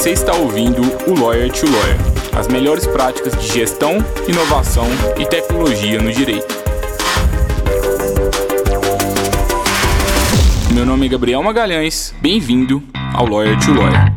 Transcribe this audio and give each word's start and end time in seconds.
Você 0.00 0.12
está 0.12 0.34
ouvindo 0.34 0.80
o 1.06 1.14
Lawyer 1.14 1.52
to 1.52 1.66
Lawyer, 1.66 1.98
as 2.34 2.48
melhores 2.48 2.86
práticas 2.86 3.38
de 3.38 3.46
gestão, 3.52 3.98
inovação 4.26 4.86
e 5.20 5.26
tecnologia 5.26 6.00
no 6.00 6.10
direito. 6.10 6.54
Meu 10.72 10.86
nome 10.86 11.04
é 11.04 11.08
Gabriel 11.10 11.42
Magalhães, 11.42 12.14
bem-vindo 12.18 12.82
ao 13.12 13.26
Lawyer 13.26 13.58
to 13.58 13.74
Lawyer. 13.74 14.10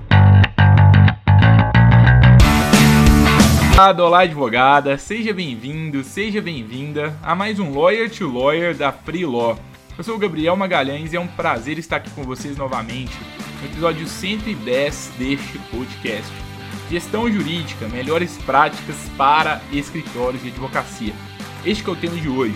Olá, 3.99 4.21
advogada, 4.21 4.97
seja 4.97 5.33
bem-vindo, 5.33 6.01
seja 6.01 6.41
bem-vinda 6.41 7.13
a 7.21 7.35
mais 7.35 7.59
um 7.59 7.77
Lawyer 7.77 8.09
to 8.09 8.31
Lawyer 8.31 8.73
da 8.73 8.93
Free 8.93 9.25
Law. 9.25 9.59
Eu 9.97 10.03
sou 10.05 10.15
o 10.15 10.17
Gabriel 10.17 10.55
Magalhães 10.55 11.11
e 11.11 11.17
é 11.17 11.19
um 11.19 11.27
prazer 11.27 11.77
estar 11.77 11.97
aqui 11.97 12.09
com 12.11 12.23
vocês 12.23 12.55
novamente 12.55 13.11
episódio 13.65 14.07
110 14.07 15.13
deste 15.17 15.59
podcast. 15.71 16.31
Gestão 16.89 17.31
jurídica, 17.31 17.87
melhores 17.87 18.37
práticas 18.39 18.95
para 19.17 19.61
escritórios 19.71 20.41
de 20.41 20.49
advocacia. 20.49 21.13
Este 21.65 21.87
é 21.87 21.91
o 21.91 21.95
tema 21.95 22.15
de 22.15 22.29
hoje. 22.29 22.55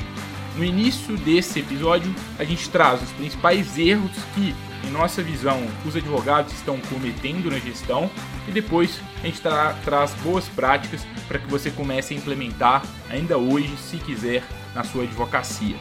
No 0.56 0.64
início 0.64 1.16
desse 1.18 1.60
episódio, 1.60 2.14
a 2.40 2.44
gente 2.44 2.70
traz 2.70 3.02
os 3.02 3.12
principais 3.12 3.78
erros 3.78 4.12
que, 4.34 4.56
em 4.86 4.92
nossa 4.92 5.22
visão, 5.22 5.66
os 5.86 5.96
advogados 5.96 6.54
estão 6.54 6.80
cometendo 6.90 7.50
na 7.50 7.60
gestão 7.60 8.10
e 8.48 8.52
depois 8.52 9.00
a 9.22 9.26
gente 9.28 9.42
tra 9.42 9.74
traz 9.86 10.14
boas 10.24 10.48
práticas 10.50 11.06
para 11.28 11.40
que 11.40 11.48
você 11.48 11.70
comece 11.70 12.14
a 12.14 12.18
implementar 12.18 12.84
ainda 13.10 13.38
hoje, 13.38 13.76
se 13.78 13.98
quiser, 13.98 14.44
na 14.74 14.84
sua 14.84 15.04
advocacia. 15.04 15.76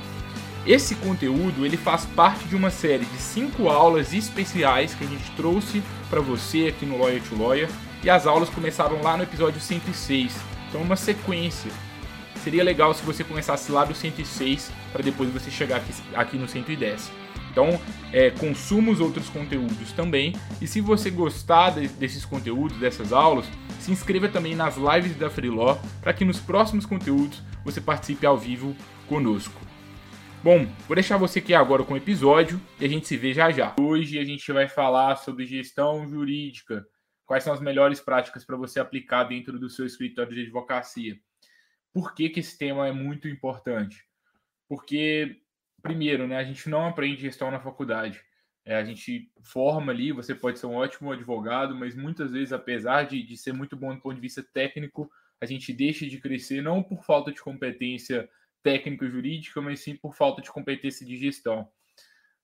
Esse 0.66 0.96
conteúdo 0.96 1.64
ele 1.64 1.76
faz 1.76 2.04
parte 2.04 2.44
de 2.48 2.56
uma 2.56 2.70
série 2.70 3.04
de 3.04 3.18
cinco 3.18 3.68
aulas 3.68 4.12
especiais 4.12 4.94
que 4.94 5.04
a 5.04 5.06
gente 5.06 5.30
trouxe 5.36 5.80
para 6.10 6.20
você 6.20 6.66
aqui 6.66 6.84
no 6.84 6.98
Lawyer 6.98 7.22
to 7.22 7.40
Lawyer 7.40 7.68
e 8.02 8.10
as 8.10 8.26
aulas 8.26 8.48
começaram 8.50 9.00
lá 9.00 9.16
no 9.16 9.22
episódio 9.22 9.60
106. 9.60 10.36
Então 10.68 10.82
uma 10.82 10.96
sequência. 10.96 11.70
Seria 12.42 12.64
legal 12.64 12.92
se 12.94 13.04
você 13.04 13.22
começasse 13.22 13.70
lá 13.70 13.84
do 13.84 13.94
106 13.94 14.72
para 14.92 15.04
depois 15.04 15.30
você 15.30 15.52
chegar 15.52 15.76
aqui, 15.76 15.92
aqui 16.14 16.36
no 16.36 16.48
110. 16.48 17.12
Então, 17.50 17.80
é, 18.12 18.30
consuma 18.30 18.92
os 18.92 19.00
outros 19.00 19.30
conteúdos 19.30 19.92
também. 19.92 20.34
E 20.60 20.66
se 20.66 20.80
você 20.80 21.10
gostar 21.10 21.70
de, 21.70 21.88
desses 21.88 22.24
conteúdos, 22.24 22.76
dessas 22.76 23.12
aulas, 23.14 23.46
se 23.80 23.90
inscreva 23.90 24.28
também 24.28 24.54
nas 24.54 24.76
lives 24.76 25.16
da 25.16 25.30
Freeló 25.30 25.78
para 26.02 26.12
que 26.12 26.24
nos 26.24 26.38
próximos 26.38 26.84
conteúdos 26.84 27.42
você 27.64 27.80
participe 27.80 28.26
ao 28.26 28.36
vivo 28.36 28.76
conosco. 29.08 29.65
Bom, 30.46 30.64
vou 30.86 30.94
deixar 30.94 31.16
você 31.16 31.40
aqui 31.40 31.52
agora 31.52 31.82
com 31.82 31.94
o 31.94 31.96
episódio 31.96 32.60
e 32.78 32.84
a 32.84 32.88
gente 32.88 33.08
se 33.08 33.16
vê 33.16 33.34
já 33.34 33.50
já. 33.50 33.74
Hoje 33.80 34.16
a 34.16 34.22
gente 34.22 34.52
vai 34.52 34.68
falar 34.68 35.16
sobre 35.16 35.44
gestão 35.44 36.08
jurídica. 36.08 36.86
Quais 37.24 37.42
são 37.42 37.52
as 37.52 37.60
melhores 37.60 38.00
práticas 38.00 38.44
para 38.44 38.56
você 38.56 38.78
aplicar 38.78 39.24
dentro 39.24 39.58
do 39.58 39.68
seu 39.68 39.84
escritório 39.84 40.32
de 40.32 40.42
advocacia? 40.42 41.18
Por 41.92 42.14
que, 42.14 42.28
que 42.28 42.38
esse 42.38 42.56
tema 42.56 42.86
é 42.86 42.92
muito 42.92 43.26
importante? 43.26 44.04
Porque, 44.68 45.36
primeiro, 45.82 46.28
né, 46.28 46.36
a 46.36 46.44
gente 46.44 46.70
não 46.70 46.86
aprende 46.86 47.22
gestão 47.22 47.50
na 47.50 47.58
faculdade. 47.58 48.22
É, 48.64 48.76
a 48.76 48.84
gente 48.84 49.28
forma 49.42 49.90
ali, 49.90 50.12
você 50.12 50.32
pode 50.32 50.60
ser 50.60 50.66
um 50.66 50.76
ótimo 50.76 51.10
advogado, 51.10 51.74
mas 51.74 51.96
muitas 51.96 52.30
vezes, 52.30 52.52
apesar 52.52 53.02
de, 53.02 53.20
de 53.20 53.36
ser 53.36 53.52
muito 53.52 53.74
bom 53.74 53.92
do 53.92 54.00
ponto 54.00 54.14
de 54.14 54.20
vista 54.20 54.44
técnico, 54.54 55.10
a 55.40 55.44
gente 55.44 55.72
deixa 55.72 56.06
de 56.06 56.20
crescer 56.20 56.62
não 56.62 56.84
por 56.84 57.02
falta 57.02 57.32
de 57.32 57.42
competência 57.42 58.28
técnico-jurídica, 58.66 59.62
mas 59.62 59.78
sim 59.78 59.94
por 59.94 60.12
falta 60.12 60.42
de 60.42 60.50
competência 60.50 61.06
de 61.06 61.16
gestão. 61.16 61.68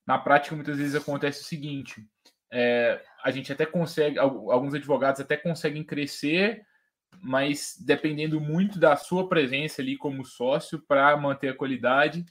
Na 0.07 0.17
prática, 0.17 0.55
muitas 0.55 0.79
vezes 0.79 0.95
acontece 0.95 1.41
o 1.41 1.45
seguinte: 1.45 2.07
é, 2.49 3.03
a 3.25 3.33
gente 3.33 3.53
até 3.53 3.67
consegue, 3.67 4.21
alguns 4.21 4.73
advogados 4.73 5.21
até 5.21 5.37
conseguem 5.37 5.83
crescer, 5.83 6.63
mas 7.21 7.77
dependendo 7.85 8.41
muito 8.41 8.79
da 8.79 8.95
sua 8.95 9.29
presença 9.29 9.83
ali 9.83 9.97
como 9.97 10.25
sócio 10.25 10.81
para 10.87 11.17
manter 11.17 11.49
a 11.49 11.57
qualidade. 11.57 12.25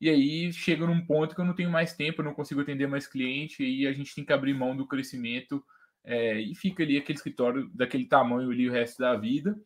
E 0.00 0.10
aí 0.10 0.52
chega 0.52 0.84
num 0.84 1.06
ponto 1.06 1.34
que 1.34 1.40
eu 1.40 1.44
não 1.44 1.54
tenho 1.54 1.70
mais 1.70 1.92
tempo, 1.92 2.20
eu 2.20 2.24
não 2.24 2.34
consigo 2.34 2.60
atender 2.60 2.88
mais 2.88 3.06
cliente, 3.06 3.64
e 3.64 3.86
a 3.86 3.92
gente 3.92 4.14
tem 4.14 4.24
que 4.24 4.32
abrir 4.32 4.52
mão 4.52 4.76
do 4.76 4.86
crescimento 4.86 5.64
é, 6.04 6.40
e 6.40 6.54
fica 6.56 6.82
ali 6.82 6.96
aquele 6.96 7.18
escritório 7.18 7.70
daquele 7.72 8.06
tamanho 8.06 8.50
ali 8.50 8.68
o 8.68 8.72
resto 8.72 8.98
da 8.98 9.16
vida 9.16 9.56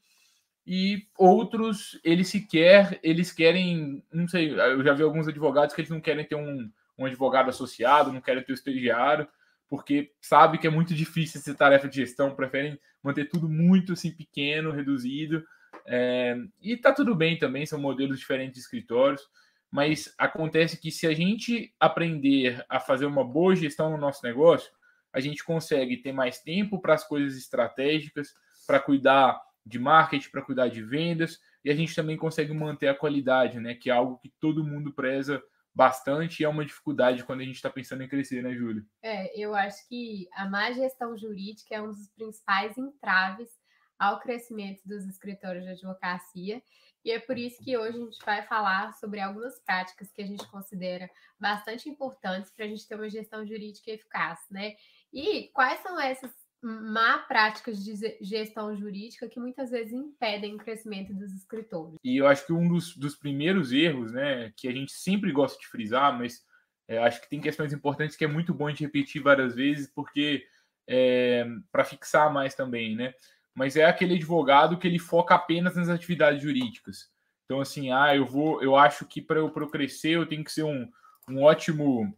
e 0.66 1.06
outros 1.18 1.98
eles 2.04 2.28
sequer 2.28 2.98
eles 3.02 3.32
querem 3.32 4.02
não 4.12 4.28
sei 4.28 4.52
eu 4.52 4.82
já 4.84 4.92
vi 4.92 5.02
alguns 5.02 5.26
advogados 5.26 5.74
que 5.74 5.80
eles 5.80 5.90
não 5.90 6.00
querem 6.00 6.24
ter 6.24 6.36
um, 6.36 6.70
um 6.96 7.04
advogado 7.04 7.48
associado 7.50 8.12
não 8.12 8.20
querem 8.20 8.42
ter 8.42 8.52
o 8.52 8.54
estagiário 8.54 9.26
porque 9.68 10.12
sabe 10.20 10.58
que 10.58 10.66
é 10.66 10.70
muito 10.70 10.94
difícil 10.94 11.40
essa 11.40 11.54
tarefa 11.54 11.88
de 11.88 11.96
gestão 11.96 12.34
preferem 12.34 12.78
manter 13.02 13.28
tudo 13.28 13.48
muito 13.48 13.94
assim 13.94 14.12
pequeno 14.12 14.70
reduzido 14.70 15.44
é, 15.84 16.36
e 16.60 16.76
tá 16.76 16.92
tudo 16.92 17.14
bem 17.14 17.36
também 17.36 17.66
são 17.66 17.80
modelos 17.80 18.20
diferentes 18.20 18.54
de 18.54 18.60
escritórios 18.60 19.22
mas 19.68 20.14
acontece 20.16 20.80
que 20.80 20.92
se 20.92 21.08
a 21.08 21.14
gente 21.14 21.74
aprender 21.80 22.64
a 22.68 22.78
fazer 22.78 23.06
uma 23.06 23.24
boa 23.24 23.56
gestão 23.56 23.90
no 23.90 23.98
nosso 23.98 24.24
negócio 24.24 24.70
a 25.12 25.18
gente 25.18 25.42
consegue 25.42 25.96
ter 25.96 26.12
mais 26.12 26.38
tempo 26.38 26.80
para 26.80 26.94
as 26.94 27.02
coisas 27.02 27.36
estratégicas 27.36 28.32
para 28.64 28.78
cuidar 28.78 29.40
de 29.64 29.78
marketing, 29.78 30.30
para 30.30 30.42
cuidar 30.42 30.68
de 30.68 30.82
vendas, 30.82 31.38
e 31.64 31.70
a 31.70 31.74
gente 31.74 31.94
também 31.94 32.16
consegue 32.16 32.52
manter 32.52 32.88
a 32.88 32.94
qualidade, 32.94 33.60
né? 33.60 33.74
Que 33.74 33.90
é 33.90 33.92
algo 33.92 34.18
que 34.18 34.32
todo 34.40 34.64
mundo 34.64 34.92
preza 34.92 35.42
bastante 35.74 36.40
e 36.40 36.44
é 36.44 36.48
uma 36.48 36.64
dificuldade 36.64 37.24
quando 37.24 37.40
a 37.40 37.44
gente 37.44 37.56
está 37.56 37.70
pensando 37.70 38.02
em 38.02 38.08
crescer, 38.08 38.42
né, 38.42 38.54
Júlia? 38.54 38.84
É, 39.02 39.38
eu 39.40 39.54
acho 39.54 39.88
que 39.88 40.28
a 40.34 40.48
má 40.48 40.70
gestão 40.72 41.16
jurídica 41.16 41.74
é 41.74 41.80
um 41.80 41.88
dos 41.88 42.08
principais 42.08 42.76
entraves 42.76 43.50
ao 43.98 44.20
crescimento 44.20 44.82
dos 44.84 45.06
escritórios 45.06 45.64
de 45.64 45.70
advocacia. 45.70 46.62
E 47.04 47.10
é 47.10 47.18
por 47.18 47.36
isso 47.38 47.62
que 47.62 47.76
hoje 47.76 47.96
a 47.96 48.00
gente 48.00 48.24
vai 48.24 48.42
falar 48.42 48.92
sobre 48.94 49.20
algumas 49.20 49.58
práticas 49.60 50.10
que 50.12 50.22
a 50.22 50.26
gente 50.26 50.46
considera 50.48 51.10
bastante 51.38 51.88
importantes 51.88 52.50
para 52.50 52.64
a 52.64 52.68
gente 52.68 52.86
ter 52.86 52.94
uma 52.94 53.08
gestão 53.08 53.44
jurídica 53.46 53.90
eficaz, 53.90 54.38
né? 54.50 54.74
E 55.12 55.48
quais 55.52 55.80
são 55.80 56.00
essas 56.00 56.32
má 56.62 57.18
práticas 57.18 57.82
de 57.84 58.16
gestão 58.20 58.76
jurídica 58.76 59.28
que 59.28 59.40
muitas 59.40 59.70
vezes 59.70 59.92
impedem 59.92 60.54
o 60.54 60.58
crescimento 60.58 61.12
dos 61.12 61.32
escritores. 61.32 61.98
E 62.04 62.16
eu 62.16 62.26
acho 62.26 62.46
que 62.46 62.52
um 62.52 62.68
dos, 62.68 62.96
dos 62.96 63.16
primeiros 63.16 63.72
erros, 63.72 64.12
né, 64.12 64.52
que 64.56 64.68
a 64.68 64.72
gente 64.72 64.92
sempre 64.92 65.32
gosta 65.32 65.58
de 65.58 65.66
frisar, 65.66 66.16
mas 66.16 66.44
é, 66.86 66.98
acho 66.98 67.20
que 67.20 67.28
tem 67.28 67.40
questões 67.40 67.72
importantes 67.72 68.16
que 68.16 68.24
é 68.24 68.28
muito 68.28 68.54
bom 68.54 68.68
gente 68.68 68.84
repetir 68.84 69.20
várias 69.20 69.54
vezes, 69.54 69.88
porque 69.88 70.46
é, 70.86 71.44
para 71.70 71.84
fixar 71.84 72.32
mais 72.32 72.54
também, 72.54 72.94
né? 72.94 73.12
Mas 73.54 73.76
é 73.76 73.84
aquele 73.84 74.14
advogado 74.14 74.78
que 74.78 74.86
ele 74.86 74.98
foca 74.98 75.34
apenas 75.34 75.76
nas 75.76 75.88
atividades 75.88 76.42
jurídicas. 76.42 77.10
Então, 77.44 77.60
assim, 77.60 77.92
ah, 77.92 78.14
eu 78.14 78.24
vou, 78.24 78.62
eu 78.62 78.76
acho 78.76 79.04
que 79.04 79.20
para 79.20 79.38
eu, 79.38 79.52
eu 79.54 79.68
crescer 79.68 80.10
eu 80.10 80.26
tenho 80.26 80.44
que 80.44 80.52
ser 80.52 80.62
um, 80.62 80.90
um 81.28 81.42
ótimo 81.42 82.16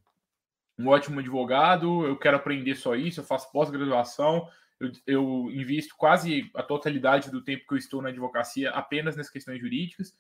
um 0.78 0.88
ótimo 0.88 1.20
advogado, 1.20 2.06
eu 2.06 2.16
quero 2.16 2.36
aprender 2.36 2.74
só 2.74 2.94
isso, 2.94 3.20
eu 3.20 3.24
faço 3.24 3.50
pós-graduação, 3.52 4.48
eu, 4.80 4.90
eu, 5.06 5.50
invisto 5.52 5.94
quase 5.96 6.50
a 6.54 6.62
totalidade 6.62 7.30
do 7.30 7.42
tempo 7.42 7.64
que 7.66 7.74
eu 7.74 7.78
estou 7.78 8.02
na 8.02 8.08
advocacia 8.08 8.70
apenas 8.70 9.16
nas 9.16 9.30
questões 9.30 9.60
jurídicas, 9.60 10.16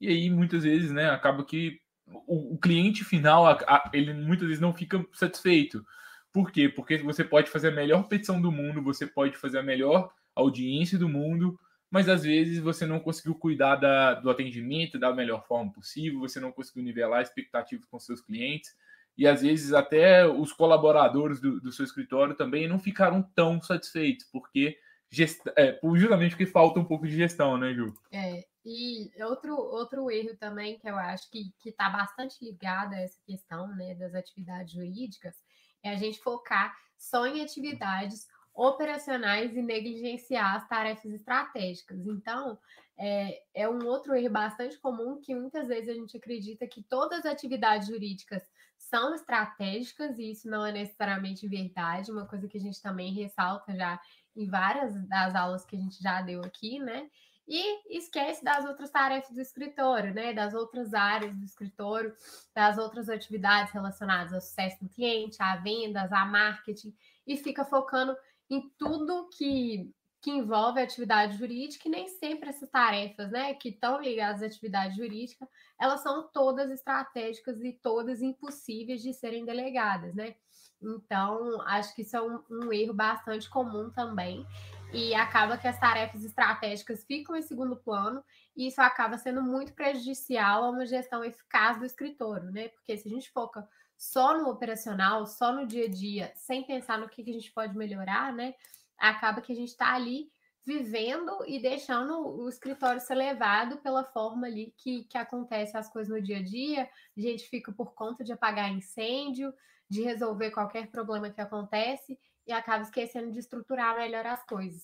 e 0.00 0.08
aí 0.08 0.30
muitas 0.30 0.62
vezes, 0.64 0.90
né, 0.90 1.10
acaba 1.10 1.44
que 1.44 1.80
o, 2.26 2.54
o 2.54 2.58
cliente 2.58 3.04
final, 3.04 3.46
a, 3.46 3.52
a, 3.66 3.90
ele 3.92 4.14
muitas 4.14 4.46
vezes 4.46 4.60
não 4.60 4.72
fica 4.72 5.04
satisfeito. 5.12 5.84
Por 6.32 6.50
quê? 6.50 6.68
Porque 6.68 6.98
você 6.98 7.24
pode 7.24 7.50
fazer 7.50 7.68
a 7.68 7.74
melhor 7.74 8.04
petição 8.04 8.40
do 8.40 8.52
mundo, 8.52 8.82
você 8.82 9.06
pode 9.06 9.36
fazer 9.36 9.58
a 9.58 9.62
melhor 9.62 10.10
audiência 10.34 10.98
do 10.98 11.08
mundo, 11.08 11.58
mas 11.90 12.08
às 12.08 12.22
vezes 12.22 12.58
você 12.58 12.86
não 12.86 13.00
conseguiu 13.00 13.34
cuidar 13.34 13.76
da, 13.76 14.14
do 14.14 14.30
atendimento 14.30 14.98
da 14.98 15.12
melhor 15.12 15.46
forma 15.46 15.72
possível, 15.72 16.20
você 16.20 16.38
não 16.38 16.52
conseguiu 16.52 16.82
nivelar 16.82 17.22
expectativas 17.22 17.86
com 17.86 17.98
seus 17.98 18.20
clientes, 18.20 18.74
e 19.18 19.26
às 19.26 19.42
vezes 19.42 19.72
até 19.72 20.24
os 20.24 20.52
colaboradores 20.52 21.40
do, 21.40 21.60
do 21.60 21.72
seu 21.72 21.84
escritório 21.84 22.36
também 22.36 22.68
não 22.68 22.78
ficaram 22.78 23.20
tão 23.34 23.60
satisfeitos, 23.60 24.24
porque 24.32 24.78
gest... 25.10 25.40
é, 25.56 25.78
justamente 25.96 26.30
porque 26.30 26.46
falta 26.46 26.78
um 26.78 26.84
pouco 26.84 27.04
de 27.04 27.16
gestão, 27.16 27.58
né, 27.58 27.74
Ju? 27.74 27.92
É, 28.12 28.46
e 28.64 29.10
outro, 29.24 29.56
outro 29.56 30.08
erro 30.08 30.36
também 30.36 30.78
que 30.78 30.88
eu 30.88 30.96
acho 30.96 31.28
que 31.32 31.52
está 31.66 31.90
bastante 31.90 32.36
ligado 32.44 32.94
a 32.94 33.00
essa 33.00 33.20
questão 33.26 33.66
né, 33.74 33.96
das 33.96 34.14
atividades 34.14 34.72
jurídicas 34.72 35.34
é 35.82 35.90
a 35.90 35.96
gente 35.96 36.20
focar 36.20 36.76
só 36.96 37.26
em 37.26 37.42
atividades 37.42 38.28
operacionais 38.54 39.56
e 39.56 39.62
negligenciar 39.62 40.56
as 40.56 40.68
tarefas 40.68 41.12
estratégicas. 41.12 42.06
Então, 42.06 42.58
é, 42.96 43.42
é 43.54 43.68
um 43.68 43.84
outro 43.86 44.14
erro 44.14 44.30
bastante 44.30 44.76
comum 44.78 45.20
que 45.20 45.34
muitas 45.34 45.68
vezes 45.68 45.88
a 45.88 45.94
gente 45.94 46.16
acredita 46.16 46.66
que 46.66 46.82
todas 46.82 47.20
as 47.20 47.26
atividades 47.26 47.88
jurídicas 47.88 48.42
são 48.88 49.14
estratégicas, 49.14 50.18
e 50.18 50.30
isso 50.30 50.48
não 50.48 50.64
é 50.64 50.72
necessariamente 50.72 51.46
verdade, 51.46 52.10
uma 52.10 52.26
coisa 52.26 52.48
que 52.48 52.56
a 52.56 52.60
gente 52.60 52.80
também 52.80 53.12
ressalta 53.12 53.74
já 53.76 54.00
em 54.34 54.48
várias 54.48 54.94
das 55.06 55.34
aulas 55.34 55.64
que 55.64 55.76
a 55.76 55.78
gente 55.78 56.02
já 56.02 56.22
deu 56.22 56.40
aqui, 56.42 56.78
né? 56.78 57.08
E 57.46 57.96
esquece 57.96 58.44
das 58.44 58.64
outras 58.66 58.90
tarefas 58.90 59.34
do 59.34 59.40
escritório, 59.40 60.12
né? 60.12 60.34
Das 60.34 60.52
outras 60.54 60.92
áreas 60.92 61.34
do 61.34 61.44
escritório, 61.44 62.14
das 62.54 62.76
outras 62.76 63.08
atividades 63.08 63.72
relacionadas 63.72 64.32
ao 64.34 64.40
sucesso 64.40 64.84
do 64.84 64.90
cliente, 64.90 65.42
a 65.42 65.56
vendas, 65.56 66.12
a 66.12 66.26
marketing, 66.26 66.94
e 67.26 67.36
fica 67.36 67.64
focando 67.64 68.14
em 68.50 68.70
tudo 68.78 69.28
que, 69.36 69.90
que 70.20 70.30
envolve 70.30 70.80
atividade 70.80 71.36
jurídica, 71.38 71.86
e 71.86 71.90
nem 71.90 72.08
sempre 72.08 72.48
essas 72.48 72.68
tarefas 72.68 73.30
né, 73.30 73.54
que 73.54 73.68
estão 73.68 74.00
ligadas 74.00 74.42
à 74.42 74.46
atividade 74.46 74.96
jurídica, 74.96 75.48
elas 75.80 76.00
são 76.02 76.28
todas 76.32 76.70
estratégicas 76.70 77.62
e 77.62 77.72
todas 77.72 78.20
impossíveis 78.20 79.00
de 79.00 79.14
serem 79.14 79.44
delegadas, 79.44 80.14
né? 80.14 80.34
Então, 80.80 81.60
acho 81.62 81.94
que 81.94 82.02
isso 82.02 82.16
é 82.16 82.22
um, 82.22 82.40
um 82.50 82.72
erro 82.72 82.94
bastante 82.94 83.48
comum 83.48 83.90
também 83.90 84.46
e 84.92 85.14
acaba 85.14 85.58
que 85.58 85.68
as 85.68 85.78
tarefas 85.78 86.24
estratégicas 86.24 87.04
ficam 87.04 87.36
em 87.36 87.42
segundo 87.42 87.76
plano, 87.76 88.24
e 88.56 88.66
isso 88.66 88.80
acaba 88.80 89.18
sendo 89.18 89.42
muito 89.42 89.72
prejudicial 89.74 90.64
a 90.64 90.70
uma 90.70 90.86
gestão 90.86 91.22
eficaz 91.22 91.78
do 91.78 91.84
escritório, 91.84 92.50
né? 92.50 92.68
Porque 92.68 92.96
se 92.96 93.06
a 93.06 93.10
gente 93.10 93.30
foca 93.30 93.68
só 93.96 94.36
no 94.38 94.48
operacional, 94.48 95.26
só 95.26 95.52
no 95.52 95.66
dia 95.66 95.84
a 95.84 95.88
dia, 95.88 96.32
sem 96.36 96.64
pensar 96.64 96.98
no 96.98 97.08
que, 97.08 97.22
que 97.22 97.30
a 97.30 97.34
gente 97.34 97.52
pode 97.52 97.76
melhorar, 97.76 98.32
né? 98.32 98.54
Acaba 98.98 99.40
que 99.40 99.52
a 99.52 99.56
gente 99.56 99.68
está 99.68 99.94
ali 99.94 100.30
vivendo 100.66 101.44
e 101.46 101.58
deixando 101.58 102.28
o 102.28 102.46
escritório 102.46 103.00
ser 103.00 103.14
levado 103.14 103.78
pela 103.78 104.04
forma 104.04 104.46
ali 104.46 104.74
que, 104.76 105.04
que 105.04 105.16
acontece 105.16 105.76
as 105.76 105.90
coisas 105.90 106.12
no 106.12 106.22
dia 106.22 106.38
a 106.38 106.42
dia. 106.42 106.88
A 107.16 107.20
gente 107.20 107.48
fica 107.48 107.72
por 107.72 107.94
conta 107.94 108.22
de 108.22 108.32
apagar 108.32 108.70
incêndio, 108.70 109.52
de 109.88 110.02
resolver 110.02 110.50
qualquer 110.50 110.88
problema 110.88 111.30
que 111.30 111.40
acontece 111.40 112.18
e 112.46 112.52
acaba 112.52 112.82
esquecendo 112.82 113.30
de 113.30 113.38
estruturar 113.38 113.96
melhor 113.96 114.26
as 114.26 114.44
coisas. 114.44 114.82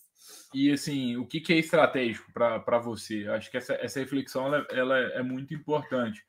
E 0.55 0.71
assim, 0.71 1.17
o 1.17 1.27
que, 1.27 1.41
que 1.41 1.53
é 1.53 1.59
estratégico 1.59 2.33
para 2.33 2.79
você? 2.79 3.27
Acho 3.29 3.51
que 3.51 3.57
essa, 3.57 3.75
essa 3.75 4.01
reflexão 4.01 4.47
ela, 4.47 4.67
ela, 4.71 4.99
é 4.99 5.23
muito 5.23 5.55
importante, 5.55 6.25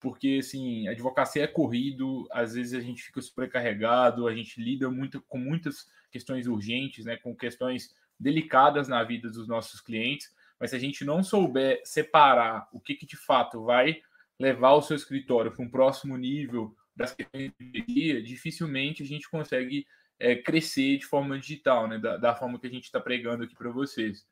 porque 0.00 0.38
assim, 0.40 0.86
a 0.88 0.92
advocacia 0.92 1.44
é 1.44 1.46
corrido, 1.46 2.26
às 2.30 2.54
vezes 2.54 2.74
a 2.74 2.80
gente 2.80 3.02
fica 3.02 3.22
sobrecarregado, 3.22 4.26
a 4.26 4.34
gente 4.34 4.62
lida 4.62 4.90
muito 4.90 5.22
com 5.28 5.38
muitas 5.38 5.86
questões 6.10 6.46
urgentes, 6.46 7.04
né, 7.04 7.16
com 7.16 7.36
questões 7.36 7.94
delicadas 8.18 8.88
na 8.88 9.02
vida 9.04 9.30
dos 9.30 9.46
nossos 9.46 9.80
clientes, 9.80 10.34
mas 10.58 10.70
se 10.70 10.76
a 10.76 10.78
gente 10.78 11.04
não 11.04 11.22
souber 11.22 11.80
separar 11.84 12.68
o 12.72 12.80
que, 12.80 12.94
que 12.94 13.06
de 13.06 13.16
fato 13.16 13.64
vai 13.64 14.00
levar 14.38 14.72
o 14.72 14.82
seu 14.82 14.96
escritório 14.96 15.52
para 15.52 15.64
um 15.64 15.70
próximo 15.70 16.16
nível 16.16 16.74
das 16.94 17.14
questões 17.14 17.52
de 17.60 17.80
dia, 17.82 18.22
dificilmente 18.22 19.02
a 19.02 19.06
gente 19.06 19.30
consegue 19.30 19.86
é, 20.18 20.34
crescer 20.34 20.98
de 20.98 21.06
forma 21.06 21.38
digital, 21.38 21.86
né? 21.86 21.98
Da, 21.98 22.16
da 22.16 22.34
forma 22.34 22.58
que 22.58 22.66
a 22.66 22.70
gente 22.70 22.84
está 22.84 23.00
pregando 23.00 23.44
aqui 23.44 23.54
para 23.54 23.70
vocês. 23.70 24.26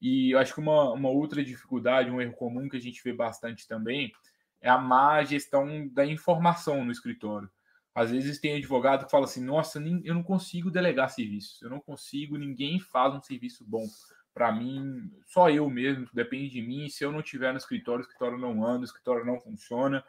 E 0.00 0.32
eu 0.32 0.38
acho 0.38 0.52
que 0.52 0.60
uma, 0.60 0.92
uma 0.92 1.08
outra 1.08 1.42
dificuldade, 1.42 2.10
um 2.10 2.20
erro 2.20 2.34
comum 2.34 2.68
que 2.68 2.76
a 2.76 2.80
gente 2.80 3.02
vê 3.02 3.12
bastante 3.12 3.66
também, 3.66 4.12
é 4.60 4.68
a 4.68 4.76
má 4.76 5.22
gestão 5.24 5.88
da 5.88 6.04
informação 6.04 6.84
no 6.84 6.92
escritório. 6.92 7.50
Às 7.94 8.10
vezes 8.10 8.38
tem 8.40 8.56
advogado 8.56 9.04
que 9.04 9.10
fala 9.10 9.24
assim: 9.24 9.44
nossa, 9.44 9.82
eu 10.04 10.14
não 10.14 10.22
consigo 10.22 10.70
delegar 10.70 11.10
serviços, 11.10 11.60
eu 11.62 11.70
não 11.70 11.80
consigo, 11.80 12.36
ninguém 12.36 12.80
faz 12.80 13.14
um 13.14 13.22
serviço 13.22 13.64
bom. 13.64 13.86
Para 14.34 14.50
mim, 14.50 15.12
só 15.26 15.50
eu 15.50 15.68
mesmo, 15.68 16.08
depende 16.12 16.48
de 16.48 16.62
mim. 16.62 16.88
Se 16.88 17.04
eu 17.04 17.12
não 17.12 17.20
tiver 17.20 17.52
no 17.52 17.58
escritório, 17.58 18.00
o 18.00 18.06
escritório 18.06 18.38
não 18.38 18.64
anda, 18.66 18.80
o 18.80 18.84
escritório 18.84 19.26
não 19.26 19.38
funciona. 19.38 20.02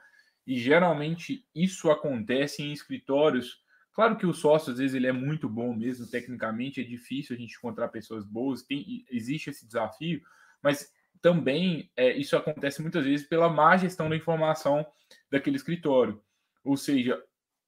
E 0.47 0.57
geralmente 0.57 1.45
isso 1.53 1.91
acontece 1.91 2.61
em 2.61 2.71
escritórios 2.71 3.63
Claro 3.93 4.17
que 4.17 4.25
o 4.25 4.33
sócio, 4.33 4.71
às 4.71 4.79
vezes, 4.79 4.95
ele 4.95 5.05
é 5.05 5.11
muito 5.11 5.47
bom 5.47 5.73
mesmo, 5.73 6.07
tecnicamente 6.07 6.81
é 6.81 6.83
difícil 6.83 7.35
a 7.35 7.39
gente 7.39 7.55
encontrar 7.55 7.89
pessoas 7.89 8.25
boas, 8.25 8.63
tem, 8.63 9.05
existe 9.09 9.51
esse 9.51 9.67
desafio, 9.67 10.19
mas 10.63 10.91
também 11.21 11.91
é, 11.95 12.11
isso 12.17 12.35
acontece 12.35 12.81
muitas 12.81 13.05
vezes 13.05 13.25
pela 13.27 13.47
má 13.47 13.77
gestão 13.77 14.09
da 14.09 14.15
informação 14.15 14.85
daquele 15.31 15.57
escritório. 15.57 16.19
Ou 16.63 16.75
seja, 16.75 17.21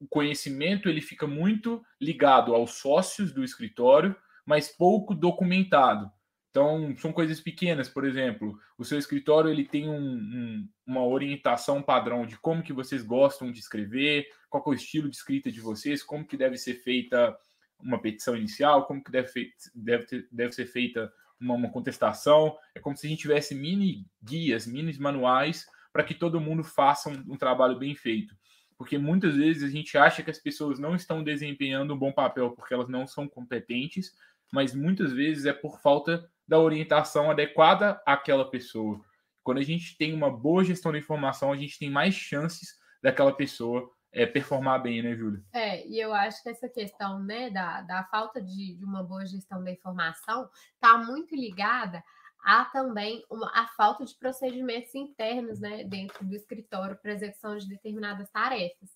o 0.05 0.07
conhecimento 0.07 0.87
ele 0.87 1.01
fica 1.01 1.25
muito 1.25 1.83
ligado 1.99 2.53
aos 2.53 2.75
sócios 2.75 3.33
do 3.33 3.43
escritório, 3.43 4.15
mas 4.45 4.69
pouco 4.69 5.15
documentado. 5.15 6.11
Então, 6.51 6.95
são 6.97 7.11
coisas 7.11 7.41
pequenas, 7.41 7.89
por 7.89 8.05
exemplo, 8.05 8.57
o 8.77 8.85
seu 8.85 8.97
escritório 8.97 9.49
ele 9.49 9.65
tem 9.65 9.89
um, 9.89 9.99
um, 9.99 10.69
uma 10.85 11.03
orientação 11.03 11.81
padrão 11.81 12.25
de 12.25 12.37
como 12.37 12.63
que 12.63 12.71
vocês 12.71 13.03
gostam 13.03 13.51
de 13.51 13.59
escrever, 13.59 14.27
qual 14.47 14.63
é 14.67 14.69
o 14.69 14.73
estilo 14.73 15.09
de 15.09 15.17
escrita 15.17 15.51
de 15.51 15.59
vocês, 15.59 16.01
como 16.01 16.25
que 16.25 16.37
deve 16.37 16.55
ser 16.57 16.75
feita 16.75 17.35
uma 17.77 17.99
petição 17.99 18.37
inicial, 18.37 18.85
como 18.85 19.03
que 19.03 19.11
deve, 19.11 19.51
deve, 19.73 20.27
deve 20.31 20.51
ser 20.53 20.67
feita 20.67 21.11
uma, 21.41 21.55
uma, 21.55 21.69
contestação. 21.69 22.55
É 22.73 22.79
como 22.79 22.95
se 22.95 23.05
a 23.05 23.09
gente 23.09 23.19
tivesse 23.19 23.53
mini 23.53 24.05
guias, 24.23 24.65
mini 24.65 24.97
manuais 24.97 25.65
para 25.91 26.03
que 26.03 26.13
todo 26.13 26.39
mundo 26.39 26.63
faça 26.63 27.09
um, 27.09 27.33
um 27.33 27.37
trabalho 27.37 27.77
bem 27.77 27.95
feito. 27.95 28.33
Porque 28.77 28.97
muitas 28.97 29.35
vezes 29.35 29.63
a 29.63 29.69
gente 29.69 29.97
acha 29.97 30.21
que 30.21 30.29
as 30.29 30.37
pessoas 30.37 30.79
não 30.79 30.95
estão 30.95 31.23
desempenhando 31.23 31.93
um 31.93 31.97
bom 31.97 32.11
papel 32.11 32.51
porque 32.51 32.73
elas 32.73 32.89
não 32.89 33.07
são 33.07 33.27
competentes, 33.27 34.13
mas 34.51 34.75
muitas 34.75 35.11
vezes 35.11 35.45
é 35.45 35.53
por 35.53 35.79
falta 35.79 36.29
da 36.47 36.59
orientação 36.59 37.31
adequada 37.31 38.01
àquela 38.05 38.49
pessoa. 38.49 39.01
Quando 39.43 39.59
a 39.59 39.63
gente 39.63 39.97
tem 39.97 40.13
uma 40.13 40.29
boa 40.29 40.63
gestão 40.63 40.91
da 40.91 40.97
informação, 40.97 41.51
a 41.51 41.57
gente 41.57 41.79
tem 41.79 41.89
mais 41.89 42.13
chances 42.13 42.77
daquela 43.01 43.31
pessoa 43.31 43.89
é, 44.11 44.25
performar 44.25 44.81
bem, 44.81 45.03
né, 45.03 45.15
Júlia? 45.15 45.43
É, 45.53 45.85
e 45.87 45.99
eu 45.99 46.13
acho 46.13 46.41
que 46.41 46.49
essa 46.49 46.69
questão 46.69 47.21
né, 47.21 47.49
da, 47.49 47.81
da 47.81 48.03
falta 48.05 48.41
de, 48.41 48.75
de 48.75 48.83
uma 48.83 49.03
boa 49.03 49.25
gestão 49.25 49.63
da 49.63 49.71
informação 49.71 50.49
está 50.73 50.97
muito 50.97 51.35
ligada 51.35 52.03
a 52.45 52.63
também 52.65 53.25
uma, 53.27 53.51
a 53.55 53.67
falta 53.69 54.05
de 54.05 54.13
procedimentos 54.13 54.93
internos 54.93 55.59
né, 55.59 55.83
dentro 55.83 56.23
do 56.23 56.35
escritório 56.35 56.95
para 56.95 57.13
execução 57.13 57.57
de 57.57 57.67
determinadas 57.67 58.29
tarefas. 58.29 58.91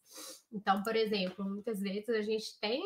Então, 0.54 0.84
por 0.84 0.96
exemplo, 0.96 1.44
muitas 1.44 1.81
vezes 1.81 2.10
a 2.10 2.22
gente 2.22 2.60
tem 2.62 2.80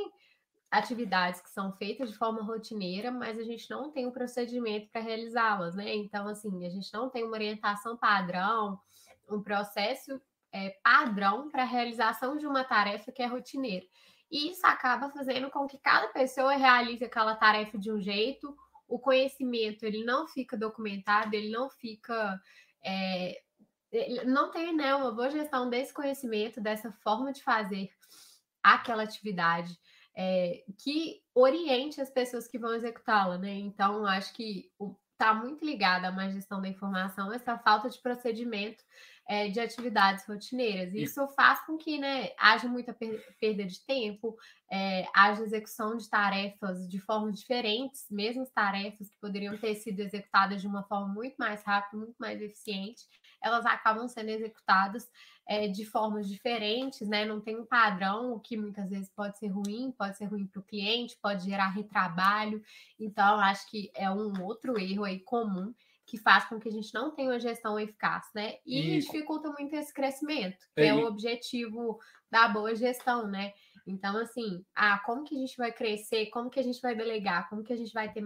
atividades 0.71 1.41
que 1.41 1.49
são 1.49 1.73
feitas 1.73 2.09
de 2.09 2.17
forma 2.17 2.41
rotineira, 2.41 3.11
mas 3.11 3.37
a 3.37 3.43
gente 3.43 3.69
não 3.69 3.91
tem 3.91 4.07
um 4.07 4.11
procedimento 4.11 4.89
para 4.89 5.01
realizá-las, 5.01 5.75
né? 5.75 5.93
Então, 5.93 6.27
assim, 6.29 6.65
a 6.65 6.69
gente 6.69 6.91
não 6.93 7.09
tem 7.09 7.25
uma 7.25 7.33
orientação 7.33 7.97
padrão, 7.97 8.79
um 9.29 9.43
processo 9.43 10.19
é, 10.51 10.69
padrão 10.81 11.51
para 11.51 11.63
a 11.63 11.67
realização 11.67 12.37
de 12.37 12.47
uma 12.47 12.63
tarefa 12.63 13.11
que 13.11 13.21
é 13.21 13.25
rotineira. 13.25 13.85
E 14.31 14.49
isso 14.49 14.65
acaba 14.65 15.09
fazendo 15.11 15.51
com 15.51 15.67
que 15.67 15.77
cada 15.77 16.07
pessoa 16.07 16.55
realize 16.55 17.03
aquela 17.03 17.35
tarefa 17.35 17.77
de 17.77 17.91
um 17.91 18.01
jeito, 18.01 18.55
o 18.93 18.99
conhecimento 18.99 19.83
ele 19.83 20.03
não 20.03 20.27
fica 20.27 20.55
documentado, 20.55 21.35
ele 21.35 21.49
não 21.49 21.67
fica. 21.67 22.39
É, 22.85 23.41
não 24.25 24.51
tem 24.51 24.75
né, 24.75 24.93
uma 24.93 25.11
boa 25.11 25.31
gestão 25.31 25.67
desse 25.67 25.91
conhecimento, 25.91 26.61
dessa 26.61 26.91
forma 27.03 27.33
de 27.33 27.41
fazer 27.41 27.89
aquela 28.61 29.01
atividade 29.01 29.75
é, 30.15 30.63
que 30.77 31.23
oriente 31.33 31.99
as 31.99 32.09
pessoas 32.11 32.47
que 32.47 32.59
vão 32.59 32.75
executá-la, 32.75 33.39
né? 33.39 33.51
Então, 33.53 34.05
acho 34.05 34.31
que 34.33 34.71
está 35.13 35.33
muito 35.33 35.63
ligada 35.65 36.07
à 36.07 36.11
má 36.11 36.29
gestão 36.29 36.61
da 36.61 36.67
informação, 36.67 37.31
essa 37.31 37.57
falta 37.57 37.89
de 37.89 37.97
procedimento 37.99 38.83
é, 39.27 39.47
de 39.47 39.59
atividades 39.59 40.25
rotineiras. 40.25 40.93
Isso 40.93 41.25
faz 41.29 41.65
com 41.65 41.77
que 41.77 41.97
né, 41.97 42.31
haja 42.37 42.67
muita 42.67 42.93
perda 43.39 43.65
de 43.65 43.79
tempo, 43.85 44.35
é, 44.69 45.07
haja 45.15 45.43
execução 45.43 45.95
de 45.95 46.09
tarefas 46.09 46.89
de 46.89 46.99
formas 46.99 47.39
diferentes, 47.39 48.05
mesmo 48.11 48.45
tarefas 48.53 49.09
que 49.09 49.17
poderiam 49.21 49.57
ter 49.57 49.75
sido 49.75 49.99
executadas 50.01 50.61
de 50.61 50.67
uma 50.67 50.83
forma 50.83 51.07
muito 51.07 51.35
mais 51.37 51.63
rápida, 51.63 51.97
muito 51.97 52.17
mais 52.19 52.41
eficiente, 52.41 53.03
elas 53.43 53.65
acabam 53.65 54.07
sendo 54.07 54.29
executadas 54.29 55.09
é, 55.47 55.67
de 55.67 55.85
formas 55.85 56.27
diferentes, 56.27 57.07
né? 57.07 57.25
Não 57.25 57.41
tem 57.41 57.59
um 57.59 57.65
padrão, 57.65 58.33
o 58.33 58.39
que 58.39 58.55
muitas 58.55 58.89
vezes 58.89 59.09
pode 59.09 59.37
ser 59.37 59.47
ruim, 59.47 59.93
pode 59.97 60.17
ser 60.17 60.25
ruim 60.25 60.47
para 60.47 60.59
o 60.59 60.63
cliente, 60.63 61.17
pode 61.21 61.45
gerar 61.45 61.67
retrabalho. 61.67 62.63
Então, 62.99 63.39
acho 63.39 63.69
que 63.69 63.91
é 63.93 64.09
um 64.09 64.41
outro 64.43 64.79
erro 64.79 65.03
aí 65.03 65.19
comum 65.19 65.73
que 66.05 66.17
faz 66.17 66.45
com 66.45 66.59
que 66.59 66.69
a 66.69 66.71
gente 66.71 66.93
não 66.93 67.11
tenha 67.11 67.29
uma 67.29 67.39
gestão 67.39 67.79
eficaz, 67.79 68.25
né? 68.33 68.55
E, 68.65 68.97
e... 68.97 68.99
dificulta 68.99 69.49
muito 69.49 69.73
esse 69.75 69.93
crescimento, 69.93 70.57
que 70.75 70.81
é, 70.81 70.87
é 70.87 70.93
o 70.93 71.05
objetivo 71.05 71.99
da 72.29 72.47
boa 72.47 72.75
gestão, 72.75 73.27
né? 73.27 73.53
Então, 73.85 74.17
assim, 74.17 74.65
ah, 74.75 74.99
como 74.99 75.23
que 75.23 75.35
a 75.35 75.39
gente 75.39 75.57
vai 75.57 75.71
crescer? 75.71 76.27
Como 76.27 76.49
que 76.49 76.59
a 76.59 76.63
gente 76.63 76.81
vai 76.81 76.95
delegar? 76.95 77.49
Como 77.49 77.63
que 77.63 77.73
a 77.73 77.75
gente 77.75 77.93
vai 77.93 78.11
ter 78.11 78.23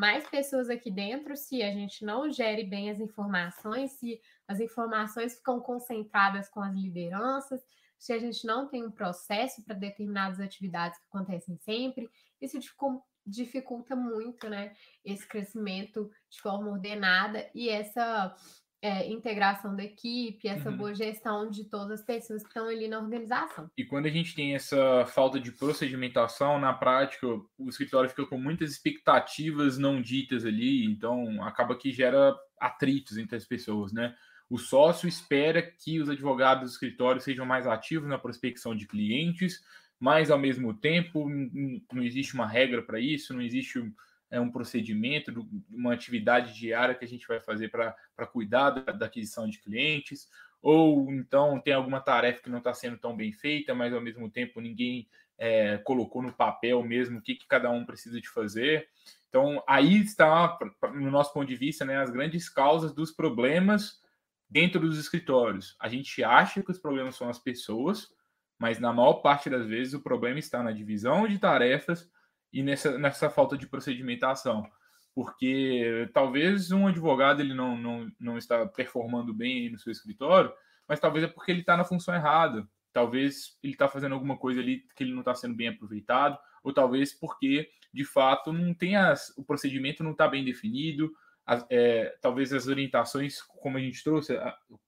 mais 0.00 0.26
pessoas 0.26 0.70
aqui 0.70 0.90
dentro 0.90 1.36
se 1.36 1.62
a 1.62 1.70
gente 1.70 2.06
não 2.06 2.32
gere 2.32 2.64
bem 2.64 2.88
as 2.88 2.98
informações, 2.98 3.92
se 3.92 4.18
as 4.48 4.58
informações 4.58 5.34
ficam 5.34 5.60
concentradas 5.60 6.48
com 6.48 6.62
as 6.62 6.74
lideranças, 6.74 7.60
se 7.98 8.10
a 8.14 8.18
gente 8.18 8.46
não 8.46 8.66
tem 8.66 8.82
um 8.82 8.90
processo 8.90 9.62
para 9.62 9.74
determinadas 9.74 10.40
atividades 10.40 10.98
que 10.98 11.04
acontecem 11.12 11.54
sempre, 11.58 12.08
isso 12.40 12.58
dificulta 13.26 13.94
muito 13.94 14.48
né, 14.48 14.74
esse 15.04 15.28
crescimento 15.28 16.10
de 16.30 16.40
forma 16.40 16.70
ordenada 16.70 17.50
e 17.54 17.68
essa 17.68 18.34
é, 18.82 19.10
integração 19.10 19.76
da 19.76 19.84
equipe, 19.84 20.48
essa 20.48 20.70
uhum. 20.70 20.76
boa 20.76 20.94
gestão 20.94 21.50
de 21.50 21.64
todas 21.64 22.00
as 22.00 22.06
pessoas 22.06 22.42
que 22.42 22.48
estão 22.48 22.66
ali 22.66 22.88
na 22.88 22.98
organização. 22.98 23.70
E 23.76 23.84
quando 23.84 24.06
a 24.06 24.10
gente 24.10 24.34
tem 24.34 24.54
essa 24.54 25.04
falta 25.06 25.38
de 25.38 25.52
procedimentação, 25.52 26.58
na 26.58 26.72
prática, 26.72 27.26
o 27.26 27.68
escritório 27.68 28.08
fica 28.08 28.24
com 28.26 28.38
muitas 28.38 28.70
expectativas 28.70 29.76
não 29.76 30.00
ditas 30.00 30.46
ali, 30.46 30.84
então 30.86 31.42
acaba 31.44 31.76
que 31.76 31.92
gera 31.92 32.34
atritos 32.58 33.18
entre 33.18 33.36
as 33.36 33.44
pessoas, 33.44 33.92
né? 33.92 34.14
O 34.48 34.58
sócio 34.58 35.08
espera 35.08 35.62
que 35.62 36.00
os 36.00 36.08
advogados 36.08 36.64
do 36.64 36.72
escritório 36.72 37.20
sejam 37.20 37.46
mais 37.46 37.66
ativos 37.66 38.08
na 38.08 38.18
prospecção 38.18 38.74
de 38.74 38.86
clientes, 38.86 39.62
mas 39.98 40.30
ao 40.30 40.38
mesmo 40.38 40.74
tempo 40.74 41.28
não 41.92 42.02
existe 42.02 42.34
uma 42.34 42.48
regra 42.48 42.82
para 42.82 42.98
isso, 42.98 43.34
não 43.34 43.42
existe 43.42 43.78
é, 44.30 44.40
um 44.40 44.50
procedimento, 44.50 45.46
uma 45.68 45.92
atividade 45.92 46.54
diária 46.54 46.94
que 46.94 47.04
a 47.04 47.08
gente 47.08 47.26
vai 47.26 47.40
fazer 47.40 47.68
para 47.70 48.26
cuidar 48.26 48.70
da, 48.70 48.92
da 48.92 49.06
aquisição 49.06 49.48
de 49.48 49.58
clientes, 49.58 50.28
ou 50.62 51.10
então 51.12 51.60
tem 51.60 51.72
alguma 51.74 52.00
tarefa 52.00 52.42
que 52.42 52.50
não 52.50 52.58
está 52.58 52.72
sendo 52.72 52.98
tão 52.98 53.16
bem 53.16 53.32
feita, 53.32 53.74
mas 53.74 53.92
ao 53.92 54.00
mesmo 54.00 54.30
tempo 54.30 54.60
ninguém 54.60 55.08
é, 55.38 55.78
colocou 55.78 56.22
no 56.22 56.32
papel 56.32 56.82
mesmo 56.84 57.18
o 57.18 57.22
que, 57.22 57.34
que 57.34 57.48
cada 57.48 57.70
um 57.70 57.84
precisa 57.84 58.20
de 58.20 58.28
fazer. 58.28 58.88
Então, 59.28 59.62
aí 59.66 60.00
está, 60.00 60.58
no 60.92 61.10
nosso 61.10 61.32
ponto 61.32 61.46
de 61.46 61.56
vista, 61.56 61.84
né, 61.84 61.96
as 61.96 62.10
grandes 62.10 62.48
causas 62.48 62.92
dos 62.92 63.10
problemas 63.10 64.00
dentro 64.48 64.80
dos 64.80 64.98
escritórios. 64.98 65.76
A 65.80 65.88
gente 65.88 66.22
acha 66.22 66.62
que 66.62 66.70
os 66.70 66.78
problemas 66.78 67.16
são 67.16 67.28
as 67.28 67.38
pessoas, 67.38 68.12
mas 68.58 68.78
na 68.78 68.92
maior 68.92 69.14
parte 69.14 69.48
das 69.48 69.66
vezes 69.66 69.94
o 69.94 70.02
problema 70.02 70.38
está 70.38 70.62
na 70.62 70.72
divisão 70.72 71.26
de 71.26 71.38
tarefas 71.38 72.10
e 72.52 72.62
nessa, 72.62 72.98
nessa 72.98 73.30
falta 73.30 73.56
de 73.56 73.66
procedimentação. 73.66 74.68
Porque 75.14 76.08
talvez 76.14 76.70
um 76.70 76.86
advogado 76.86 77.40
ele 77.40 77.54
não, 77.54 77.76
não, 77.76 78.12
não 78.18 78.38
está 78.38 78.64
performando 78.66 79.34
bem 79.34 79.70
no 79.70 79.78
seu 79.78 79.90
escritório, 79.90 80.52
mas 80.88 81.00
talvez 81.00 81.24
é 81.24 81.28
porque 81.28 81.50
ele 81.50 81.60
está 81.60 81.76
na 81.76 81.84
função 81.84 82.14
errada. 82.14 82.66
Talvez 82.92 83.56
ele 83.62 83.72
está 83.72 83.88
fazendo 83.88 84.14
alguma 84.14 84.36
coisa 84.36 84.60
ali 84.60 84.84
que 84.96 85.04
ele 85.04 85.12
não 85.12 85.20
está 85.20 85.34
sendo 85.34 85.54
bem 85.54 85.68
aproveitado, 85.68 86.38
ou 86.62 86.72
talvez 86.72 87.12
porque, 87.12 87.68
de 87.92 88.04
fato, 88.04 88.52
não 88.52 88.74
tem 88.74 88.96
as, 88.96 89.32
o 89.36 89.44
procedimento 89.44 90.02
não 90.02 90.12
está 90.12 90.26
bem 90.26 90.44
definido, 90.44 91.12
as, 91.46 91.64
é, 91.70 92.16
talvez 92.20 92.52
as 92.52 92.66
orientações, 92.66 93.40
como 93.42 93.78
a 93.78 93.80
gente 93.80 94.02
trouxe, 94.02 94.36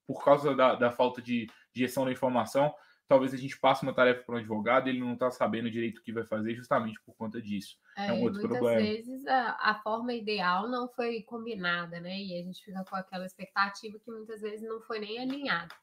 por 0.07 0.25
causa 0.25 0.55
da, 0.55 0.75
da 0.75 0.91
falta 0.91 1.23
de, 1.23 1.47
de 1.73 1.81
gestão 1.81 2.05
da 2.05 2.13
informação, 2.13 2.75
talvez 3.13 3.35
a 3.35 3.37
gente 3.37 3.59
passe 3.59 3.83
uma 3.83 3.93
tarefa 3.93 4.23
para 4.25 4.37
um 4.37 4.39
advogado 4.39 4.87
e 4.87 4.91
ele 4.91 5.01
não 5.01 5.13
está 5.13 5.31
sabendo 5.31 5.71
direito 5.71 5.99
o 5.99 6.03
que 6.03 6.13
vai 6.13 6.25
fazer 6.25 6.55
justamente 6.55 6.99
por 7.05 7.15
conta 7.15 7.43
disso. 7.43 7.77
É, 7.95 8.07
é 8.07 8.13
um 8.15 8.23
outro 8.23 8.41
muitas 8.41 8.59
problema. 8.59 8.81
vezes 8.81 9.27
a, 9.27 9.59
a, 9.61 9.75
forma 9.83 10.15
ideal 10.15 10.67
não 10.67 10.89
foi 10.89 11.21
combinada, 11.23 12.01
né? 12.01 12.19
E 12.19 12.41
a 12.41 12.43
gente 12.43 12.65
fica 12.65 12.83
com 12.83 12.97
aquela 12.97 13.27
expectativa 13.27 13.99
que 13.99 14.11
muitas 14.11 14.41
vezes 14.41 14.67
não 14.67 14.81
foi 14.81 14.99
nem 14.99 15.19
alinhada. 15.19 15.75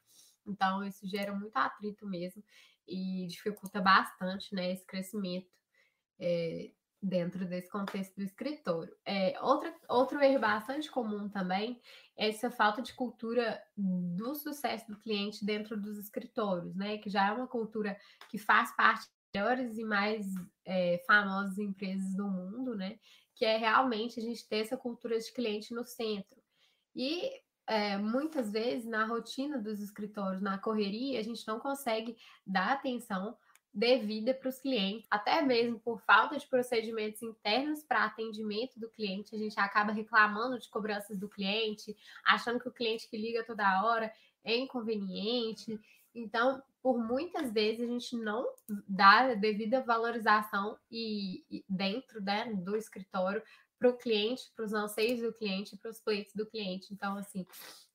Então, 0.44 0.82
isso 0.82 1.06
gera 1.06 1.32
muito 1.32 1.56
atrito 1.56 2.04
mesmo 2.04 2.42
e 2.88 3.28
dificulta 3.28 3.80
bastante 3.80 4.52
né, 4.52 4.72
esse 4.72 4.84
crescimento 4.84 5.46
é, 6.18 6.72
dentro 7.02 7.46
desse 7.46 7.70
contexto 7.70 8.14
do 8.16 8.22
escritório. 8.22 8.94
É, 9.04 9.38
outra, 9.40 9.74
outro 9.88 10.20
erro 10.20 10.40
bastante 10.40 10.90
comum 10.90 11.28
também 11.28 11.80
é 12.16 12.28
essa 12.28 12.50
falta 12.50 12.82
de 12.82 12.92
cultura 12.92 13.60
do 13.76 14.34
sucesso 14.34 14.86
do 14.88 14.98
cliente 14.98 15.44
dentro 15.44 15.80
dos 15.80 15.98
escritórios, 15.98 16.74
né? 16.76 16.98
Que 16.98 17.08
já 17.08 17.28
é 17.28 17.32
uma 17.32 17.46
cultura 17.46 17.96
que 18.28 18.36
faz 18.36 18.74
parte 18.76 19.06
das 19.06 19.42
melhores 19.42 19.78
e 19.78 19.84
mais 19.84 20.26
é, 20.64 21.02
famosas 21.06 21.58
empresas 21.58 22.14
do 22.14 22.28
mundo, 22.28 22.76
né? 22.76 22.98
Que 23.34 23.46
é 23.46 23.56
realmente 23.56 24.20
a 24.20 24.22
gente 24.22 24.46
ter 24.46 24.58
essa 24.58 24.76
cultura 24.76 25.18
de 25.18 25.32
cliente 25.32 25.72
no 25.72 25.84
centro. 25.84 26.38
E 26.94 27.30
é, 27.66 27.96
muitas 27.96 28.50
vezes 28.50 28.84
na 28.84 29.06
rotina 29.06 29.56
dos 29.56 29.80
escritórios, 29.80 30.42
na 30.42 30.58
correria, 30.58 31.18
a 31.18 31.22
gente 31.22 31.46
não 31.46 31.58
consegue 31.58 32.16
dar 32.46 32.72
atenção 32.72 33.38
devida 33.72 34.34
para 34.34 34.48
os 34.48 34.58
clientes, 34.58 35.06
até 35.10 35.40
mesmo 35.42 35.78
por 35.78 36.00
falta 36.00 36.36
de 36.36 36.46
procedimentos 36.46 37.22
internos 37.22 37.82
para 37.84 38.04
atendimento 38.04 38.78
do 38.78 38.88
cliente, 38.88 39.34
a 39.34 39.38
gente 39.38 39.58
acaba 39.58 39.92
reclamando 39.92 40.58
de 40.58 40.68
cobranças 40.68 41.16
do 41.16 41.28
cliente, 41.28 41.96
achando 42.24 42.58
que 42.58 42.68
o 42.68 42.72
cliente 42.72 43.08
que 43.08 43.16
liga 43.16 43.44
toda 43.44 43.84
hora 43.84 44.12
é 44.44 44.56
inconveniente. 44.56 45.80
Então, 46.14 46.60
por 46.82 46.98
muitas 46.98 47.52
vezes 47.52 47.82
a 47.82 47.92
gente 47.92 48.16
não 48.16 48.48
dá 48.88 49.20
a 49.20 49.34
devida 49.34 49.82
valorização 49.82 50.76
e, 50.90 51.44
e 51.50 51.64
dentro 51.68 52.20
né, 52.20 52.52
do 52.52 52.76
escritório 52.76 53.42
para 53.80 53.88
o 53.88 53.96
cliente, 53.96 54.42
para 54.54 54.66
os 54.66 54.74
anseios 54.74 55.20
do 55.20 55.32
cliente, 55.32 55.76
para 55.78 55.90
os 55.90 55.98
pleitos 55.98 56.34
do 56.34 56.44
cliente. 56.44 56.92
Então, 56.92 57.16
assim, 57.16 57.46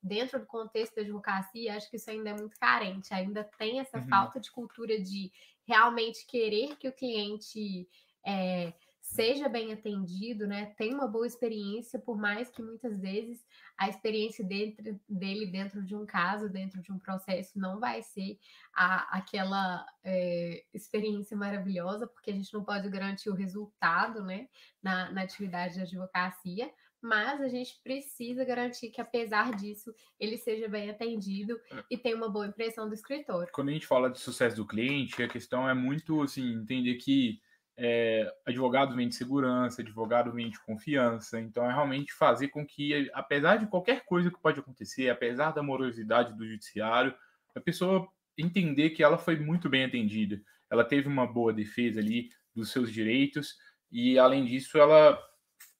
dentro 0.01 0.39
do 0.39 0.45
contexto 0.47 0.95
da 0.95 1.03
advocacia, 1.03 1.75
acho 1.75 1.89
que 1.91 1.97
isso 1.97 2.09
ainda 2.09 2.31
é 2.31 2.33
muito 2.33 2.57
carente, 2.59 3.13
ainda 3.13 3.43
tem 3.57 3.79
essa 3.79 3.99
uhum. 3.99 4.07
falta 4.07 4.39
de 4.39 4.51
cultura 4.51 4.99
de 4.99 5.31
realmente 5.67 6.25
querer 6.25 6.75
que 6.77 6.87
o 6.87 6.93
cliente 6.93 7.87
é, 8.25 8.73
seja 9.05 9.47
bem 9.47 9.71
atendido, 9.71 10.47
né? 10.47 10.73
Tenha 10.77 10.95
uma 10.95 11.07
boa 11.07 11.27
experiência, 11.27 11.99
por 11.99 12.17
mais 12.17 12.49
que 12.49 12.61
muitas 12.61 12.99
vezes 12.99 13.45
a 13.77 13.87
experiência 13.87 14.43
dentro, 14.43 14.99
dele 15.07 15.45
dentro 15.45 15.83
de 15.83 15.95
um 15.95 16.05
caso, 16.07 16.49
dentro 16.49 16.81
de 16.81 16.91
um 16.91 16.97
processo, 16.97 17.57
não 17.57 17.79
vai 17.79 18.01
ser 18.01 18.39
a, 18.73 19.17
aquela 19.17 19.85
é, 20.03 20.63
experiência 20.73 21.37
maravilhosa, 21.37 22.07
porque 22.07 22.31
a 22.31 22.33
gente 22.33 22.51
não 22.51 22.63
pode 22.63 22.89
garantir 22.89 23.29
o 23.29 23.35
resultado, 23.35 24.23
né? 24.23 24.47
Na, 24.81 25.11
na 25.11 25.21
atividade 25.21 25.75
de 25.75 25.81
advocacia, 25.81 26.71
mas 26.99 27.39
a 27.41 27.47
gente 27.47 27.79
precisa 27.83 28.43
garantir 28.43 28.89
que, 28.89 28.99
apesar 28.99 29.55
disso, 29.55 29.93
ele 30.19 30.35
seja 30.35 30.67
bem 30.67 30.89
atendido 30.89 31.59
é. 31.71 31.83
e 31.91 31.97
tenha 31.97 32.15
uma 32.15 32.29
boa 32.29 32.47
impressão 32.47 32.87
do 32.87 32.95
escritor. 32.95 33.49
Quando 33.51 33.69
a 33.69 33.73
gente 33.73 33.85
fala 33.85 34.09
de 34.09 34.19
sucesso 34.19 34.55
do 34.55 34.65
cliente, 34.65 35.21
a 35.21 35.27
questão 35.27 35.69
é 35.69 35.75
muito 35.75 36.23
assim, 36.23 36.53
entender 36.53 36.95
que 36.95 37.39
é, 37.77 38.33
advogado 38.45 38.95
vem 38.95 39.09
de 39.09 39.15
segurança, 39.15 39.81
advogado 39.81 40.31
vem 40.31 40.49
de 40.49 40.59
confiança, 40.63 41.39
então 41.39 41.69
é 41.69 41.73
realmente 41.73 42.13
fazer 42.13 42.47
com 42.47 42.65
que, 42.65 43.09
apesar 43.13 43.57
de 43.57 43.67
qualquer 43.67 44.05
coisa 44.05 44.31
que 44.31 44.41
pode 44.41 44.59
acontecer, 44.59 45.09
apesar 45.09 45.51
da 45.51 45.61
morosidade 45.61 46.33
do 46.37 46.47
judiciário, 46.47 47.13
a 47.53 47.59
pessoa 47.59 48.07
entender 48.37 48.91
que 48.91 49.03
ela 49.03 49.17
foi 49.17 49.37
muito 49.37 49.69
bem 49.69 49.85
atendida, 49.85 50.41
ela 50.69 50.83
teve 50.83 51.07
uma 51.07 51.27
boa 51.27 51.53
defesa 51.53 51.99
ali 51.99 52.29
dos 52.53 52.71
seus 52.71 52.91
direitos 52.91 53.55
e, 53.91 54.17
além 54.17 54.45
disso, 54.45 54.77
ela 54.77 55.17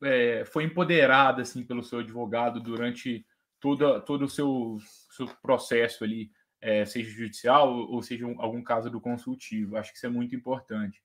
é, 0.03 0.43
foi 0.45 0.65
empoderada 0.65 1.41
assim 1.41 1.63
pelo 1.63 1.83
seu 1.83 1.99
advogado 1.99 2.59
durante 2.59 3.25
toda, 3.59 4.01
todo 4.01 4.25
o 4.25 4.29
seu, 4.29 4.77
seu 5.11 5.27
processo 5.41 6.03
ali, 6.03 6.29
é, 6.61 6.85
seja 6.85 7.09
judicial 7.09 7.73
ou 7.73 8.01
seja 8.01 8.25
um, 8.25 8.41
algum 8.41 8.61
caso 8.61 8.89
do 8.89 8.99
consultivo. 8.99 9.77
Acho 9.77 9.91
que 9.91 9.97
isso 9.97 10.05
é 10.05 10.09
muito 10.09 10.35
importante. 10.35 11.01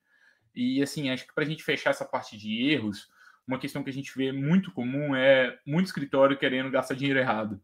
E 0.54 0.82
assim, 0.82 1.10
acho 1.10 1.26
que 1.26 1.34
para 1.34 1.44
a 1.44 1.46
gente 1.46 1.62
fechar 1.62 1.90
essa 1.90 2.04
parte 2.04 2.36
de 2.36 2.70
erros, 2.70 3.08
uma 3.46 3.58
questão 3.58 3.82
que 3.82 3.90
a 3.90 3.92
gente 3.92 4.16
vê 4.16 4.32
muito 4.32 4.72
comum 4.72 5.14
é 5.14 5.58
muito 5.66 5.86
escritório 5.86 6.38
querendo 6.38 6.70
gastar 6.70 6.94
dinheiro 6.94 7.18
errado. 7.18 7.60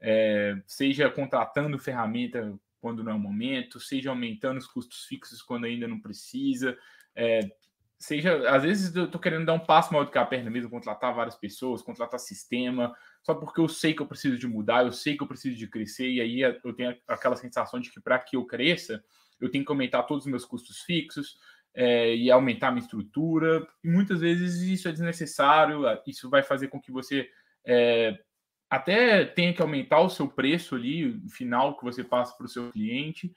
É, 0.00 0.56
seja 0.66 1.10
contratando 1.10 1.78
ferramenta 1.78 2.58
quando 2.80 3.02
não 3.02 3.12
é 3.12 3.14
o 3.14 3.18
momento, 3.18 3.80
seja 3.80 4.10
aumentando 4.10 4.58
os 4.58 4.66
custos 4.66 5.04
fixos 5.04 5.42
quando 5.42 5.64
ainda 5.64 5.88
não 5.88 6.00
precisa, 6.00 6.78
é, 7.14 7.40
seja, 7.98 8.48
às 8.48 8.62
vezes 8.62 8.94
eu 8.94 9.10
tô 9.10 9.18
querendo 9.18 9.46
dar 9.46 9.54
um 9.54 9.58
passo 9.58 9.92
maior 9.92 10.04
do 10.04 10.12
que 10.12 10.18
a 10.18 10.24
perna 10.24 10.50
mesmo, 10.50 10.70
contratar 10.70 11.14
várias 11.14 11.34
pessoas, 11.34 11.82
contratar 11.82 12.20
sistema, 12.20 12.94
só 13.22 13.34
porque 13.34 13.60
eu 13.60 13.68
sei 13.68 13.92
que 13.92 14.00
eu 14.00 14.06
preciso 14.06 14.38
de 14.38 14.46
mudar, 14.46 14.84
eu 14.84 14.92
sei 14.92 15.16
que 15.16 15.22
eu 15.22 15.26
preciso 15.26 15.56
de 15.56 15.66
crescer, 15.66 16.08
e 16.08 16.20
aí 16.20 16.40
eu 16.40 16.72
tenho 16.72 16.96
aquela 17.08 17.34
sensação 17.34 17.80
de 17.80 17.90
que 17.90 18.00
para 18.00 18.18
que 18.18 18.36
eu 18.36 18.44
cresça, 18.44 19.02
eu 19.40 19.50
tenho 19.50 19.64
que 19.64 19.72
aumentar 19.72 20.04
todos 20.04 20.24
os 20.24 20.30
meus 20.30 20.44
custos 20.44 20.80
fixos 20.82 21.38
é, 21.74 22.14
e 22.14 22.30
aumentar 22.30 22.70
minha 22.70 22.82
estrutura, 22.82 23.66
e 23.82 23.88
muitas 23.88 24.20
vezes 24.20 24.62
isso 24.62 24.88
é 24.88 24.92
desnecessário, 24.92 25.82
isso 26.06 26.28
vai 26.28 26.42
fazer 26.42 26.68
com 26.68 26.80
que 26.80 26.90
você 26.90 27.28
é, 27.64 28.18
até 28.70 29.24
tenha 29.24 29.52
que 29.52 29.62
aumentar 29.62 30.00
o 30.00 30.10
seu 30.10 30.28
preço 30.28 30.74
ali, 30.74 31.20
final 31.28 31.76
que 31.76 31.84
você 31.84 32.04
passa 32.04 32.36
para 32.36 32.46
o 32.46 32.48
seu 32.48 32.70
cliente, 32.70 33.34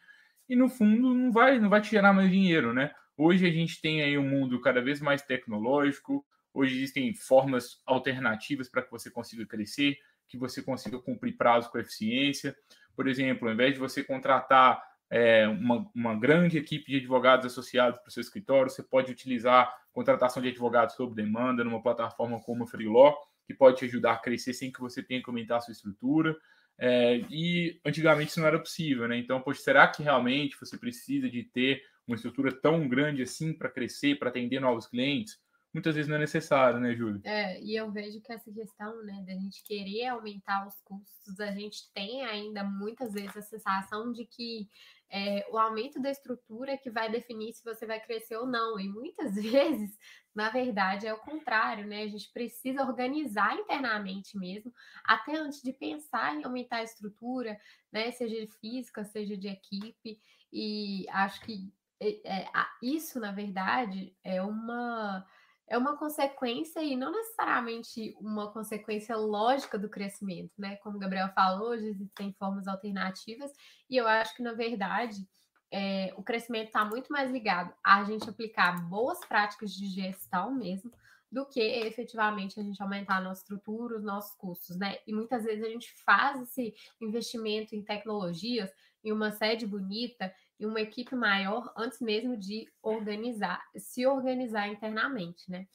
e 0.50 0.56
no 0.56 0.68
fundo 0.68 1.14
não 1.14 1.32
vai, 1.32 1.60
não 1.60 1.70
vai 1.70 1.82
te 1.82 1.92
gerar 1.92 2.14
mais 2.14 2.30
dinheiro, 2.30 2.74
né? 2.74 2.92
Hoje 3.16 3.48
a 3.48 3.52
gente 3.52 3.80
tem 3.82 4.02
aí 4.02 4.18
um 4.18 4.28
mundo 4.28 4.60
cada 4.60 4.82
vez 4.82 5.00
mais 5.00 5.22
tecnológico, 5.22 6.26
hoje 6.54 6.76
existem 6.76 7.14
formas 7.14 7.82
alternativas 7.86 8.68
para 8.68 8.82
que 8.82 8.92
você 8.92 9.10
consiga 9.10 9.46
crescer, 9.46 9.98
que 10.28 10.38
você 10.38 10.62
consiga 10.62 11.00
cumprir 11.00 11.38
prazo 11.38 11.70
com 11.70 11.78
eficiência. 11.78 12.56
Por 12.96 13.08
exemplo, 13.08 13.48
ao 13.48 13.54
invés 13.54 13.74
de 13.74 13.80
você 13.80 14.04
contratar 14.04 14.82
é, 15.12 15.46
uma, 15.46 15.86
uma, 15.94 16.18
grande 16.18 16.58
equipe 16.58 16.89
de 16.89 16.98
advogados 16.98 17.46
associados 17.46 18.00
para 18.00 18.08
o 18.08 18.12
seu 18.12 18.22
escritório, 18.22 18.72
você 18.72 18.82
pode 18.82 19.12
utilizar 19.12 19.70
contratação 19.91 20.41
de 20.41 20.48
advogados 20.48 20.96
sob 20.96 21.13
demanda 21.13 21.65
numa 21.65 21.84
plataforma 21.84 22.39
como 22.39 22.63
a 22.63 22.68
Freeló, 22.68 23.13
que 23.46 23.53
pode 23.53 23.77
te 23.77 23.86
ajudar 23.86 24.13
a 24.13 24.18
crescer 24.18 24.53
sem 24.53 24.72
que 24.72 24.80
você 24.80 25.03
tenha 25.03 25.22
que 25.22 25.30
aumentar 25.30 25.58
a 25.58 25.62
sua 25.62 25.74
estrutura. 25.74 26.34
É, 26.80 27.18
e 27.30 27.77
antigamente 27.86 28.32
isso 28.32 28.39
não 28.39 28.48
era 28.48 28.58
possível, 28.58 29.06
né? 29.06 29.18
Então, 29.18 29.41
poxa, 29.41 29.62
será 29.62 29.86
que 29.86 30.01
realmente 30.01 30.58
você 30.58 30.77
precisa 30.77 31.30
de 31.30 31.44
ter 31.44 31.84
uma 32.08 32.15
estrutura 32.15 32.50
tão 32.51 32.88
grande 32.88 33.22
assim 33.22 33.53
para 33.53 33.70
crescer, 33.70 34.18
para 34.18 34.30
atender 34.30 34.62
novos 34.62 34.88
clientes, 34.88 35.38
muitas 35.74 35.96
vezes 35.96 36.08
não 36.08 36.15
é 36.15 36.20
necessário, 36.20 36.80
né, 36.80 36.96
Júlio? 36.96 37.22
É, 37.25 37.62
e 37.62 37.75
eu 37.75 37.91
vejo 37.91 38.22
que 38.22 38.32
essa 38.32 38.51
questão, 38.51 39.03
né, 39.03 39.24
da 39.27 39.34
gente 39.34 39.62
querer 39.63 40.08
aumentar 40.08 40.65
os 40.65 40.75
custos, 40.86 41.39
a 41.39 41.51
gente 41.51 41.91
tem 41.94 42.25
ainda 42.25 42.63
muitas 42.63 43.13
vezes 43.13 43.36
a 43.36 43.41
sensação 43.41 44.12
de 44.12 44.25
que 44.25 44.70
é, 45.12 45.46
o 45.51 45.58
aumento 45.58 46.01
da 46.01 46.10
estrutura 46.10 46.72
é 46.72 46.77
que 46.77 46.89
vai 46.89 47.12
definir 47.12 47.53
se 47.53 47.63
você 47.63 47.86
vai 47.86 48.00
crescer 48.00 48.38
ou 48.38 48.48
não. 48.48 48.80
E 48.80 48.88
muitas 48.88 49.36
vezes, 49.36 49.98
na 50.34 50.50
verdade, 50.50 51.06
é 51.06 51.13
o 51.13 51.20
contrário, 51.20 51.86
né? 51.86 52.03
A 52.03 52.08
gente 52.08 52.32
precisa 52.32 52.84
organizar 52.84 53.56
internamente 53.58 54.38
mesmo, 54.38 54.74
até 55.03 55.36
antes 55.36 55.62
de 55.62 55.74
pensar 55.74 56.34
em 56.34 56.46
aumentar 56.46 56.77
a 56.77 56.84
estrutura, 56.84 57.60
né? 57.91 58.12
Seja 58.12 58.39
de 58.39 58.48
física, 58.60 59.03
seja 59.03 59.36
de 59.36 59.50
equipe. 59.50 60.18
E 60.53 61.06
acho 61.10 61.41
que 61.41 61.74
é, 62.01 62.46
isso, 62.82 63.20
na 63.20 63.32
verdade, 63.32 64.15
é 64.24 64.41
uma 64.41 65.25
é 65.72 65.78
uma 65.78 65.96
consequência 65.96 66.84
e 66.84 66.98
não 66.98 67.13
necessariamente 67.13 68.13
uma 68.20 68.51
consequência 68.51 69.16
lógica 69.16 69.80
do 69.80 69.88
crescimento, 69.88 70.51
né? 70.58 70.75
Como 70.84 70.98
o 70.98 71.00
Gabriel 71.00 71.30
falou, 71.30 71.74
existem 71.74 72.34
formas 72.34 72.68
alternativas, 72.68 73.54
e 73.90 73.96
eu 73.96 74.06
acho 74.06 74.36
que, 74.36 74.44
na 74.44 74.51
verdade, 74.51 75.25
é, 75.72 76.13
o 76.18 76.24
crescimento 76.24 76.68
está 76.68 76.84
muito 76.84 77.10
mais 77.10 77.32
ligado 77.32 77.74
a 77.82 78.04
gente 78.04 78.30
aplicar 78.30 78.86
boas 78.90 79.24
práticas 79.24 79.72
de 79.72 79.88
gestão 79.88 80.54
mesmo, 80.54 80.92
do 81.32 81.46
que 81.46 81.62
efetivamente 81.62 82.60
a 82.60 82.63
gente 82.63 82.84
aumentar 82.84 83.20
a 83.20 83.22
nossa 83.22 83.40
estrutura, 83.40 83.96
os 83.96 84.04
nossos 84.04 84.36
custos, 84.36 84.78
né? 84.78 84.98
E 85.08 85.13
muitas 85.13 85.46
vezes 85.46 85.63
a 85.63 85.70
gente 85.70 85.90
faz 86.04 86.42
esse 86.42 86.75
investimento 87.00 87.74
em 87.74 87.82
tecnologias, 87.82 88.70
em 89.01 89.13
uma 89.13 89.32
sede 89.32 89.66
bonita, 89.66 90.34
e 90.62 90.65
uma 90.65 90.80
equipe 90.80 91.15
maior 91.15 91.74
antes 91.75 92.00
mesmo 92.00 92.38
de 92.38 92.68
organizar, 92.84 93.60
se 93.75 94.06
organizar 94.06 94.68
internamente, 94.68 95.50
né? 95.50 95.65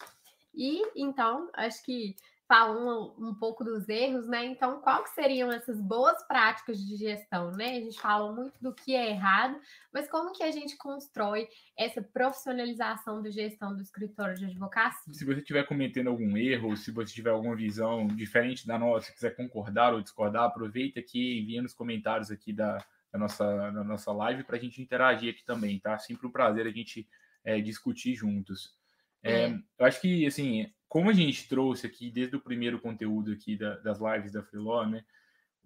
E 0.55 0.81
então, 0.95 1.51
acho 1.55 1.83
que 1.85 2.15
falando 2.47 3.13
um, 3.19 3.35
pouco 3.35 3.65
dos 3.65 3.89
erros, 3.89 4.29
né? 4.29 4.47
Então, 4.47 4.81
qual 4.81 5.03
que 5.03 5.11
seriam 5.11 5.51
essas 5.51 5.81
boas 5.81 6.23
práticas 6.29 6.79
de 6.79 6.95
gestão, 6.95 7.51
né? 7.51 7.71
A 7.79 7.81
gente 7.81 7.99
fala 7.99 8.33
muito 8.33 8.55
do 8.63 8.73
que 8.73 8.95
é 8.95 9.11
errado, 9.11 9.61
mas 9.93 10.09
como 10.09 10.33
que 10.33 10.45
a 10.45 10.53
gente 10.53 10.77
constrói 10.77 11.49
essa 11.77 12.01
profissionalização 12.01 13.21
da 13.21 13.31
gestão 13.31 13.75
do 13.75 13.83
escritório 13.83 14.37
de 14.37 14.45
advocacia? 14.45 15.13
Se 15.13 15.25
você 15.25 15.41
estiver 15.41 15.67
cometendo 15.67 16.11
algum 16.11 16.37
erro, 16.37 16.77
se 16.77 16.93
você 16.93 17.13
tiver 17.13 17.31
alguma 17.31 17.57
visão 17.57 18.07
diferente 18.07 18.65
da 18.65 18.79
nossa, 18.79 19.13
quiser 19.13 19.35
concordar 19.35 19.93
ou 19.93 20.01
discordar, 20.01 20.45
aproveita 20.45 21.01
aqui, 21.01 21.41
envia 21.41 21.61
nos 21.61 21.75
comentários 21.75 22.31
aqui 22.31 22.53
da, 22.53 22.79
da 23.13 23.19
nossa, 23.19 23.71
da 23.71 23.85
nossa 23.85 24.13
live 24.13 24.45
para 24.45 24.57
a 24.57 24.61
gente 24.61 24.81
interagir 24.81 25.33
aqui 25.33 25.45
também, 25.45 25.79
tá? 25.79 25.99
Sempre 25.99 26.27
um 26.27 26.31
prazer 26.31 26.67
a 26.67 26.71
gente 26.71 27.09
é, 27.45 27.61
discutir 27.61 28.15
juntos. 28.15 28.75
É, 29.23 29.45
é. 29.45 29.59
Eu 29.79 29.87
acho 29.87 30.01
que, 30.01 30.27
assim, 30.27 30.71
como 30.89 31.11
a 31.11 31.13
gente 31.13 31.49
trouxe 31.49 31.87
aqui 31.87 32.11
desde 32.11 32.37
o 32.37 32.41
primeiro 32.41 32.81
conteúdo 32.81 33.33
aqui 33.33 33.57
da, 33.57 33.77
das 33.77 33.99
lives 34.01 34.33
da 34.33 34.43
Freeló, 34.43 34.87
né? 34.87 35.05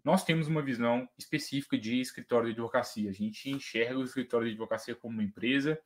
Nós 0.02 0.24
temos 0.24 0.48
uma 0.48 0.62
visão 0.62 1.08
específica 1.18 1.76
de 1.76 2.00
escritório 2.00 2.46
de 2.46 2.52
advocacia. 2.52 3.10
A 3.10 3.12
gente 3.12 3.50
enxerga 3.50 3.98
o 3.98 4.04
escritório 4.04 4.46
de 4.46 4.52
advocacia 4.52 4.94
como 4.94 5.14
uma 5.14 5.22
empresa. 5.22 5.78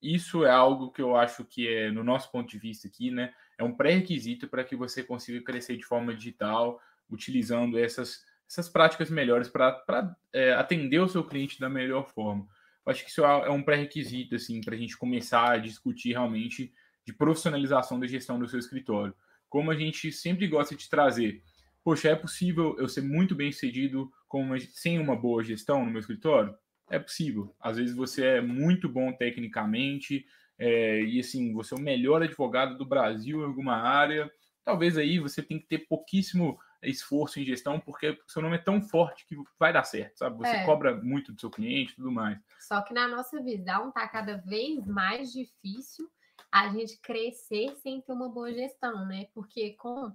Isso 0.00 0.44
é 0.44 0.50
algo 0.50 0.92
que 0.92 1.02
eu 1.02 1.16
acho 1.16 1.44
que 1.44 1.66
é, 1.66 1.90
no 1.90 2.04
nosso 2.04 2.30
ponto 2.30 2.48
de 2.48 2.58
vista 2.58 2.86
aqui, 2.86 3.10
né? 3.10 3.34
É 3.58 3.64
um 3.64 3.74
pré-requisito 3.74 4.46
para 4.46 4.62
que 4.62 4.76
você 4.76 5.02
consiga 5.02 5.42
crescer 5.42 5.76
de 5.76 5.84
forma 5.84 6.14
digital, 6.14 6.80
utilizando 7.10 7.78
essas 7.78 8.24
essas 8.48 8.68
práticas 8.68 9.10
melhores 9.10 9.48
para 9.48 10.16
é, 10.32 10.52
atender 10.54 11.00
o 11.00 11.08
seu 11.08 11.24
cliente 11.24 11.58
da 11.58 11.68
melhor 11.68 12.08
forma. 12.08 12.46
Eu 12.84 12.92
acho 12.92 13.04
que 13.04 13.10
isso 13.10 13.24
é, 13.24 13.46
é 13.46 13.50
um 13.50 13.62
pré-requisito 13.62 14.36
assim, 14.36 14.60
para 14.60 14.74
a 14.74 14.78
gente 14.78 14.96
começar 14.96 15.52
a 15.52 15.58
discutir 15.58 16.10
realmente 16.10 16.72
de 17.04 17.12
profissionalização 17.12 17.98
da 17.98 18.06
gestão 18.06 18.38
do 18.38 18.48
seu 18.48 18.58
escritório. 18.58 19.14
Como 19.48 19.70
a 19.70 19.76
gente 19.76 20.12
sempre 20.12 20.46
gosta 20.46 20.74
de 20.74 20.88
trazer, 20.88 21.42
poxa, 21.82 22.08
é 22.08 22.16
possível 22.16 22.76
eu 22.78 22.88
ser 22.88 23.02
muito 23.02 23.34
bem 23.34 23.52
sucedido 23.52 24.10
com 24.28 24.42
uma, 24.42 24.58
sem 24.58 24.98
uma 24.98 25.16
boa 25.16 25.42
gestão 25.42 25.84
no 25.84 25.90
meu 25.90 26.00
escritório? 26.00 26.54
É 26.90 26.98
possível. 26.98 27.54
Às 27.60 27.76
vezes 27.76 27.94
você 27.94 28.24
é 28.24 28.40
muito 28.40 28.88
bom 28.88 29.12
tecnicamente, 29.12 30.24
é, 30.58 31.02
e 31.02 31.20
assim, 31.20 31.52
você 31.52 31.74
é 31.74 31.76
o 31.76 31.80
melhor 31.80 32.22
advogado 32.22 32.76
do 32.78 32.84
Brasil 32.84 33.40
em 33.40 33.44
alguma 33.44 33.76
área. 33.76 34.30
Talvez 34.64 34.96
aí 34.96 35.18
você 35.18 35.42
tem 35.42 35.58
que 35.58 35.66
ter 35.66 35.86
pouquíssimo 35.86 36.58
esforço 36.88 37.40
em 37.40 37.44
gestão, 37.44 37.80
porque 37.80 38.10
o 38.10 38.30
seu 38.30 38.40
nome 38.40 38.56
é 38.56 38.62
tão 38.62 38.80
forte 38.80 39.26
que 39.26 39.36
vai 39.58 39.72
dar 39.72 39.84
certo, 39.84 40.18
sabe? 40.18 40.38
Você 40.38 40.56
é. 40.56 40.64
cobra 40.64 40.96
muito 40.96 41.32
do 41.32 41.40
seu 41.40 41.50
cliente 41.50 41.92
e 41.92 41.96
tudo 41.96 42.10
mais. 42.10 42.38
Só 42.60 42.80
que 42.82 42.94
na 42.94 43.08
nossa 43.08 43.42
visão 43.42 43.90
tá 43.90 44.06
cada 44.08 44.36
vez 44.38 44.86
mais 44.86 45.32
difícil 45.32 46.10
a 46.50 46.68
gente 46.68 46.98
crescer 47.00 47.74
sem 47.76 48.00
ter 48.00 48.12
uma 48.12 48.28
boa 48.28 48.52
gestão, 48.52 49.06
né? 49.06 49.26
Porque 49.34 49.72
com 49.72 50.12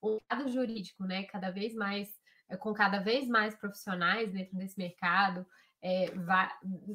o 0.00 0.18
lado 0.30 0.48
jurídico, 0.48 1.04
né, 1.04 1.24
cada 1.24 1.50
vez 1.50 1.74
mais 1.74 2.16
com 2.60 2.72
cada 2.72 2.98
vez 2.98 3.28
mais 3.28 3.54
profissionais 3.54 4.32
dentro 4.32 4.56
desse 4.56 4.78
mercado, 4.78 5.46
é, 5.80 6.10
vai, 6.10 6.50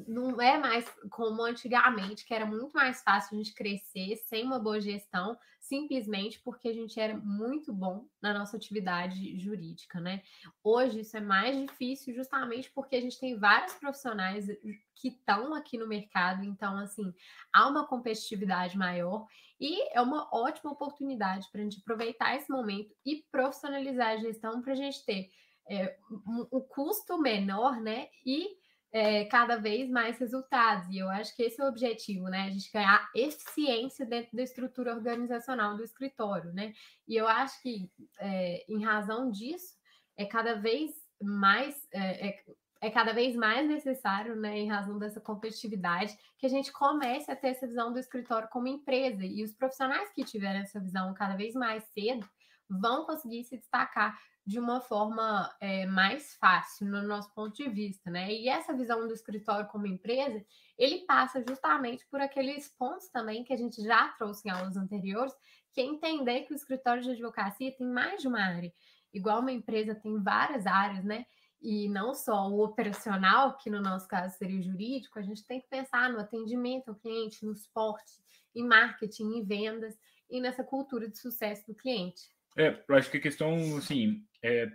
não 0.06 0.40
é 0.40 0.58
mais 0.58 0.86
como 1.10 1.42
antigamente, 1.42 2.24
que 2.24 2.34
era 2.34 2.44
muito 2.44 2.72
mais 2.74 3.02
fácil 3.02 3.34
a 3.34 3.38
gente 3.38 3.54
crescer 3.54 4.16
sem 4.16 4.44
uma 4.44 4.58
boa 4.58 4.80
gestão, 4.80 5.36
simplesmente 5.58 6.38
porque 6.40 6.68
a 6.68 6.72
gente 6.72 7.00
era 7.00 7.16
muito 7.16 7.72
bom 7.72 8.06
na 8.20 8.34
nossa 8.34 8.56
atividade 8.56 9.38
jurídica, 9.38 9.98
né? 10.00 10.22
Hoje 10.62 11.00
isso 11.00 11.16
é 11.16 11.20
mais 11.20 11.58
difícil 11.58 12.14
justamente 12.14 12.70
porque 12.74 12.96
a 12.96 13.00
gente 13.00 13.18
tem 13.18 13.38
vários 13.38 13.72
profissionais 13.74 14.46
que 14.94 15.08
estão 15.08 15.54
aqui 15.54 15.78
no 15.78 15.88
mercado, 15.88 16.44
então, 16.44 16.76
assim, 16.76 17.14
há 17.52 17.66
uma 17.66 17.86
competitividade 17.86 18.76
maior 18.76 19.26
e 19.58 19.88
é 19.96 20.00
uma 20.02 20.28
ótima 20.30 20.72
oportunidade 20.72 21.48
para 21.50 21.62
a 21.62 21.64
gente 21.64 21.80
aproveitar 21.80 22.36
esse 22.36 22.50
momento 22.50 22.94
e 23.04 23.24
profissionalizar 23.30 24.08
a 24.08 24.16
gestão 24.18 24.60
para 24.60 24.72
a 24.72 24.76
gente 24.76 25.02
ter 25.06 25.30
é, 25.70 25.96
um, 26.26 26.46
um 26.52 26.60
custo 26.60 27.18
menor, 27.18 27.80
né? 27.80 28.08
E 28.26 28.62
é, 28.94 29.24
cada 29.24 29.56
vez 29.56 29.90
mais 29.90 30.16
resultados. 30.18 30.88
E 30.88 30.98
eu 30.98 31.10
acho 31.10 31.34
que 31.34 31.42
esse 31.42 31.60
é 31.60 31.64
o 31.64 31.68
objetivo, 31.68 32.28
né? 32.28 32.42
A 32.42 32.50
gente 32.50 32.70
ganhar 32.70 33.10
eficiência 33.12 34.06
dentro 34.06 34.36
da 34.36 34.42
estrutura 34.44 34.94
organizacional 34.94 35.76
do 35.76 35.82
escritório, 35.82 36.52
né? 36.52 36.72
E 37.08 37.16
eu 37.16 37.26
acho 37.26 37.60
que, 37.60 37.90
é, 38.20 38.64
em 38.68 38.84
razão 38.84 39.32
disso, 39.32 39.74
é 40.16 40.24
cada 40.24 40.54
vez 40.54 40.92
mais. 41.20 41.88
É, 41.92 42.28
é, 42.28 42.44
é 42.82 42.90
cada 42.90 43.12
vez 43.12 43.34
mais 43.34 43.66
necessário, 43.66 44.36
né, 44.36 44.58
em 44.58 44.68
razão 44.68 44.98
dessa 44.98 45.18
competitividade, 45.18 46.14
que 46.38 46.44
a 46.44 46.50
gente 46.50 46.70
comece 46.70 47.30
a 47.30 47.36
ter 47.36 47.48
essa 47.48 47.66
visão 47.66 47.90
do 47.92 47.98
escritório 47.98 48.46
como 48.50 48.68
empresa. 48.68 49.24
E 49.24 49.42
os 49.42 49.54
profissionais 49.54 50.12
que 50.12 50.22
tiverem 50.22 50.60
essa 50.60 50.78
visão 50.78 51.14
cada 51.14 51.34
vez 51.34 51.54
mais 51.54 51.82
cedo 51.94 52.28
vão 52.68 53.06
conseguir 53.06 53.42
se 53.44 53.56
destacar 53.56 54.14
de 54.46 54.58
uma 54.58 54.80
forma 54.80 55.54
é, 55.58 55.86
mais 55.86 56.34
fácil 56.34 56.86
no 56.86 57.02
nosso 57.02 57.32
ponto 57.32 57.56
de 57.56 57.68
vista, 57.68 58.10
né? 58.10 58.30
E 58.30 58.48
essa 58.48 58.74
visão 58.74 59.06
do 59.08 59.14
escritório 59.14 59.68
como 59.68 59.86
empresa, 59.86 60.44
ele 60.76 61.06
passa 61.06 61.42
justamente 61.46 62.06
por 62.10 62.20
aqueles 62.20 62.68
pontos 62.68 63.08
também 63.08 63.42
que 63.42 63.54
a 63.54 63.56
gente 63.56 63.82
já 63.82 64.08
trouxe 64.10 64.46
em 64.46 64.50
aulas 64.50 64.76
anteriores, 64.76 65.34
que 65.72 65.80
é 65.80 65.84
entender 65.84 66.42
que 66.42 66.52
o 66.52 66.56
escritório 66.56 67.02
de 67.02 67.10
advocacia 67.12 67.74
tem 67.74 67.86
mais 67.86 68.20
de 68.20 68.28
uma 68.28 68.40
área. 68.40 68.72
Igual 69.12 69.40
uma 69.40 69.52
empresa 69.52 69.94
tem 69.94 70.22
várias 70.22 70.66
áreas, 70.66 71.04
né? 71.04 71.24
E 71.62 71.88
não 71.88 72.12
só 72.12 72.46
o 72.50 72.62
operacional, 72.62 73.56
que 73.56 73.70
no 73.70 73.80
nosso 73.80 74.06
caso 74.06 74.36
seria 74.36 74.58
o 74.58 74.62
jurídico, 74.62 75.18
a 75.18 75.22
gente 75.22 75.46
tem 75.46 75.62
que 75.62 75.68
pensar 75.68 76.12
no 76.12 76.20
atendimento 76.20 76.90
ao 76.90 76.94
cliente, 76.94 77.46
no 77.46 77.56
suporte, 77.56 78.12
em 78.54 78.62
marketing, 78.62 79.38
em 79.38 79.42
vendas 79.42 79.98
e 80.28 80.38
nessa 80.38 80.62
cultura 80.62 81.08
de 81.08 81.16
sucesso 81.16 81.66
do 81.66 81.74
cliente. 81.74 82.33
É, 82.56 82.82
eu 82.88 82.94
acho 82.94 83.10
que 83.10 83.16
a 83.16 83.20
questão, 83.20 83.76
assim, 83.76 84.24
é, 84.42 84.70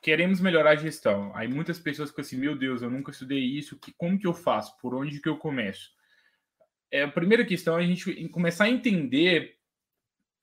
queremos 0.00 0.40
melhorar 0.40 0.70
a 0.70 0.76
gestão. 0.76 1.32
Aí 1.34 1.48
muitas 1.48 1.78
pessoas 1.78 2.10
ficam 2.10 2.22
assim, 2.22 2.36
meu 2.36 2.56
Deus, 2.56 2.82
eu 2.82 2.90
nunca 2.90 3.10
estudei 3.10 3.40
isso, 3.40 3.78
que, 3.78 3.92
como 3.92 4.18
que 4.18 4.26
eu 4.26 4.34
faço? 4.34 4.76
Por 4.78 4.94
onde 4.94 5.20
que 5.20 5.28
eu 5.28 5.36
começo? 5.36 5.90
É, 6.90 7.02
a 7.02 7.08
primeira 7.08 7.44
questão 7.44 7.78
é 7.78 7.82
a 7.82 7.86
gente 7.86 8.28
começar 8.28 8.64
a 8.64 8.70
entender 8.70 9.56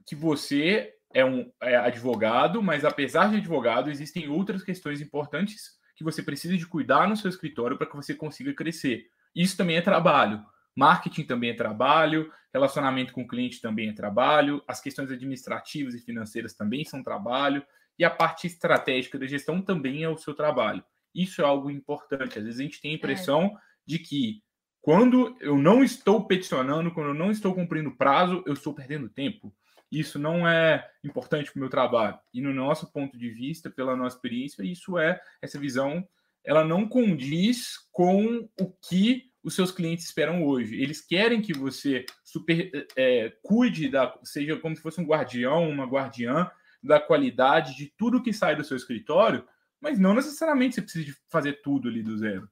que 0.05 0.15
você 0.15 0.93
é 1.13 1.23
um 1.23 1.51
é 1.61 1.75
advogado, 1.75 2.61
mas 2.61 2.85
apesar 2.85 3.29
de 3.29 3.37
advogado, 3.37 3.89
existem 3.89 4.29
outras 4.29 4.63
questões 4.63 5.01
importantes 5.01 5.79
que 5.95 6.03
você 6.03 6.23
precisa 6.23 6.57
de 6.57 6.65
cuidar 6.65 7.07
no 7.07 7.15
seu 7.15 7.29
escritório 7.29 7.77
para 7.77 7.87
que 7.87 7.95
você 7.95 8.13
consiga 8.13 8.53
crescer. 8.53 9.09
Isso 9.35 9.55
também 9.55 9.77
é 9.77 9.81
trabalho. 9.81 10.43
Marketing 10.75 11.23
também 11.23 11.49
é 11.49 11.53
trabalho, 11.53 12.31
relacionamento 12.53 13.13
com 13.13 13.21
o 13.23 13.27
cliente 13.27 13.61
também 13.61 13.89
é 13.89 13.93
trabalho, 13.93 14.63
as 14.67 14.81
questões 14.81 15.11
administrativas 15.11 15.93
e 15.95 15.99
financeiras 15.99 16.53
também 16.53 16.83
são 16.83 17.03
trabalho, 17.03 17.63
e 17.97 18.03
a 18.03 18.09
parte 18.09 18.47
estratégica 18.47 19.19
da 19.19 19.27
gestão 19.27 19.61
também 19.61 20.03
é 20.03 20.09
o 20.09 20.17
seu 20.17 20.33
trabalho. 20.33 20.83
Isso 21.13 21.41
é 21.41 21.45
algo 21.45 21.69
importante. 21.69 22.39
Às 22.39 22.45
vezes 22.45 22.59
a 22.59 22.63
gente 22.63 22.81
tem 22.81 22.91
a 22.91 22.95
impressão 22.95 23.45
é. 23.45 23.51
de 23.85 23.99
que 23.99 24.41
quando 24.81 25.37
eu 25.39 25.57
não 25.57 25.83
estou 25.83 26.25
peticionando, 26.25 26.91
quando 26.91 27.09
eu 27.09 27.13
não 27.13 27.29
estou 27.29 27.53
cumprindo 27.53 27.95
prazo, 27.95 28.43
eu 28.47 28.53
estou 28.53 28.73
perdendo 28.73 29.09
tempo. 29.09 29.53
Isso 29.91 30.17
não 30.17 30.47
é 30.47 30.89
importante 31.03 31.51
para 31.51 31.57
o 31.57 31.61
meu 31.61 31.69
trabalho. 31.69 32.17
E 32.33 32.41
no 32.41 32.53
nosso 32.53 32.91
ponto 32.91 33.17
de 33.17 33.29
vista, 33.29 33.69
pela 33.69 33.95
nossa 33.95 34.15
experiência, 34.15 34.63
isso 34.63 34.97
é 34.97 35.21
essa 35.41 35.59
visão, 35.59 36.07
ela 36.43 36.63
não 36.63 36.87
condiz 36.87 37.77
com 37.91 38.49
o 38.59 38.71
que 38.89 39.30
os 39.43 39.55
seus 39.55 39.71
clientes 39.71 40.05
esperam 40.05 40.45
hoje. 40.45 40.81
Eles 40.81 41.01
querem 41.01 41.41
que 41.41 41.53
você 41.53 42.05
super 42.23 42.87
é, 42.95 43.33
cuide 43.41 43.89
da, 43.89 44.13
seja 44.23 44.57
como 44.57 44.75
se 44.75 44.81
fosse 44.81 45.01
um 45.01 45.05
guardião, 45.05 45.69
uma 45.69 45.85
guardiã 45.85 46.49
da 46.83 46.99
qualidade 46.99 47.75
de 47.75 47.91
tudo 47.97 48.21
que 48.21 48.33
sai 48.33 48.55
do 48.55 48.63
seu 48.63 48.77
escritório, 48.77 49.45
mas 49.79 49.99
não 49.99 50.13
necessariamente 50.13 50.75
você 50.75 50.81
precisa 50.81 51.17
fazer 51.29 51.61
tudo 51.61 51.89
ali 51.89 52.03
do 52.03 52.17
zero. 52.17 52.49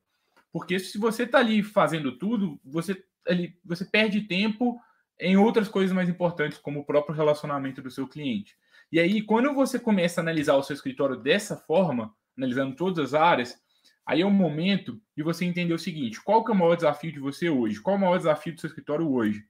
Porque 0.51 0.79
se 0.79 0.97
você 0.97 1.23
está 1.23 1.39
ali 1.39 1.61
fazendo 1.61 2.17
tudo, 2.17 2.59
você, 2.63 3.03
ali, 3.27 3.55
você 3.63 3.85
perde 3.85 4.21
tempo 4.21 4.79
em 5.19 5.37
outras 5.37 5.67
coisas 5.67 5.93
mais 5.93 6.09
importantes, 6.09 6.57
como 6.57 6.79
o 6.79 6.85
próprio 6.85 7.15
relacionamento 7.15 7.81
do 7.81 7.91
seu 7.91 8.07
cliente. 8.07 8.57
E 8.91 8.99
aí, 8.99 9.21
quando 9.21 9.53
você 9.53 9.77
começa 9.77 10.19
a 10.19 10.23
analisar 10.23 10.55
o 10.55 10.63
seu 10.63 10.73
escritório 10.73 11.15
dessa 11.15 11.55
forma, 11.55 12.15
analisando 12.35 12.75
todas 12.75 13.13
as 13.13 13.13
áreas, 13.13 13.61
Aí 14.09 14.21
é 14.21 14.25
o 14.25 14.31
momento 14.31 14.99
de 15.15 15.21
você 15.21 15.45
entender 15.45 15.71
o 15.71 15.77
seguinte: 15.77 16.19
qual 16.19 16.43
que 16.43 16.49
é 16.49 16.55
o 16.55 16.57
maior 16.57 16.75
desafio 16.75 17.11
de 17.11 17.19
você 17.19 17.47
hoje? 17.47 17.79
Qual 17.79 17.95
é 17.95 17.99
o 17.99 18.01
maior 18.01 18.17
desafio 18.17 18.55
do 18.55 18.59
seu 18.59 18.67
escritório 18.67 19.07
hoje? 19.07 19.45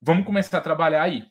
Vamos 0.00 0.24
começar 0.24 0.58
a 0.58 0.60
trabalhar 0.60 1.02
aí. 1.02 1.24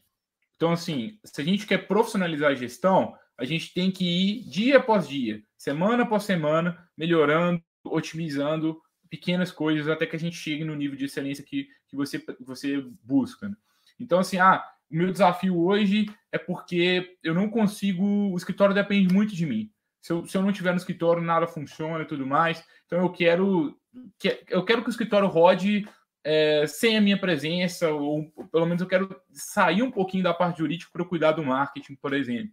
Então, 0.58 0.74
assim, 0.74 1.18
se 1.24 1.40
a 1.40 1.46
gente 1.46 1.66
quer 1.66 1.88
profissionalizar 1.88 2.52
a 2.52 2.56
gestão, 2.56 3.16
a 3.38 3.46
gente 3.46 3.74
tem 3.74 3.90
que 3.90 4.04
ir 4.04 4.50
dia 4.50 4.80
após 4.80 5.08
dia, 5.08 5.42
semana 5.58 6.04
após 6.04 6.24
semana, 6.24 6.86
melhorando, 6.98 7.64
otimizando 7.86 8.82
pequenas 9.10 9.50
coisas 9.50 9.88
até 9.88 10.06
que 10.06 10.18
a 10.18 10.20
gente 10.20 10.36
chegue 10.36 10.66
no 10.66 10.76
nível 10.76 10.98
de 10.98 11.06
excelência 11.06 11.42
que, 11.42 11.70
que 11.88 11.96
você, 11.96 12.22
você 12.42 12.82
busca. 13.02 13.48
Né? 13.48 13.56
Então, 13.98 14.20
assim, 14.20 14.40
ah, 14.40 14.62
o 14.92 14.96
meu 14.98 15.10
desafio 15.10 15.58
hoje 15.58 16.06
é 16.34 16.38
porque 16.38 17.18
eu 17.24 17.34
não 17.34 17.50
consigo. 17.50 18.04
O 18.04 18.36
escritório 18.36 18.76
depende 18.76 19.14
muito 19.14 19.34
de 19.34 19.46
mim. 19.46 19.72
Se 20.10 20.14
eu, 20.14 20.26
se 20.26 20.36
eu 20.36 20.42
não 20.42 20.52
tiver 20.52 20.72
no 20.72 20.78
escritório, 20.78 21.22
nada 21.22 21.46
funciona 21.46 22.02
e 22.02 22.08
tudo 22.08 22.26
mais. 22.26 22.66
Então, 22.88 22.98
eu 22.98 23.12
quero, 23.12 23.80
que, 24.18 24.44
eu 24.50 24.66
quero 24.66 24.82
que 24.82 24.88
o 24.88 24.90
escritório 24.90 25.28
rode 25.28 25.88
é, 26.24 26.66
sem 26.66 26.98
a 26.98 27.02
minha 27.02 27.16
presença, 27.16 27.92
ou 27.92 28.28
pelo 28.52 28.66
menos 28.66 28.82
eu 28.82 28.88
quero 28.88 29.22
sair 29.32 29.84
um 29.84 29.92
pouquinho 29.92 30.24
da 30.24 30.34
parte 30.34 30.58
jurídica 30.58 30.90
para 30.92 31.06
cuidar 31.06 31.34
do 31.34 31.46
marketing, 31.46 31.94
por 31.94 32.12
exemplo. 32.12 32.52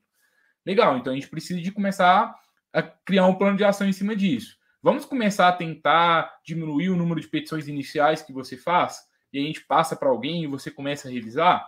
Legal, 0.66 0.98
então 0.98 1.14
a 1.14 1.16
gente 1.16 1.30
precisa 1.30 1.58
de 1.58 1.72
começar 1.72 2.38
a 2.74 2.82
criar 2.82 3.24
um 3.24 3.34
plano 3.34 3.56
de 3.56 3.64
ação 3.64 3.88
em 3.88 3.92
cima 3.92 4.14
disso. 4.14 4.58
Vamos 4.82 5.06
começar 5.06 5.48
a 5.48 5.52
tentar 5.52 6.38
diminuir 6.44 6.90
o 6.90 6.96
número 6.96 7.22
de 7.22 7.26
petições 7.26 7.68
iniciais 7.68 8.20
que 8.20 8.34
você 8.34 8.58
faz, 8.58 8.98
e 9.32 9.38
a 9.38 9.42
gente 9.42 9.64
passa 9.64 9.96
para 9.96 10.10
alguém 10.10 10.44
e 10.44 10.46
você 10.46 10.70
começa 10.70 11.08
a 11.08 11.10
revisar. 11.10 11.66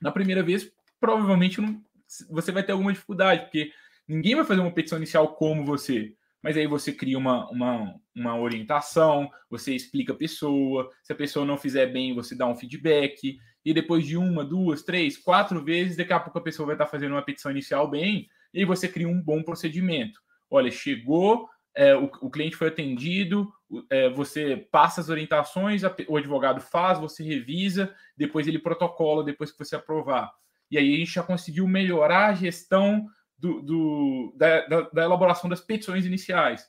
Na 0.00 0.10
primeira 0.10 0.42
vez, 0.42 0.68
provavelmente 0.98 1.60
não, 1.60 1.80
você 2.28 2.50
vai 2.50 2.64
ter 2.64 2.72
alguma 2.72 2.92
dificuldade, 2.92 3.42
porque 3.42 3.70
ninguém 4.10 4.34
vai 4.34 4.44
fazer 4.44 4.60
uma 4.60 4.74
petição 4.74 4.98
inicial 4.98 5.34
como 5.34 5.64
você 5.64 6.14
mas 6.42 6.56
aí 6.56 6.66
você 6.66 6.92
cria 6.92 7.18
uma, 7.18 7.48
uma, 7.50 7.94
uma 8.14 8.38
orientação, 8.38 9.30
você 9.48 9.74
explica 9.74 10.12
a 10.12 10.16
pessoa, 10.16 10.90
se 11.02 11.12
a 11.12 11.16
pessoa 11.16 11.44
não 11.44 11.58
fizer 11.58 11.86
bem, 11.86 12.14
você 12.14 12.34
dá 12.34 12.46
um 12.46 12.56
feedback, 12.56 13.38
e 13.64 13.74
depois 13.74 14.06
de 14.06 14.16
uma, 14.16 14.44
duas, 14.44 14.82
três, 14.82 15.18
quatro 15.18 15.62
vezes, 15.62 15.96
daqui 15.96 16.12
a 16.12 16.20
pouco 16.20 16.38
a 16.38 16.42
pessoa 16.42 16.66
vai 16.66 16.74
estar 16.74 16.86
fazendo 16.86 17.12
uma 17.12 17.24
petição 17.24 17.50
inicial 17.50 17.88
bem, 17.88 18.26
e 18.54 18.60
aí 18.60 18.64
você 18.64 18.88
cria 18.88 19.08
um 19.08 19.22
bom 19.22 19.42
procedimento. 19.42 20.18
Olha, 20.50 20.70
chegou, 20.70 21.48
é, 21.74 21.94
o, 21.94 22.10
o, 22.22 22.30
cliente 22.30 22.56
foi 22.56 22.68
atendido, 22.68 23.52
é, 23.90 24.08
você 24.08 24.66
passa 24.72 25.00
as 25.00 25.10
orientações, 25.10 25.84
a, 25.84 25.94
o 26.08 26.16
advogado 26.16 26.60
faz, 26.60 26.98
você 26.98 27.22
revisa, 27.22 27.94
depois 28.16 28.48
ele 28.48 28.58
protocola, 28.58 29.22
depois 29.22 29.52
que 29.52 29.58
você 29.58 29.76
aprovar. 29.76 30.32
E 30.70 30.78
aí 30.78 30.94
a 30.94 30.98
gente 30.98 31.12
já 31.12 31.22
conseguiu 31.22 31.68
melhorar 31.68 32.28
a 32.28 32.34
gestão 32.34 33.06
do, 33.40 33.62
do 33.62 34.34
da, 34.36 34.66
da, 34.66 34.80
da, 34.82 35.02
elaboração 35.02 35.48
das 35.48 35.60
petições 35.60 36.04
iniciais. 36.04 36.68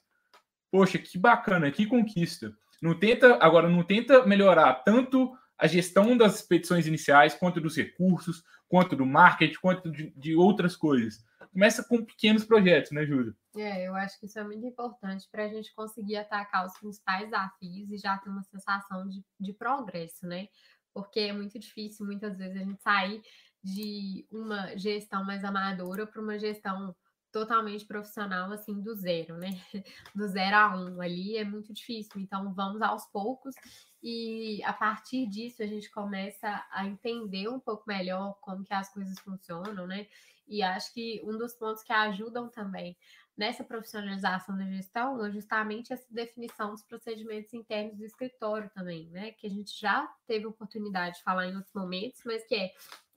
Poxa, 0.72 0.98
que 0.98 1.18
bacana, 1.18 1.70
que 1.70 1.86
conquista. 1.86 2.56
Não 2.82 2.98
tenta, 2.98 3.38
agora 3.42 3.70
não 3.70 3.84
tenta 3.84 4.26
melhorar 4.26 4.74
tanto 4.76 5.38
a 5.58 5.68
gestão 5.68 6.18
das 6.18 6.42
petições 6.42 6.88
iniciais, 6.88 7.36
quanto 7.36 7.62
dos 7.62 7.76
recursos, 7.76 8.44
quanto 8.68 8.96
do 8.96 9.06
marketing, 9.06 9.60
quanto 9.62 9.92
de, 9.92 10.12
de 10.16 10.36
outras 10.36 10.76
coisas. 10.76 11.24
Começa 11.52 11.84
com 11.84 12.04
pequenos 12.04 12.46
projetos, 12.46 12.92
né, 12.92 13.06
Júlia? 13.06 13.36
É, 13.58 13.88
eu 13.88 13.94
acho 13.94 14.18
que 14.20 14.26
isso 14.26 14.40
é 14.40 14.44
muito 14.44 14.66
importante 14.66 15.28
para 15.30 15.44
a 15.44 15.48
gente 15.50 15.74
conseguir 15.76 16.16
atacar 16.16 16.66
os 16.66 16.74
principais 16.80 17.26
desafios 17.26 17.92
e 17.92 17.98
já 17.98 18.18
ter 18.18 18.30
uma 18.30 18.44
sensação 18.44 19.08
de, 19.08 19.22
de 19.38 19.54
progresso, 19.54 20.26
né? 20.26 20.48
Porque 20.94 21.20
é 21.20 21.34
muito 21.34 21.60
difícil, 21.60 22.06
muitas 22.06 22.38
vezes, 22.38 22.56
a 22.56 22.64
gente 22.64 22.82
sair 22.82 23.22
de 23.64 24.26
uma 24.32 24.76
gestão 24.78 25.24
mais 25.24 25.44
amadora 25.44 26.08
para 26.08 26.22
uma 26.22 26.38
gestão 26.40 26.96
totalmente 27.32 27.86
profissional, 27.86 28.52
assim, 28.52 28.82
do 28.82 28.94
zero, 28.94 29.38
né? 29.38 29.50
Do 30.14 30.28
zero 30.28 30.56
a 30.56 30.76
um 30.76 31.02
ali 31.02 31.38
é 31.38 31.46
muito 31.46 31.74
difícil. 31.74 32.20
Então, 32.20 32.54
vamos 32.54 32.82
aos 32.82 33.06
poucos 33.06 33.56
e 34.04 34.62
a 34.64 34.74
partir 34.74 35.28
disso 35.28 35.64
a 35.64 35.66
gente 35.68 35.90
começa 35.90 36.66
a 36.72 36.86
entender 36.86 37.48
um 37.48 37.60
pouco 37.60 37.84
melhor 37.88 38.38
como 38.42 38.64
que 38.64 38.74
as 38.74 38.92
coisas 38.92 39.18
funcionam, 39.20 39.88
né? 39.88 40.08
E 40.48 40.62
acho 40.62 40.94
que 40.94 41.22
um 41.24 41.38
dos 41.38 41.54
pontos 41.54 41.84
que 41.84 41.94
ajudam 41.94 42.50
também 42.50 42.98
nessa 43.38 43.64
profissionalização 43.64 44.58
da 44.58 44.66
gestão 44.66 45.26
é 45.26 45.32
justamente 45.32 45.94
essa 45.94 46.06
definição 46.10 46.72
dos 46.72 46.84
procedimentos 46.84 47.54
internos 47.54 47.98
do 47.98 48.04
escritório 48.04 48.70
também, 48.76 49.10
né? 49.10 49.32
Que 49.32 49.48
a 49.48 49.50
gente 49.50 49.80
já 49.80 50.06
teve 50.28 50.46
oportunidade 50.46 51.18
de 51.18 51.24
falar 51.24 51.48
em 51.48 51.56
outros 51.56 51.74
momentos, 51.74 52.22
mas 52.26 52.46
que 52.46 52.56
é 52.56 52.72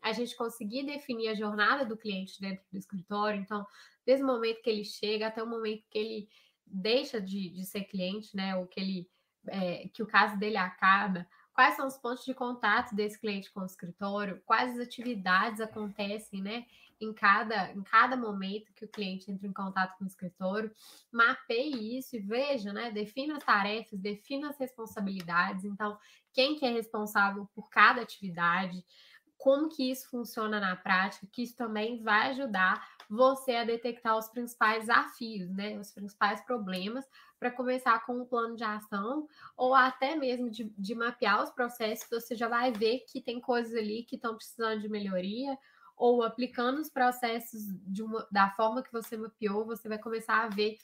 a 0.05 0.13
gente 0.13 0.37
conseguir 0.37 0.85
definir 0.85 1.29
a 1.29 1.35
jornada 1.35 1.85
do 1.85 1.97
cliente 1.97 2.39
dentro 2.39 2.63
do 2.71 2.79
escritório. 2.79 3.41
Então, 3.41 3.67
desde 4.05 4.23
o 4.23 4.27
momento 4.27 4.61
que 4.61 4.69
ele 4.69 4.85
chega 4.85 5.29
até 5.29 5.43
o 5.43 5.49
momento 5.49 5.83
que 5.91 5.99
ele 5.99 6.29
deixa 6.67 7.19
de, 7.19 7.49
de 7.49 7.65
ser 7.65 7.85
cliente, 7.85 8.37
né? 8.37 8.55
Ou 8.55 8.67
que 8.67 8.79
ele 8.79 9.09
é, 9.49 9.89
que 9.89 10.03
o 10.03 10.07
caso 10.07 10.39
dele 10.39 10.59
acaba, 10.59 11.27
quais 11.55 11.75
são 11.75 11.87
os 11.87 11.97
pontos 11.97 12.25
de 12.25 12.35
contato 12.35 12.95
desse 12.95 13.19
cliente 13.19 13.51
com 13.51 13.61
o 13.61 13.67
escritório, 13.67 14.43
quais 14.45 14.73
as 14.73 14.87
atividades 14.87 15.61
acontecem, 15.61 16.43
né? 16.43 16.67
Em 17.01 17.13
cada, 17.13 17.73
em 17.73 17.83
cada 17.83 18.17
momento 18.17 18.73
que 18.75 18.85
o 18.85 18.89
cliente 18.89 19.31
entra 19.31 19.47
em 19.47 19.53
contato 19.53 19.97
com 19.97 20.05
o 20.05 20.07
escritório, 20.07 20.71
mapeie 21.11 21.99
isso 21.99 22.15
e 22.15 22.21
veja, 22.21 22.73
né? 22.75 22.91
Defina 22.91 23.39
as 23.39 23.45
tarefas, 23.45 23.99
defina 23.99 24.51
as 24.51 24.59
responsabilidades. 24.59 25.65
Então, 25.65 25.99
quem 26.33 26.57
que 26.57 26.67
é 26.67 26.71
responsável 26.71 27.49
por 27.55 27.71
cada 27.71 28.03
atividade, 28.03 28.85
como 29.45 29.69
que 29.69 29.91
isso 29.91 30.09
funciona 30.09 30.59
na 30.59 30.75
prática, 30.75 31.29
que 31.31 31.43
isso 31.43 31.55
também 31.55 32.03
vai 32.03 32.31
ajudar 32.31 32.83
você 33.11 33.57
a 33.57 33.63
detectar 33.63 34.17
os 34.17 34.27
principais 34.27 34.87
desafios, 34.87 35.51
né? 35.51 35.79
Os 35.79 35.93
principais 35.93 36.41
problemas 36.47 37.05
para 37.39 37.51
começar 37.51 38.07
com 38.07 38.23
um 38.23 38.25
plano 38.25 38.57
de 38.57 38.65
ação 38.65 39.29
ou 39.55 39.75
até 39.75 40.17
mesmo 40.17 40.49
de, 40.49 40.73
de 40.79 40.95
mapear 40.95 41.43
os 41.43 41.51
processos, 41.51 42.09
você 42.11 42.35
já 42.35 42.49
vai 42.49 42.73
ver 42.73 43.01
que 43.01 43.21
tem 43.21 43.39
coisas 43.39 43.75
ali 43.75 44.05
que 44.05 44.17
estão 44.17 44.35
precisando 44.35 44.81
de 44.81 44.89
melhoria 44.89 45.59
ou 45.95 46.23
aplicando 46.23 46.81
os 46.81 46.89
processos 46.89 47.65
uma, 48.01 48.27
da 48.33 48.49
forma 48.53 48.83
que 48.83 48.91
você 48.91 49.15
mapeou, 49.15 49.67
você 49.67 49.91
vai 49.91 49.99
começar 49.99 50.43
a 50.43 50.49
ver 50.49 50.79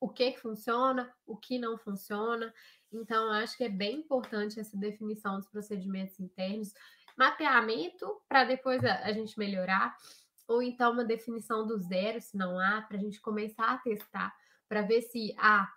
o 0.00 0.08
que, 0.08 0.32
que 0.32 0.40
funciona, 0.40 1.12
o 1.26 1.36
que 1.36 1.58
não 1.58 1.76
funciona. 1.76 2.54
Então, 2.90 3.30
acho 3.32 3.54
que 3.54 3.64
é 3.64 3.68
bem 3.68 3.96
importante 3.96 4.58
essa 4.58 4.78
definição 4.78 5.36
dos 5.36 5.48
procedimentos 5.48 6.18
internos 6.18 6.72
mapeamento 7.18 8.20
para 8.28 8.44
depois 8.44 8.82
a, 8.84 9.04
a, 9.04 9.12
gente 9.12 9.38
melhorar, 9.38 9.96
ou 10.46 10.62
então 10.62 10.92
uma 10.92 11.04
definição 11.04 11.66
do 11.66 11.76
zero, 11.78 12.20
se 12.20 12.36
não 12.36 12.58
há, 12.58 12.82
para 12.82 12.96
a 12.96 13.00
gente 13.00 13.20
começar 13.20 13.72
a 13.72 13.78
testar, 13.78 14.32
para 14.68 14.82
ver 14.82 15.02
se 15.02 15.34
há 15.36 15.62
ah, 15.62 15.72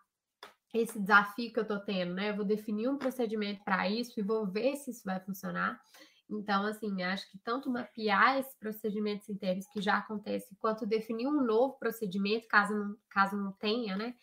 esse 0.73 0.99
desafio 0.99 1.51
que 1.51 1.59
eu 1.59 1.63
estou 1.63 1.79
tendo, 1.79 2.13
né? 2.13 2.29
Eu 2.29 2.35
vou 2.35 2.45
definir 2.45 2.87
um 2.87 2.97
procedimento 2.97 3.61
para 3.63 3.89
isso 3.89 4.17
e 4.19 4.23
vou 4.23 4.47
ver 4.47 4.77
se 4.77 4.91
isso 4.91 5.03
vai 5.03 5.19
funcionar. 5.19 5.81
Então, 6.29 6.65
assim, 6.65 7.03
acho 7.03 7.29
que 7.29 7.37
tanto 7.39 7.69
mapear 7.69 8.39
esses 8.39 8.55
procedimentos 8.55 9.27
internos 9.27 9.67
que 9.67 9.81
já 9.81 9.97
acontecem, 9.97 10.57
quanto 10.59 10.85
definir 10.85 11.27
um 11.27 11.43
novo 11.43 11.77
procedimento, 11.77 12.47
caso 12.47 12.73
não, 12.73 12.97
caso 13.09 13.35
não 13.35 13.51
tenha, 13.51 13.97
né? 13.97 14.15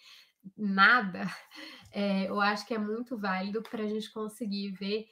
Nada, 0.56 1.20
é, 1.92 2.28
eu 2.28 2.40
acho 2.40 2.66
que 2.66 2.72
é 2.72 2.78
muito 2.78 3.18
válido 3.18 3.62
para 3.62 3.82
a 3.82 3.88
gente 3.88 4.10
conseguir 4.10 4.70
ver 4.72 5.06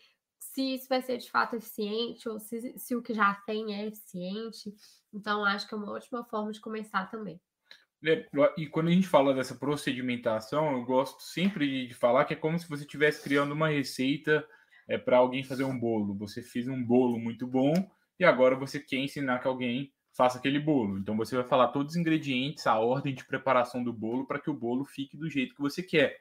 se 0.57 0.75
isso 0.75 0.89
vai 0.89 1.03
ser 1.03 1.19
de 1.19 1.31
fato 1.31 1.55
eficiente 1.55 2.27
ou 2.27 2.41
se, 2.41 2.79
se 2.79 2.97
o 2.97 3.03
que 3.03 3.13
já 3.13 3.35
tem 3.47 3.75
é 3.75 3.87
eficiente. 3.87 4.75
Então, 5.13 5.45
acho 5.45 5.69
que 5.69 5.75
é 5.75 5.77
uma 5.77 5.93
ótima 5.93 6.25
forma 6.25 6.51
de 6.51 6.63
começar 6.63 7.11
também. 7.11 7.39
E 8.57 8.67
quando 8.67 8.89
a 8.89 8.91
gente 8.91 9.07
fala 9.07 9.35
dessa 9.35 9.55
procedimentação, 9.55 10.73
eu 10.73 10.83
gosto 10.83 11.23
sempre 11.23 11.87
de 11.87 11.93
falar 11.93 12.25
que 12.25 12.33
é 12.33 12.37
como 12.37 12.59
se 12.59 12.67
você 12.67 12.85
estivesse 12.85 13.23
criando 13.23 13.53
uma 13.53 13.69
receita 13.69 14.49
é, 14.89 14.97
para 14.97 15.19
alguém 15.19 15.45
fazer 15.45 15.65
um 15.65 15.79
bolo. 15.79 16.17
Você 16.17 16.41
fez 16.41 16.67
um 16.69 16.83
bolo 16.83 17.19
muito 17.19 17.47
bom 17.47 17.75
e 18.19 18.25
agora 18.25 18.57
você 18.57 18.81
quer 18.81 18.97
ensinar 18.97 19.41
que 19.41 19.49
alguém 19.49 19.93
faça 20.15 20.39
aquele 20.39 20.59
bolo. 20.59 20.97
Então 20.97 21.19
você 21.19 21.37
vai 21.37 21.45
falar 21.45 21.69
todos 21.69 21.93
os 21.93 22.01
ingredientes, 22.01 22.67
a 22.67 22.79
ordem 22.79 23.15
de 23.15 23.27
preparação 23.27 23.85
do 23.85 23.93
bolo 23.93 24.27
para 24.27 24.39
que 24.39 24.49
o 24.49 24.55
bolo 24.55 24.87
fique 24.87 25.19
do 25.19 25.29
jeito 25.29 25.55
que 25.55 25.61
você 25.61 25.83
quer. 25.83 26.19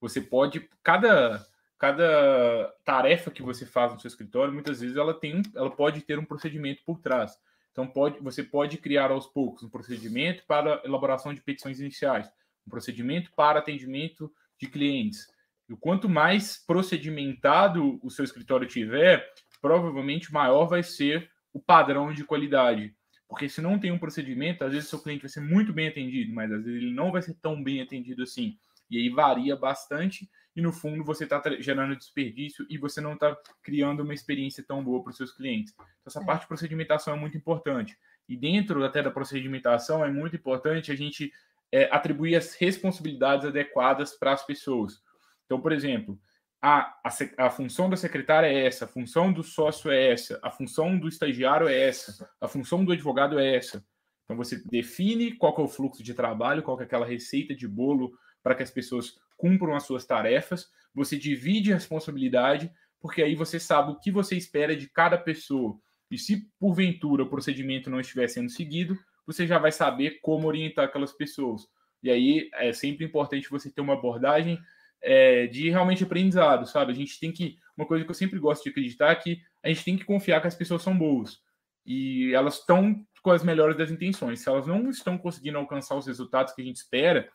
Você 0.00 0.20
pode 0.20 0.68
cada 0.82 1.46
cada 1.78 2.74
tarefa 2.84 3.30
que 3.30 3.42
você 3.42 3.64
faz 3.64 3.92
no 3.92 4.00
seu 4.00 4.08
escritório, 4.08 4.52
muitas 4.52 4.80
vezes 4.80 4.96
ela 4.96 5.14
tem, 5.14 5.40
ela 5.54 5.70
pode 5.70 6.00
ter 6.00 6.18
um 6.18 6.24
procedimento 6.24 6.82
por 6.84 6.98
trás. 6.98 7.38
Então 7.70 7.86
pode, 7.86 8.18
você 8.20 8.42
pode 8.42 8.78
criar 8.78 9.12
aos 9.12 9.26
poucos 9.26 9.62
um 9.62 9.70
procedimento 9.70 10.44
para 10.46 10.82
elaboração 10.84 11.32
de 11.32 11.40
petições 11.40 11.78
iniciais, 11.78 12.28
um 12.66 12.70
procedimento 12.70 13.30
para 13.36 13.60
atendimento 13.60 14.32
de 14.58 14.66
clientes. 14.66 15.28
E 15.68 15.76
quanto 15.76 16.08
mais 16.08 16.56
procedimentado 16.66 18.00
o 18.02 18.10
seu 18.10 18.24
escritório 18.24 18.66
tiver, 18.66 19.24
provavelmente 19.60 20.32
maior 20.32 20.66
vai 20.66 20.82
ser 20.82 21.30
o 21.52 21.60
padrão 21.60 22.12
de 22.12 22.24
qualidade. 22.24 22.92
Porque 23.28 23.48
se 23.48 23.60
não 23.60 23.78
tem 23.78 23.92
um 23.92 23.98
procedimento, 23.98 24.64
às 24.64 24.72
vezes 24.72 24.88
seu 24.88 24.98
cliente 24.98 25.22
vai 25.22 25.28
ser 25.28 25.40
muito 25.40 25.72
bem 25.72 25.86
atendido, 25.86 26.34
mas 26.34 26.50
às 26.50 26.64
vezes 26.64 26.82
ele 26.82 26.92
não 26.92 27.12
vai 27.12 27.22
ser 27.22 27.34
tão 27.34 27.62
bem 27.62 27.80
atendido 27.80 28.22
assim. 28.22 28.58
E 28.90 28.96
aí 28.96 29.10
varia 29.10 29.54
bastante 29.54 30.28
e 30.56 30.62
no 30.62 30.72
fundo 30.72 31.04
você 31.04 31.24
está 31.24 31.40
gerando 31.60 31.96
desperdício 31.96 32.66
e 32.68 32.78
você 32.78 33.00
não 33.00 33.14
está 33.14 33.36
criando 33.62 34.02
uma 34.02 34.14
experiência 34.14 34.64
tão 34.66 34.82
boa 34.82 35.02
para 35.02 35.10
os 35.10 35.16
seus 35.16 35.32
clientes. 35.32 35.72
Então, 35.74 35.86
essa 36.06 36.20
é. 36.20 36.24
parte 36.24 36.42
de 36.42 36.48
procedimentação 36.48 37.14
é 37.14 37.16
muito 37.16 37.36
importante. 37.36 37.96
E 38.28 38.36
dentro 38.36 38.84
até 38.84 39.02
da 39.02 39.10
procedimentação 39.10 40.04
é 40.04 40.10
muito 40.10 40.36
importante 40.36 40.92
a 40.92 40.96
gente 40.96 41.32
é, 41.72 41.88
atribuir 41.92 42.36
as 42.36 42.54
responsabilidades 42.54 43.46
adequadas 43.46 44.14
para 44.14 44.32
as 44.32 44.44
pessoas. 44.44 45.00
Então, 45.46 45.60
por 45.60 45.72
exemplo, 45.72 46.18
a, 46.60 46.98
a, 47.04 47.46
a, 47.46 47.50
função 47.50 47.88
da 47.88 47.96
secretária 47.96 48.46
é 48.46 48.66
essa, 48.66 48.84
a 48.84 48.88
função 48.88 49.32
do 49.32 49.42
sócio 49.42 49.90
é 49.90 50.12
essa, 50.12 50.40
a 50.42 50.50
função 50.50 50.98
do 50.98 51.08
estagiário 51.08 51.68
é 51.68 51.88
essa, 51.88 52.28
a 52.40 52.48
função 52.48 52.84
do 52.84 52.92
advogado 52.92 53.38
é 53.38 53.56
essa. 53.56 53.84
Então 54.24 54.36
você 54.36 54.62
define 54.70 55.32
qual 55.36 55.54
é 55.56 55.60
o 55.60 55.68
fluxo 55.68 56.02
de 56.02 56.12
trabalho, 56.12 56.62
qual 56.62 56.78
é 56.80 56.84
aquela 56.84 57.06
receita 57.06 57.54
de 57.54 57.66
bolo 57.66 58.12
para 58.48 58.54
que 58.54 58.62
as 58.62 58.70
pessoas 58.70 59.18
cumpram 59.36 59.76
as 59.76 59.82
suas 59.82 60.06
tarefas, 60.06 60.70
você 60.94 61.18
divide 61.18 61.70
a 61.70 61.74
responsabilidade, 61.74 62.72
porque 62.98 63.22
aí 63.22 63.34
você 63.34 63.60
sabe 63.60 63.92
o 63.92 64.00
que 64.00 64.10
você 64.10 64.36
espera 64.38 64.74
de 64.74 64.88
cada 64.88 65.18
pessoa. 65.18 65.78
E 66.10 66.16
se 66.16 66.48
porventura 66.58 67.24
o 67.24 67.28
procedimento 67.28 67.90
não 67.90 68.00
estiver 68.00 68.26
sendo 68.26 68.48
seguido, 68.48 68.98
você 69.26 69.46
já 69.46 69.58
vai 69.58 69.70
saber 69.70 70.18
como 70.22 70.48
orientar 70.48 70.86
aquelas 70.86 71.12
pessoas. 71.12 71.68
E 72.02 72.10
aí 72.10 72.48
é 72.54 72.72
sempre 72.72 73.04
importante 73.04 73.50
você 73.50 73.70
ter 73.70 73.82
uma 73.82 73.92
abordagem 73.92 74.58
é, 75.02 75.46
de 75.46 75.68
realmente 75.68 76.04
aprendizado, 76.04 76.64
sabe? 76.66 76.92
A 76.92 76.94
gente 76.94 77.20
tem 77.20 77.30
que. 77.30 77.58
Uma 77.76 77.86
coisa 77.86 78.02
que 78.02 78.10
eu 78.10 78.14
sempre 78.14 78.38
gosto 78.38 78.64
de 78.64 78.70
acreditar 78.70 79.10
é 79.10 79.16
que 79.16 79.42
a 79.62 79.68
gente 79.68 79.84
tem 79.84 79.98
que 79.98 80.06
confiar 80.06 80.40
que 80.40 80.46
as 80.46 80.54
pessoas 80.54 80.80
são 80.80 80.96
boas. 80.96 81.38
E 81.84 82.32
elas 82.32 82.60
estão 82.60 83.04
com 83.22 83.30
as 83.30 83.44
melhores 83.44 83.76
das 83.76 83.90
intenções. 83.90 84.40
Se 84.40 84.48
elas 84.48 84.66
não 84.66 84.88
estão 84.88 85.18
conseguindo 85.18 85.58
alcançar 85.58 85.96
os 85.96 86.06
resultados 86.06 86.54
que 86.54 86.62
a 86.62 86.64
gente 86.64 86.76
espera, 86.76 87.30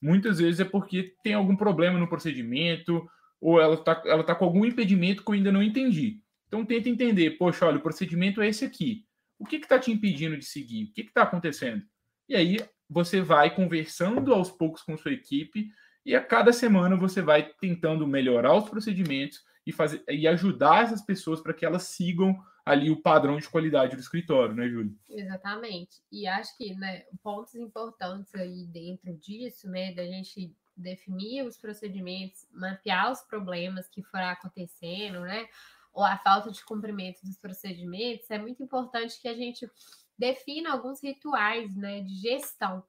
muitas 0.00 0.38
vezes 0.38 0.60
é 0.60 0.64
porque 0.64 1.14
tem 1.22 1.34
algum 1.34 1.56
problema 1.56 1.98
no 1.98 2.08
procedimento, 2.08 3.08
ou 3.40 3.60
ela 3.60 3.74
está 3.74 4.02
ela 4.06 4.24
tá 4.24 4.34
com 4.34 4.44
algum 4.44 4.64
impedimento 4.64 5.22
que 5.22 5.30
eu 5.30 5.34
ainda 5.34 5.52
não 5.52 5.62
entendi. 5.62 6.20
Então 6.48 6.64
tenta 6.64 6.88
entender, 6.88 7.32
poxa, 7.32 7.66
olha, 7.66 7.78
o 7.78 7.82
procedimento 7.82 8.40
é 8.40 8.48
esse 8.48 8.64
aqui. 8.64 9.04
O 9.38 9.44
que 9.44 9.56
está 9.56 9.78
te 9.78 9.90
impedindo 9.90 10.36
de 10.36 10.44
seguir? 10.44 10.84
O 10.84 10.92
que 10.92 11.02
está 11.02 11.22
acontecendo? 11.22 11.82
E 12.28 12.34
aí 12.34 12.58
você 12.88 13.20
vai 13.20 13.54
conversando 13.54 14.32
aos 14.32 14.50
poucos 14.50 14.82
com 14.82 14.96
sua 14.96 15.12
equipe 15.12 15.68
e 16.04 16.14
a 16.14 16.22
cada 16.22 16.52
semana 16.52 16.96
você 16.96 17.20
vai 17.20 17.50
tentando 17.60 18.06
melhorar 18.06 18.54
os 18.54 18.68
procedimentos 18.68 19.40
e 19.66 19.72
fazer 19.72 20.02
e 20.08 20.26
ajudar 20.28 20.84
essas 20.84 21.04
pessoas 21.04 21.40
para 21.40 21.52
que 21.52 21.66
elas 21.66 21.82
sigam 21.84 22.38
ali 22.66 22.90
o 22.90 23.00
padrão 23.00 23.38
de 23.38 23.48
qualidade 23.48 23.94
do 23.94 24.00
escritório, 24.00 24.52
né, 24.52 24.68
Júlio? 24.68 24.92
Exatamente. 25.08 26.02
E 26.10 26.26
acho 26.26 26.56
que, 26.58 26.74
né, 26.74 27.04
pontos 27.22 27.54
importantes 27.54 28.34
aí 28.34 28.66
dentro 28.66 29.14
disso, 29.14 29.70
né, 29.70 29.94
da 29.94 30.04
gente 30.04 30.52
definir 30.76 31.46
os 31.46 31.56
procedimentos, 31.56 32.44
mapear 32.52 33.12
os 33.12 33.20
problemas 33.22 33.88
que 33.88 34.02
foram 34.02 34.26
acontecendo, 34.26 35.20
né, 35.20 35.46
ou 35.94 36.02
a 36.02 36.18
falta 36.18 36.50
de 36.50 36.62
cumprimento 36.64 37.24
dos 37.24 37.38
procedimentos, 37.38 38.28
é 38.30 38.36
muito 38.36 38.60
importante 38.62 39.22
que 39.22 39.28
a 39.28 39.34
gente 39.34 39.70
defina 40.18 40.72
alguns 40.72 41.00
rituais, 41.00 41.74
né, 41.76 42.00
de 42.00 42.16
gestão. 42.16 42.84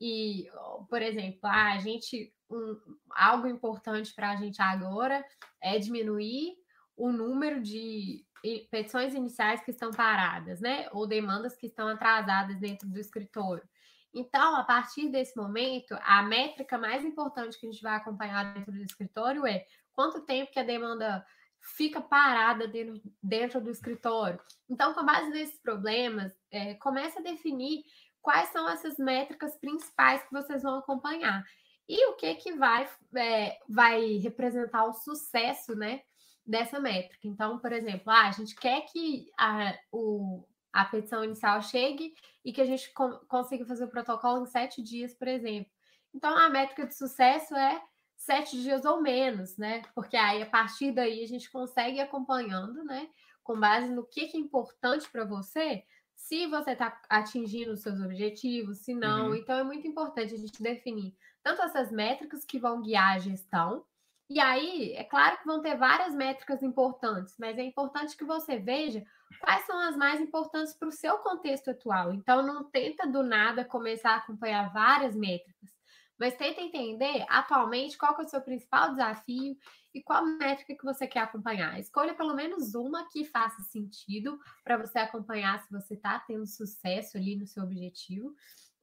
E, 0.00 0.48
por 0.90 1.00
exemplo, 1.00 1.40
ah, 1.44 1.74
a 1.74 1.78
gente 1.78 2.34
um, 2.50 2.76
algo 3.10 3.46
importante 3.46 4.12
para 4.14 4.32
a 4.32 4.36
gente 4.36 4.60
agora 4.60 5.24
é 5.60 5.78
diminuir 5.78 6.56
o 6.96 7.10
número 7.10 7.62
de 7.62 8.24
petições 8.70 9.14
iniciais 9.14 9.62
que 9.62 9.70
estão 9.70 9.90
paradas, 9.90 10.60
né? 10.60 10.88
Ou 10.92 11.06
demandas 11.06 11.56
que 11.56 11.66
estão 11.66 11.88
atrasadas 11.88 12.58
dentro 12.58 12.88
do 12.88 12.98
escritório. 12.98 13.66
Então, 14.14 14.56
a 14.56 14.64
partir 14.64 15.08
desse 15.08 15.36
momento, 15.36 15.96
a 16.02 16.22
métrica 16.22 16.76
mais 16.76 17.04
importante 17.04 17.58
que 17.58 17.66
a 17.66 17.70
gente 17.70 17.82
vai 17.82 17.96
acompanhar 17.96 18.52
dentro 18.52 18.72
do 18.72 18.82
escritório 18.82 19.46
é 19.46 19.64
quanto 19.92 20.20
tempo 20.20 20.52
que 20.52 20.58
a 20.58 20.64
demanda 20.64 21.24
fica 21.60 22.00
parada 22.00 22.66
dentro, 22.66 23.00
dentro 23.22 23.60
do 23.60 23.70
escritório. 23.70 24.40
Então, 24.68 24.92
com 24.92 25.04
base 25.04 25.30
nesses 25.30 25.58
problemas, 25.60 26.32
é, 26.50 26.74
começa 26.74 27.20
a 27.20 27.22
definir 27.22 27.84
quais 28.20 28.48
são 28.50 28.68
essas 28.68 28.98
métricas 28.98 29.56
principais 29.56 30.22
que 30.24 30.32
vocês 30.32 30.62
vão 30.62 30.78
acompanhar 30.78 31.44
e 31.88 32.06
o 32.08 32.16
que 32.16 32.34
que 32.36 32.52
vai, 32.52 32.88
é, 33.16 33.58
vai 33.68 34.16
representar 34.16 34.84
o 34.84 34.92
sucesso, 34.92 35.74
né, 35.74 36.02
dessa 36.46 36.80
métrica. 36.80 37.26
Então, 37.26 37.58
por 37.58 37.72
exemplo, 37.72 38.10
ah, 38.10 38.28
a 38.28 38.32
gente 38.32 38.54
quer 38.54 38.82
que 38.82 39.26
a, 39.38 39.76
o, 39.90 40.44
a 40.72 40.84
petição 40.84 41.24
inicial 41.24 41.62
chegue 41.62 42.14
e 42.44 42.52
que 42.52 42.60
a 42.60 42.66
gente 42.66 42.92
consiga 43.28 43.64
fazer 43.64 43.84
o 43.84 43.90
protocolo 43.90 44.42
em 44.42 44.46
sete 44.46 44.82
dias, 44.82 45.14
por 45.14 45.28
exemplo. 45.28 45.70
Então, 46.14 46.36
a 46.36 46.48
métrica 46.48 46.86
de 46.86 46.94
sucesso 46.94 47.54
é 47.54 47.82
sete 48.16 48.60
dias 48.60 48.84
ou 48.84 49.00
menos, 49.00 49.56
né? 49.56 49.82
Porque 49.94 50.16
aí, 50.16 50.42
a 50.42 50.46
partir 50.46 50.92
daí, 50.92 51.22
a 51.22 51.28
gente 51.28 51.50
consegue 51.50 51.98
ir 51.98 52.00
acompanhando, 52.00 52.84
né? 52.84 53.08
Com 53.42 53.58
base 53.58 53.88
no 53.88 54.04
que, 54.04 54.28
que 54.28 54.36
é 54.36 54.40
importante 54.40 55.10
para 55.10 55.24
você, 55.24 55.84
se 56.14 56.46
você 56.46 56.72
está 56.72 57.00
atingindo 57.08 57.72
os 57.72 57.80
seus 57.80 58.00
objetivos, 58.00 58.78
se 58.78 58.94
não. 58.94 59.28
Uhum. 59.28 59.34
Então, 59.34 59.58
é 59.58 59.64
muito 59.64 59.86
importante 59.86 60.34
a 60.34 60.38
gente 60.38 60.62
definir 60.62 61.16
tanto 61.42 61.62
essas 61.62 61.90
métricas 61.90 62.44
que 62.44 62.58
vão 62.58 62.80
guiar 62.80 63.16
a 63.16 63.18
gestão, 63.18 63.84
e 64.32 64.40
aí, 64.40 64.92
é 64.94 65.04
claro 65.04 65.38
que 65.38 65.46
vão 65.46 65.60
ter 65.60 65.76
várias 65.76 66.14
métricas 66.14 66.62
importantes, 66.62 67.34
mas 67.38 67.58
é 67.58 67.62
importante 67.62 68.16
que 68.16 68.24
você 68.24 68.58
veja 68.58 69.04
quais 69.40 69.64
são 69.66 69.78
as 69.78 69.96
mais 69.96 70.20
importantes 70.20 70.74
para 70.74 70.88
o 70.88 70.92
seu 70.92 71.18
contexto 71.18 71.70
atual. 71.70 72.12
Então, 72.12 72.42
não 72.42 72.64
tenta 72.64 73.06
do 73.06 73.22
nada 73.22 73.64
começar 73.64 74.12
a 74.12 74.16
acompanhar 74.16 74.72
várias 74.72 75.14
métricas, 75.14 75.70
mas 76.18 76.36
tenta 76.36 76.60
entender 76.60 77.26
atualmente 77.28 77.98
qual 77.98 78.18
é 78.18 78.24
o 78.24 78.28
seu 78.28 78.40
principal 78.40 78.90
desafio 78.90 79.56
e 79.94 80.02
qual 80.02 80.24
métrica 80.24 80.74
que 80.74 80.84
você 80.84 81.06
quer 81.06 81.20
acompanhar. 81.20 81.78
Escolha 81.78 82.14
pelo 82.14 82.34
menos 82.34 82.74
uma 82.74 83.08
que 83.08 83.24
faça 83.24 83.60
sentido 83.62 84.38
para 84.64 84.76
você 84.76 84.98
acompanhar 85.00 85.60
se 85.62 85.70
você 85.70 85.94
está 85.94 86.18
tendo 86.20 86.46
sucesso 86.46 87.16
ali 87.16 87.36
no 87.36 87.46
seu 87.46 87.64
objetivo 87.64 88.34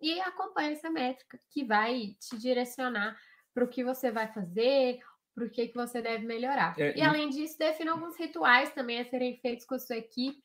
e 0.02 0.20
acompanhe 0.22 0.74
essa 0.74 0.90
métrica 0.90 1.40
que 1.50 1.64
vai 1.64 2.16
te 2.20 2.38
direcionar 2.38 3.18
para 3.54 3.64
o 3.64 3.68
que 3.68 3.84
você 3.84 4.12
vai 4.12 4.32
fazer, 4.32 5.00
o 5.46 5.50
que, 5.50 5.68
que 5.68 5.76
você 5.76 6.02
deve 6.02 6.26
melhorar. 6.26 6.74
É, 6.80 6.98
e, 6.98 7.02
além 7.02 7.30
disso, 7.30 7.58
defina 7.58 7.92
alguns 7.92 8.18
rituais 8.18 8.72
também 8.74 9.00
a 9.00 9.06
serem 9.06 9.38
feitos 9.38 9.66
com 9.66 9.76
a 9.76 9.80
sua 9.80 9.98
equipe 9.98 10.44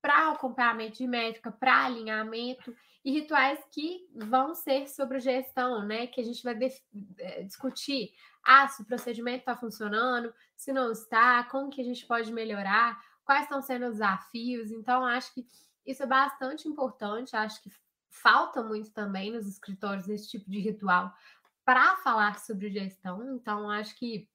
para 0.00 0.30
acompanhamento 0.30 0.98
de 0.98 1.06
métrica, 1.06 1.50
para 1.50 1.86
alinhamento 1.86 2.74
e 3.04 3.10
rituais 3.10 3.58
que 3.72 4.06
vão 4.14 4.54
ser 4.54 4.88
sobre 4.88 5.20
gestão, 5.20 5.86
né? 5.86 6.06
Que 6.06 6.20
a 6.20 6.24
gente 6.24 6.42
vai 6.42 6.56
é, 7.18 7.42
discutir 7.42 8.10
ah, 8.44 8.68
se 8.68 8.82
o 8.82 8.86
procedimento 8.86 9.40
está 9.40 9.56
funcionando, 9.56 10.32
se 10.56 10.72
não 10.72 10.92
está, 10.92 11.44
como 11.44 11.70
que 11.70 11.80
a 11.80 11.84
gente 11.84 12.06
pode 12.06 12.32
melhorar, 12.32 13.00
quais 13.24 13.42
estão 13.42 13.60
sendo 13.60 13.86
os 13.86 13.94
desafios. 13.94 14.70
Então, 14.70 15.04
acho 15.04 15.34
que 15.34 15.46
isso 15.84 16.02
é 16.02 16.06
bastante 16.06 16.68
importante, 16.68 17.36
acho 17.36 17.62
que 17.62 17.70
falta 18.08 18.62
muito 18.62 18.90
também 18.92 19.32
nos 19.32 19.46
escritórios 19.46 20.08
esse 20.08 20.30
tipo 20.30 20.50
de 20.50 20.60
ritual 20.60 21.12
para 21.64 21.96
falar 21.96 22.38
sobre 22.38 22.70
gestão. 22.70 23.34
Então, 23.34 23.68
acho 23.68 23.96
que 23.96 24.28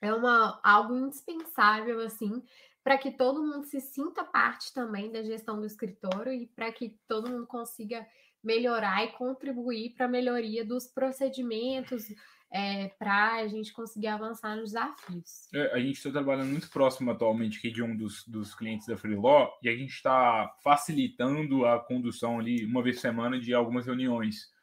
é 0.00 0.12
uma, 0.12 0.60
algo 0.62 0.94
indispensável, 0.94 2.00
assim, 2.00 2.42
para 2.82 2.98
que 2.98 3.10
todo 3.10 3.42
mundo 3.42 3.64
se 3.64 3.80
sinta 3.80 4.22
parte 4.24 4.72
também 4.72 5.10
da 5.10 5.22
gestão 5.22 5.58
do 5.58 5.66
escritório 5.66 6.32
e 6.32 6.46
para 6.46 6.70
que 6.70 6.96
todo 7.08 7.30
mundo 7.30 7.46
consiga 7.46 8.06
melhorar 8.42 9.04
e 9.04 9.12
contribuir 9.12 9.94
para 9.94 10.06
a 10.06 10.08
melhoria 10.08 10.64
dos 10.64 10.86
procedimentos, 10.86 12.06
é, 12.48 12.88
para 12.98 13.34
a 13.34 13.48
gente 13.48 13.72
conseguir 13.72 14.06
avançar 14.06 14.54
nos 14.56 14.72
desafios. 14.72 15.52
É, 15.52 15.72
a 15.72 15.80
gente 15.80 15.96
está 15.96 16.10
trabalhando 16.10 16.50
muito 16.50 16.70
próximo 16.70 17.10
atualmente 17.10 17.58
aqui 17.58 17.70
de 17.70 17.82
um 17.82 17.96
dos, 17.96 18.24
dos 18.26 18.54
clientes 18.54 18.86
da 18.86 18.96
Freeló 18.96 19.50
e 19.62 19.68
a 19.68 19.76
gente 19.76 19.92
está 19.92 20.54
facilitando 20.62 21.66
a 21.66 21.80
condução 21.80 22.38
ali 22.38 22.64
uma 22.64 22.82
vez 22.82 22.96
por 22.96 23.02
semana 23.02 23.38
de 23.38 23.52
algumas 23.52 23.86
reuniões. 23.86 24.54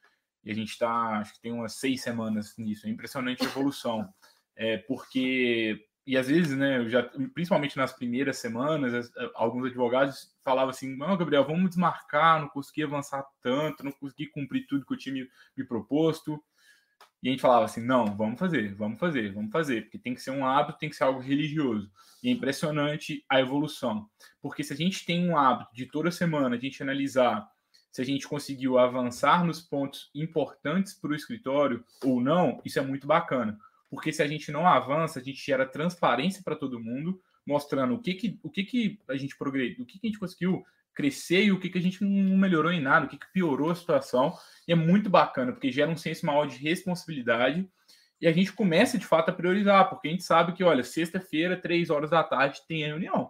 E 0.45 0.51
a 0.51 0.53
gente 0.53 0.69
está, 0.71 1.19
acho 1.19 1.33
que 1.33 1.41
tem 1.41 1.51
umas 1.51 1.73
seis 1.73 2.01
semanas 2.01 2.57
nisso. 2.57 2.87
É 2.87 2.89
impressionante 2.89 3.43
a 3.43 3.47
evolução. 3.47 4.07
É, 4.55 4.77
porque, 4.77 5.85
e 6.05 6.17
às 6.17 6.27
vezes, 6.27 6.55
né, 6.55 6.87
já, 6.89 7.03
principalmente 7.33 7.77
nas 7.77 7.93
primeiras 7.93 8.37
semanas, 8.37 9.11
alguns 9.35 9.67
advogados 9.67 10.35
falavam 10.43 10.69
assim: 10.69 10.95
não, 10.95 11.17
Gabriel, 11.17 11.45
vamos 11.45 11.69
desmarcar, 11.69 12.41
não 12.41 12.49
consegui 12.49 12.83
avançar 12.83 13.25
tanto, 13.41 13.83
não 13.83 13.91
consegui 13.91 14.27
cumprir 14.27 14.67
tudo 14.67 14.85
que 14.85 14.93
o 14.93 14.97
time 14.97 15.27
me 15.57 15.63
proposto. 15.63 16.41
E 17.21 17.29
a 17.29 17.31
gente 17.31 17.41
falava 17.41 17.65
assim: 17.65 17.81
não, 17.83 18.05
vamos 18.17 18.37
fazer, 18.37 18.75
vamos 18.75 18.99
fazer, 18.99 19.33
vamos 19.33 19.51
fazer, 19.51 19.83
porque 19.83 19.97
tem 19.97 20.13
que 20.13 20.21
ser 20.21 20.31
um 20.31 20.45
hábito, 20.45 20.79
tem 20.79 20.89
que 20.89 20.95
ser 20.95 21.05
algo 21.05 21.19
religioso. 21.19 21.89
E 22.21 22.29
é 22.29 22.31
impressionante 22.31 23.23
a 23.29 23.39
evolução. 23.39 24.07
Porque 24.41 24.63
se 24.63 24.73
a 24.73 24.75
gente 24.75 25.05
tem 25.05 25.27
um 25.27 25.37
hábito 25.37 25.73
de 25.73 25.85
toda 25.85 26.11
semana 26.11 26.55
a 26.55 26.59
gente 26.59 26.83
analisar 26.83 27.47
se 27.93 28.01
a 28.01 28.05
gente 28.05 28.27
conseguiu 28.27 28.79
avançar 28.79 29.45
nos 29.45 29.61
pontos 29.61 30.09
importantes 30.15 30.95
para 30.95 31.11
o 31.11 31.15
escritório 31.15 31.85
ou 32.03 32.19
não, 32.19 32.59
isso 32.65 32.79
é 32.79 32.81
muito 32.81 33.05
bacana. 33.05 33.55
Porque 33.93 34.11
se 34.11 34.23
a 34.23 34.27
gente 34.27 34.51
não 34.51 34.67
avança, 34.67 35.19
a 35.19 35.23
gente 35.23 35.45
gera 35.45 35.67
transparência 35.67 36.41
para 36.43 36.55
todo 36.55 36.79
mundo, 36.79 37.21
mostrando 37.45 37.93
o 37.93 38.01
que, 38.01 38.15
que, 38.15 38.39
o 38.41 38.49
que, 38.49 38.63
que 38.63 38.99
a 39.07 39.15
gente 39.15 39.37
progrediu, 39.37 39.83
o 39.83 39.85
que, 39.85 39.99
que 39.99 40.07
a 40.07 40.09
gente 40.09 40.19
conseguiu 40.19 40.65
crescer 40.95 41.43
e 41.43 41.51
o 41.51 41.59
que, 41.59 41.69
que 41.69 41.77
a 41.77 41.81
gente 41.81 42.03
não 42.03 42.35
melhorou 42.35 42.71
em 42.71 42.81
nada, 42.81 43.05
o 43.05 43.09
que, 43.09 43.19
que 43.19 43.31
piorou 43.31 43.69
a 43.69 43.75
situação. 43.75 44.35
E 44.67 44.71
é 44.71 44.75
muito 44.75 45.11
bacana, 45.11 45.51
porque 45.51 45.71
gera 45.71 45.91
um 45.91 45.95
senso 45.95 46.25
maior 46.25 46.47
de 46.47 46.57
responsabilidade 46.57 47.69
e 48.19 48.27
a 48.27 48.31
gente 48.31 48.51
começa 48.51 48.97
de 48.97 49.05
fato 49.05 49.29
a 49.29 49.31
priorizar, 49.33 49.87
porque 49.87 50.07
a 50.07 50.11
gente 50.11 50.23
sabe 50.23 50.53
que, 50.53 50.63
olha, 50.63 50.83
sexta-feira, 50.83 51.55
três 51.55 51.91
horas 51.91 52.09
da 52.09 52.23
tarde, 52.23 52.63
tem 52.67 52.83
a 52.83 52.87
reunião. 52.87 53.29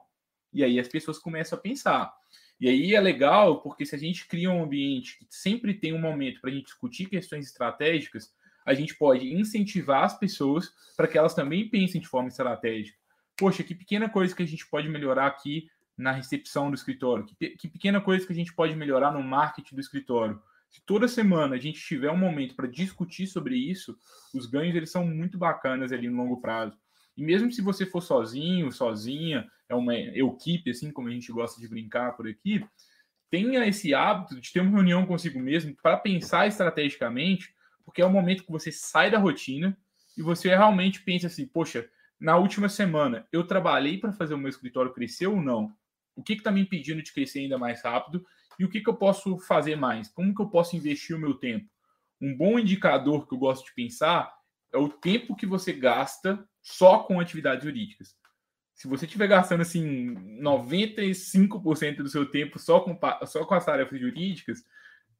E 0.53 0.63
aí 0.63 0.79
as 0.79 0.87
pessoas 0.87 1.19
começam 1.19 1.59
a 1.59 1.61
pensar. 1.61 2.13
E 2.57 2.69
aí 2.69 2.95
é 2.95 3.01
legal, 3.01 3.59
porque 3.61 3.85
se 3.85 3.95
a 3.95 3.99
gente 3.99 4.25
cria 4.29 4.49
um 4.49 4.63
ambiente 4.63 5.19
que 5.19 5.25
sempre 5.29 5.73
tem 5.73 5.91
um 5.91 5.99
momento 5.99 6.39
para 6.39 6.49
a 6.49 6.53
gente 6.53 6.67
discutir 6.67 7.09
questões 7.09 7.47
estratégicas, 7.47 8.33
a 8.65 8.73
gente 8.73 8.95
pode 8.95 9.33
incentivar 9.33 10.03
as 10.03 10.17
pessoas 10.17 10.71
para 10.95 11.07
que 11.07 11.17
elas 11.17 11.33
também 11.33 11.69
pensem 11.69 11.99
de 11.99 12.07
forma 12.07 12.29
estratégica. 12.29 12.97
Poxa, 13.37 13.63
que 13.63 13.73
pequena 13.73 14.09
coisa 14.09 14.35
que 14.35 14.43
a 14.43 14.47
gente 14.47 14.67
pode 14.67 14.87
melhorar 14.89 15.27
aqui 15.27 15.67
na 15.97 16.11
recepção 16.11 16.69
do 16.69 16.75
escritório, 16.75 17.25
que, 17.25 17.49
que 17.51 17.67
pequena 17.67 18.01
coisa 18.01 18.25
que 18.25 18.33
a 18.33 18.35
gente 18.35 18.53
pode 18.53 18.75
melhorar 18.75 19.11
no 19.11 19.23
marketing 19.23 19.75
do 19.75 19.81
escritório. 19.81 20.41
Se 20.69 20.81
toda 20.85 21.07
semana 21.07 21.55
a 21.55 21.59
gente 21.59 21.79
tiver 21.79 22.09
um 22.09 22.17
momento 22.17 22.55
para 22.55 22.67
discutir 22.67 23.27
sobre 23.27 23.55
isso, 23.55 23.95
os 24.33 24.47
ganhos 24.47 24.75
eles 24.75 24.91
são 24.91 25.05
muito 25.05 25.37
bacanas 25.37 25.91
ali 25.91 26.09
no 26.09 26.17
longo 26.17 26.41
prazo. 26.41 26.75
E 27.15 27.23
mesmo 27.23 27.51
se 27.51 27.61
você 27.61 27.85
for 27.85 28.01
sozinho, 28.01 28.71
sozinha, 28.71 29.47
é 29.69 29.75
uma 29.75 29.95
equipe, 29.95 30.71
assim 30.71 30.91
como 30.91 31.07
a 31.07 31.11
gente 31.11 31.31
gosta 31.31 31.61
de 31.61 31.67
brincar 31.67 32.13
por 32.13 32.27
aqui, 32.27 32.65
tenha 33.29 33.67
esse 33.67 33.93
hábito 33.93 34.39
de 34.39 34.51
ter 34.51 34.61
uma 34.61 34.71
reunião 34.71 35.05
consigo 35.05 35.39
mesmo 35.39 35.75
para 35.81 35.97
pensar 35.97 36.47
estrategicamente, 36.47 37.53
porque 37.85 38.01
é 38.01 38.05
o 38.05 38.09
momento 38.09 38.43
que 38.43 38.51
você 38.51 38.71
sai 38.71 39.11
da 39.11 39.17
rotina 39.17 39.77
e 40.17 40.21
você 40.21 40.49
realmente 40.49 41.01
pensa 41.01 41.27
assim, 41.27 41.45
poxa, 41.45 41.89
na 42.19 42.37
última 42.37 42.69
semana 42.69 43.27
eu 43.31 43.45
trabalhei 43.45 43.97
para 43.97 44.13
fazer 44.13 44.33
o 44.33 44.37
meu 44.37 44.49
escritório 44.49 44.93
crescer 44.93 45.27
ou 45.27 45.41
não? 45.41 45.75
O 46.15 46.23
que 46.23 46.33
está 46.33 46.51
me 46.51 46.61
impedindo 46.61 47.01
de 47.01 47.11
crescer 47.11 47.39
ainda 47.39 47.57
mais 47.57 47.81
rápido? 47.81 48.25
E 48.59 48.65
o 48.65 48.69
que, 48.69 48.81
que 48.81 48.89
eu 48.89 48.95
posso 48.95 49.37
fazer 49.39 49.75
mais? 49.75 50.09
Como 50.09 50.33
que 50.33 50.41
eu 50.41 50.49
posso 50.49 50.75
investir 50.75 51.15
o 51.15 51.19
meu 51.19 51.33
tempo? 51.33 51.67
Um 52.21 52.35
bom 52.35 52.59
indicador 52.59 53.27
que 53.27 53.33
eu 53.33 53.39
gosto 53.39 53.65
de 53.65 53.73
pensar 53.73 54.33
é 54.71 54.77
o 54.77 54.89
tempo 54.89 55.35
que 55.35 55.45
você 55.45 55.73
gasta 55.73 56.47
só 56.61 56.99
com 56.99 57.19
atividades 57.19 57.63
jurídicas. 57.63 58.15
Se 58.73 58.87
você 58.87 59.05
estiver 59.05 59.27
gastando 59.27 59.61
assim 59.61 60.15
95% 60.41 61.97
do 61.97 62.09
seu 62.09 62.25
tempo 62.25 62.57
só 62.57 62.79
com, 62.79 62.97
só 63.25 63.45
com 63.45 63.53
as 63.53 63.65
tarefas 63.65 63.99
jurídicas, 63.99 64.63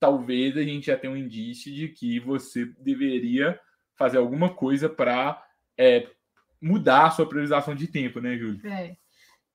talvez 0.04 0.58
a 0.58 0.62
gente 0.62 0.88
já 0.88 0.98
tenha 0.98 1.14
um 1.14 1.16
indício 1.16 1.74
de 1.74 1.88
que 1.88 2.20
você 2.20 2.66
deveria 2.78 3.58
fazer 3.96 4.18
alguma 4.18 4.54
coisa 4.54 4.90
para 4.90 5.42
é, 5.78 6.10
mudar 6.62 7.06
a 7.06 7.12
sua 7.12 7.26
priorização 7.26 7.74
de 7.74 7.88
tempo, 7.88 8.20
né, 8.20 8.38
Júlio? 8.38 8.68
É. 8.68 8.98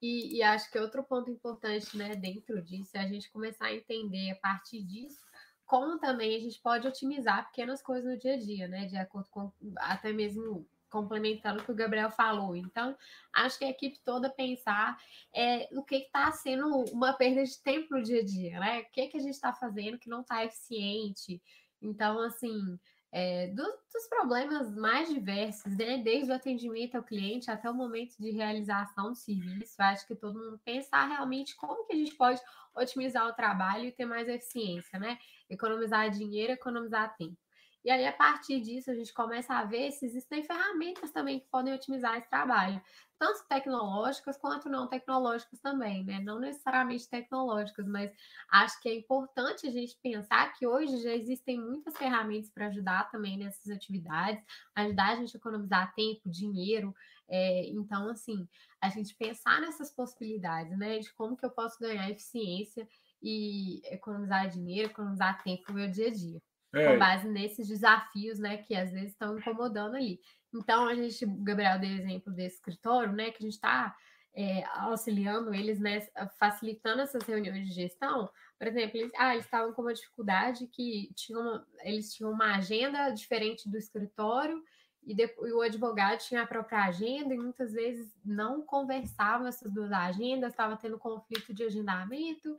E, 0.01 0.39
e, 0.39 0.43
acho 0.43 0.71
que 0.71 0.79
outro 0.79 1.05
ponto 1.05 1.31
importante, 1.31 1.95
né, 1.99 2.17
dentro 2.17 2.63
disso, 2.63 2.93
é 2.97 3.01
a 3.01 3.07
gente 3.07 3.31
começar 3.31 3.67
a 3.67 3.75
entender 3.75 4.31
a 4.31 4.37
partir 4.37 4.83
disso 4.83 5.21
como 5.67 5.99
também 5.99 6.35
a 6.35 6.41
gente 6.41 6.59
pode 6.63 6.89
otimizar 6.89 7.47
pequenas 7.49 7.83
coisas 7.83 8.11
no 8.11 8.19
dia 8.19 8.33
a 8.33 8.39
dia, 8.39 8.67
né, 8.69 8.87
de 8.87 8.97
acordo 8.97 9.29
com 9.29 9.53
até 9.77 10.15
mesmo 10.15 10.67
complementando 10.89 11.61
o 11.61 11.65
que 11.65 11.73
o 11.73 11.75
Gabriel 11.75 12.11
falou. 12.11 12.57
Então, 12.57 12.97
acho 13.33 13.59
que 13.59 13.65
a 13.65 13.71
equipe 13.71 13.99
toda 14.05 14.31
pensar 14.31 14.97
é, 15.35 15.69
o 15.73 15.83
que 15.83 15.97
está 15.97 16.31
sendo 16.33 16.85
uma 16.93 17.13
perda 17.13 17.45
de 17.45 17.63
tempo 17.63 17.95
no 17.95 18.03
dia 18.03 18.21
a 18.21 18.25
dia, 18.25 18.61
né? 18.61 18.81
O 18.81 18.93
que, 18.93 19.09
que 19.09 19.17
a 19.17 19.21
gente 19.21 19.35
está 19.35 19.53
fazendo 19.53 19.99
que 19.99 20.09
não 20.09 20.21
está 20.21 20.45
eficiente. 20.45 21.41
Então, 21.81 22.21
assim, 22.21 22.79
é, 23.11 23.47
do, 23.49 23.63
dos 23.63 24.07
problemas 24.09 24.75
mais 24.75 25.09
diversos, 25.09 25.77
né? 25.77 25.99
Desde 25.99 26.31
o 26.31 26.35
atendimento 26.35 26.97
ao 26.97 27.03
cliente 27.03 27.51
até 27.51 27.71
o 27.71 27.75
momento 27.75 28.17
de 28.19 28.31
realização 28.31 29.11
do 29.11 29.17
serviço. 29.17 29.75
Acho 29.79 30.07
que 30.07 30.15
todo 30.15 30.39
mundo 30.39 30.61
pensar 30.65 31.07
realmente 31.07 31.57
como 31.57 31.87
que 31.87 31.93
a 31.95 31.97
gente 31.97 32.15
pode 32.15 32.41
otimizar 32.75 33.27
o 33.27 33.33
trabalho 33.33 33.87
e 33.87 33.93
ter 33.93 34.05
mais 34.05 34.29
eficiência, 34.29 34.99
né? 34.99 35.19
Economizar 35.49 36.11
dinheiro, 36.11 36.53
economizar 36.53 37.17
tempo. 37.17 37.37
E 37.85 37.91
aí, 37.91 38.07
a 38.07 38.13
partir 38.13 38.61
disso, 38.61 38.91
a 38.91 38.95
gente 38.95 39.13
começa 39.15 39.55
a 39.55 39.65
ver 39.65 39.93
se 39.93 40.05
existem 40.05 40.43
ferramentas 40.43 41.13
também 41.13 41.41
que 41.41 41.47
podem 41.47 41.73
otimizar 41.73 42.17
esse 42.19 42.29
trabalho, 42.29 42.83
tanto 43.19 43.47
tecnológicas 43.49 44.37
quanto 44.37 44.69
não 44.69 44.89
tecnológicas 44.89 45.61
também, 45.61 46.05
né? 46.05 46.21
Não 46.21 46.41
necessariamente 46.41 47.09
tecnológicas, 47.09 47.87
mas 47.87 48.13
acho 48.51 48.81
que 48.81 48.89
é 48.89 48.95
importante 48.95 49.67
a 49.67 49.71
gente 49.71 49.97
pensar 50.03 50.53
que 50.55 50.67
hoje 50.67 51.03
já 51.03 51.15
existem 51.15 51.61
muitas 51.61 51.97
ferramentas 51.97 52.51
para 52.51 52.67
ajudar 52.67 53.11
também 53.11 53.39
nessas 53.39 53.71
atividades, 53.71 54.45
ajudar 54.75 55.13
a 55.13 55.17
gente 55.17 55.37
a 55.37 55.39
economizar 55.39 55.95
tempo, 55.95 56.29
dinheiro. 56.29 56.95
É, 57.29 57.67
então, 57.69 58.09
assim, 58.09 58.49
a 58.81 58.89
gente 58.89 59.15
pensar 59.15 59.61
nessas 59.61 59.91
possibilidades, 59.93 60.77
né? 60.77 60.99
De 60.99 61.13
como 61.15 61.37
que 61.37 61.47
eu 61.47 61.51
posso 61.51 61.79
ganhar 61.79 62.11
eficiência 62.11 62.89
e 63.23 63.81
economizar 63.85 64.49
dinheiro, 64.49 64.91
economizar 64.91 65.43
tempo 65.43 65.65
no 65.69 65.75
meu 65.75 65.91
dia 65.91 66.09
a 66.09 66.13
dia 66.13 66.41
é. 66.75 66.93
com 66.93 66.99
base 66.99 67.29
nesses 67.29 67.67
desafios, 67.69 68.39
né, 68.39 68.59
que 68.59 68.75
às 68.75 68.93
vezes 68.93 69.13
estão 69.13 69.39
incomodando 69.39 69.97
ali. 69.97 70.21
Então, 70.55 70.87
a 70.87 70.95
gente, 70.95 71.25
o 71.25 71.43
Gabriel 71.43 71.79
deu 71.79 71.91
exemplo 71.91 72.33
desse 72.33 72.57
escritório, 72.57 73.13
né, 73.13 73.31
que 73.31 73.39
a 73.43 73.47
gente 73.47 73.55
está 73.55 73.95
é, 74.35 74.65
auxiliando 74.77 75.55
eles, 75.55 75.79
né, 75.79 76.01
facilitando 76.39 77.03
essas 77.03 77.23
reuniões 77.23 77.67
de 77.67 77.75
gestão. 77.75 78.31
Por 78.59 78.67
exemplo, 78.67 78.97
eles, 78.97 79.13
ah, 79.17 79.35
eles 79.35 79.45
estavam 79.45 79.73
com 79.73 79.83
uma 79.83 79.95
dificuldade 79.95 80.67
que 80.69 81.11
tinham 81.15 81.41
uma, 81.41 81.67
eles 81.83 82.15
tinham 82.15 82.31
uma 82.31 82.57
agenda 82.57 83.11
diferente 83.11 83.69
do 83.69 83.77
escritório 83.77 84.63
e, 85.09 85.15
depois, 85.15 85.53
o 85.53 85.61
advogado 85.61 86.19
tinha 86.19 86.43
a 86.43 86.47
própria 86.47 86.85
agenda 86.85 87.35
e 87.35 87.39
muitas 87.39 87.73
vezes 87.73 88.15
não 88.25 88.63
conversavam 88.63 89.47
essas 89.47 89.73
duas 89.73 89.91
agendas, 89.91 90.53
estava 90.53 90.77
tendo 90.77 90.99
conflito 90.99 91.55
de 91.55 91.65
agendamento. 91.65 92.57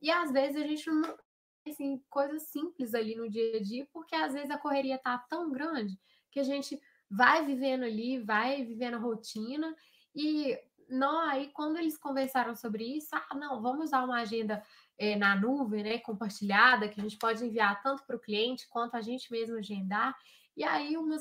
E 0.00 0.10
às 0.10 0.30
vezes 0.30 0.56
a 0.56 0.66
gente 0.66 0.88
não, 0.88 1.18
assim, 1.68 2.02
coisas 2.08 2.44
simples 2.44 2.94
ali 2.94 3.14
no 3.14 3.28
dia 3.28 3.58
a 3.58 3.62
dia, 3.62 3.86
porque 3.92 4.14
às 4.14 4.32
vezes 4.32 4.50
a 4.50 4.58
correria 4.58 4.98
tá 4.98 5.18
tão 5.18 5.50
grande 5.50 5.98
que 6.30 6.40
a 6.40 6.44
gente 6.44 6.80
vai 7.10 7.44
vivendo 7.44 7.84
ali, 7.84 8.18
vai 8.18 8.64
vivendo 8.64 8.94
a 8.94 8.98
rotina 8.98 9.74
e 10.14 10.58
não 10.88 11.20
aí 11.20 11.50
quando 11.52 11.76
eles 11.76 11.96
conversaram 11.96 12.54
sobre 12.54 12.84
isso, 12.84 13.08
ah, 13.12 13.34
não, 13.34 13.60
vamos 13.60 13.86
usar 13.86 14.04
uma 14.04 14.20
agenda 14.20 14.62
é, 14.98 15.16
na 15.16 15.34
nuvem, 15.36 15.82
né, 15.82 15.98
compartilhada, 15.98 16.88
que 16.88 17.00
a 17.00 17.02
gente 17.02 17.16
pode 17.16 17.44
enviar 17.44 17.82
tanto 17.82 18.04
para 18.04 18.16
o 18.16 18.20
cliente 18.20 18.68
quanto 18.68 18.96
a 18.96 19.00
gente 19.00 19.30
mesmo 19.30 19.56
agendar. 19.56 20.16
E 20.56 20.64
aí 20.64 20.96
uma, 20.96 21.16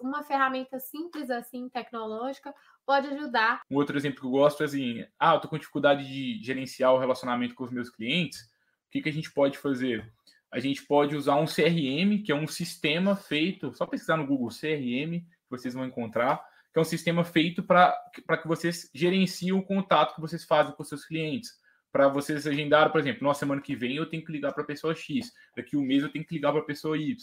uma 0.00 0.22
ferramenta 0.22 0.80
simples 0.80 1.30
assim, 1.30 1.68
tecnológica, 1.68 2.54
pode 2.84 3.08
ajudar. 3.08 3.60
Um 3.70 3.76
outro 3.76 3.96
exemplo 3.96 4.20
que 4.20 4.26
eu 4.26 4.30
gosto 4.30 4.62
é 4.62 4.66
assim, 4.66 5.06
ah, 5.18 5.34
eu 5.34 5.40
tô 5.40 5.48
com 5.48 5.58
dificuldade 5.58 6.06
de 6.06 6.42
gerenciar 6.42 6.92
o 6.92 6.98
relacionamento 6.98 7.54
com 7.54 7.64
os 7.64 7.70
meus 7.70 7.90
clientes 7.90 8.50
que, 8.94 9.02
que 9.02 9.08
a 9.08 9.12
gente 9.12 9.32
pode 9.32 9.58
fazer? 9.58 10.08
A 10.52 10.60
gente 10.60 10.84
pode 10.84 11.16
usar 11.16 11.34
um 11.34 11.46
CRM, 11.46 12.22
que 12.24 12.30
é 12.30 12.34
um 12.34 12.46
sistema 12.46 13.16
feito, 13.16 13.74
só 13.74 13.84
pesquisar 13.84 14.16
no 14.16 14.26
Google 14.26 14.50
CRM, 14.50 15.18
que 15.20 15.50
vocês 15.50 15.74
vão 15.74 15.84
encontrar, 15.84 16.40
que 16.72 16.78
é 16.78 16.80
um 16.80 16.84
sistema 16.84 17.24
feito 17.24 17.62
para 17.64 17.92
que 18.40 18.46
vocês 18.46 18.88
gerenciem 18.94 19.52
o 19.52 19.64
contato 19.64 20.14
que 20.14 20.20
vocês 20.20 20.44
fazem 20.44 20.72
com 20.74 20.84
seus 20.84 21.04
clientes. 21.04 21.50
Para 21.90 22.06
vocês 22.08 22.46
agendarem, 22.46 22.92
por 22.92 23.00
exemplo, 23.00 23.26
na 23.26 23.34
semana 23.34 23.60
que 23.60 23.74
vem 23.74 23.96
eu 23.96 24.08
tenho 24.08 24.24
que 24.24 24.30
ligar 24.30 24.52
para 24.52 24.62
a 24.62 24.66
pessoa 24.66 24.94
X, 24.94 25.32
daqui 25.56 25.76
um 25.76 25.82
mês 25.82 26.04
eu 26.04 26.08
tenho 26.08 26.24
que 26.24 26.34
ligar 26.34 26.52
para 26.52 26.60
a 26.60 26.64
pessoa 26.64 26.96
Y. 26.96 27.16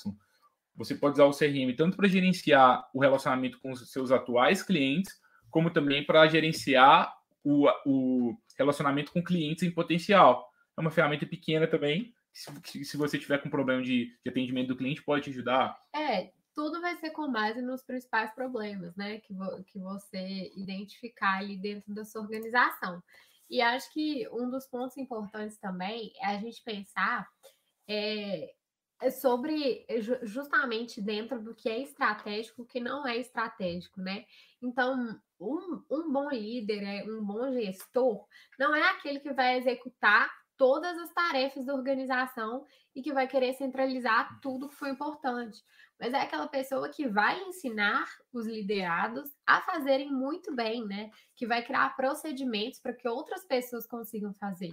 Você 0.75 0.95
pode 0.95 1.13
usar 1.13 1.25
o 1.25 1.31
CRM 1.31 1.73
tanto 1.75 1.95
para 1.95 2.07
gerenciar 2.07 2.89
o 2.93 2.99
relacionamento 2.99 3.59
com 3.59 3.71
os 3.71 3.91
seus 3.91 4.11
atuais 4.11 4.61
clientes, 4.61 5.13
como 5.49 5.69
também 5.69 6.05
para 6.05 6.27
gerenciar 6.27 7.13
o, 7.43 7.67
o 7.85 8.37
relacionamento 8.57 9.11
com 9.11 9.23
clientes 9.23 9.63
em 9.63 9.71
potencial 9.71 10.50
é 10.77 10.81
uma 10.81 10.91
ferramenta 10.91 11.25
pequena 11.25 11.67
também. 11.67 12.13
Se, 12.33 12.85
se 12.85 12.97
você 12.97 13.19
tiver 13.19 13.39
com 13.39 13.49
problema 13.49 13.81
de, 13.81 14.17
de 14.23 14.29
atendimento 14.29 14.69
do 14.69 14.77
cliente, 14.77 15.03
pode 15.03 15.25
te 15.25 15.29
ajudar. 15.31 15.77
É, 15.93 16.31
tudo 16.53 16.81
vai 16.81 16.95
ser 16.97 17.11
com 17.11 17.31
base 17.31 17.61
nos 17.61 17.83
principais 17.83 18.33
problemas, 18.33 18.95
né? 18.95 19.19
Que, 19.19 19.33
vo, 19.33 19.63
que 19.63 19.79
você 19.79 20.51
identificar 20.55 21.39
ali 21.39 21.57
dentro 21.57 21.93
da 21.93 22.05
sua 22.05 22.21
organização. 22.21 23.01
E 23.49 23.61
acho 23.61 23.91
que 23.91 24.27
um 24.29 24.49
dos 24.49 24.65
pontos 24.65 24.97
importantes 24.97 25.57
também 25.57 26.13
é 26.21 26.27
a 26.27 26.39
gente 26.39 26.63
pensar 26.63 27.29
é, 27.87 28.53
é 29.01 29.09
sobre 29.09 29.85
justamente 30.23 31.01
dentro 31.01 31.41
do 31.41 31.53
que 31.53 31.67
é 31.67 31.81
estratégico, 31.81 32.61
o 32.61 32.65
que 32.65 32.79
não 32.79 33.05
é 33.05 33.17
estratégico, 33.17 33.99
né? 33.99 34.25
Então, 34.61 35.19
um, 35.39 35.83
um 35.89 36.11
bom 36.11 36.29
líder, 36.29 36.83
é 36.83 37.03
um 37.03 37.25
bom 37.25 37.51
gestor, 37.51 38.25
não 38.57 38.73
é 38.73 38.89
aquele 38.91 39.19
que 39.19 39.33
vai 39.33 39.57
executar 39.57 40.31
todas 40.61 40.95
as 40.99 41.11
tarefas 41.11 41.65
da 41.65 41.73
organização 41.73 42.67
e 42.95 43.01
que 43.01 43.11
vai 43.11 43.27
querer 43.27 43.51
centralizar 43.53 44.39
tudo 44.41 44.69
que 44.69 44.75
foi 44.75 44.91
importante. 44.91 45.59
Mas 45.99 46.13
é 46.13 46.21
aquela 46.21 46.47
pessoa 46.47 46.87
que 46.87 47.07
vai 47.07 47.41
ensinar 47.45 48.07
os 48.31 48.45
liderados 48.45 49.35
a 49.43 49.59
fazerem 49.61 50.13
muito 50.13 50.55
bem, 50.55 50.85
né? 50.85 51.09
Que 51.35 51.47
vai 51.47 51.65
criar 51.65 51.95
procedimentos 51.95 52.79
para 52.79 52.93
que 52.93 53.07
outras 53.07 53.43
pessoas 53.43 53.87
consigam 53.87 54.35
fazer. 54.35 54.69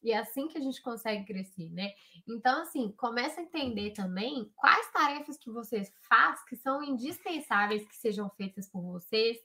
E 0.00 0.12
é 0.12 0.18
assim 0.18 0.46
que 0.46 0.58
a 0.58 0.60
gente 0.60 0.80
consegue 0.80 1.24
crescer, 1.24 1.68
né? 1.70 1.90
Então, 2.28 2.62
assim, 2.62 2.92
começa 2.92 3.40
a 3.40 3.42
entender 3.42 3.90
também 3.90 4.48
quais 4.54 4.92
tarefas 4.92 5.36
que 5.36 5.50
vocês 5.50 5.92
fazem 6.08 6.44
que 6.48 6.54
são 6.54 6.84
indispensáveis 6.84 7.84
que 7.84 7.96
sejam 7.96 8.30
feitas 8.30 8.68
por 8.68 8.80
vocês, 8.80 9.38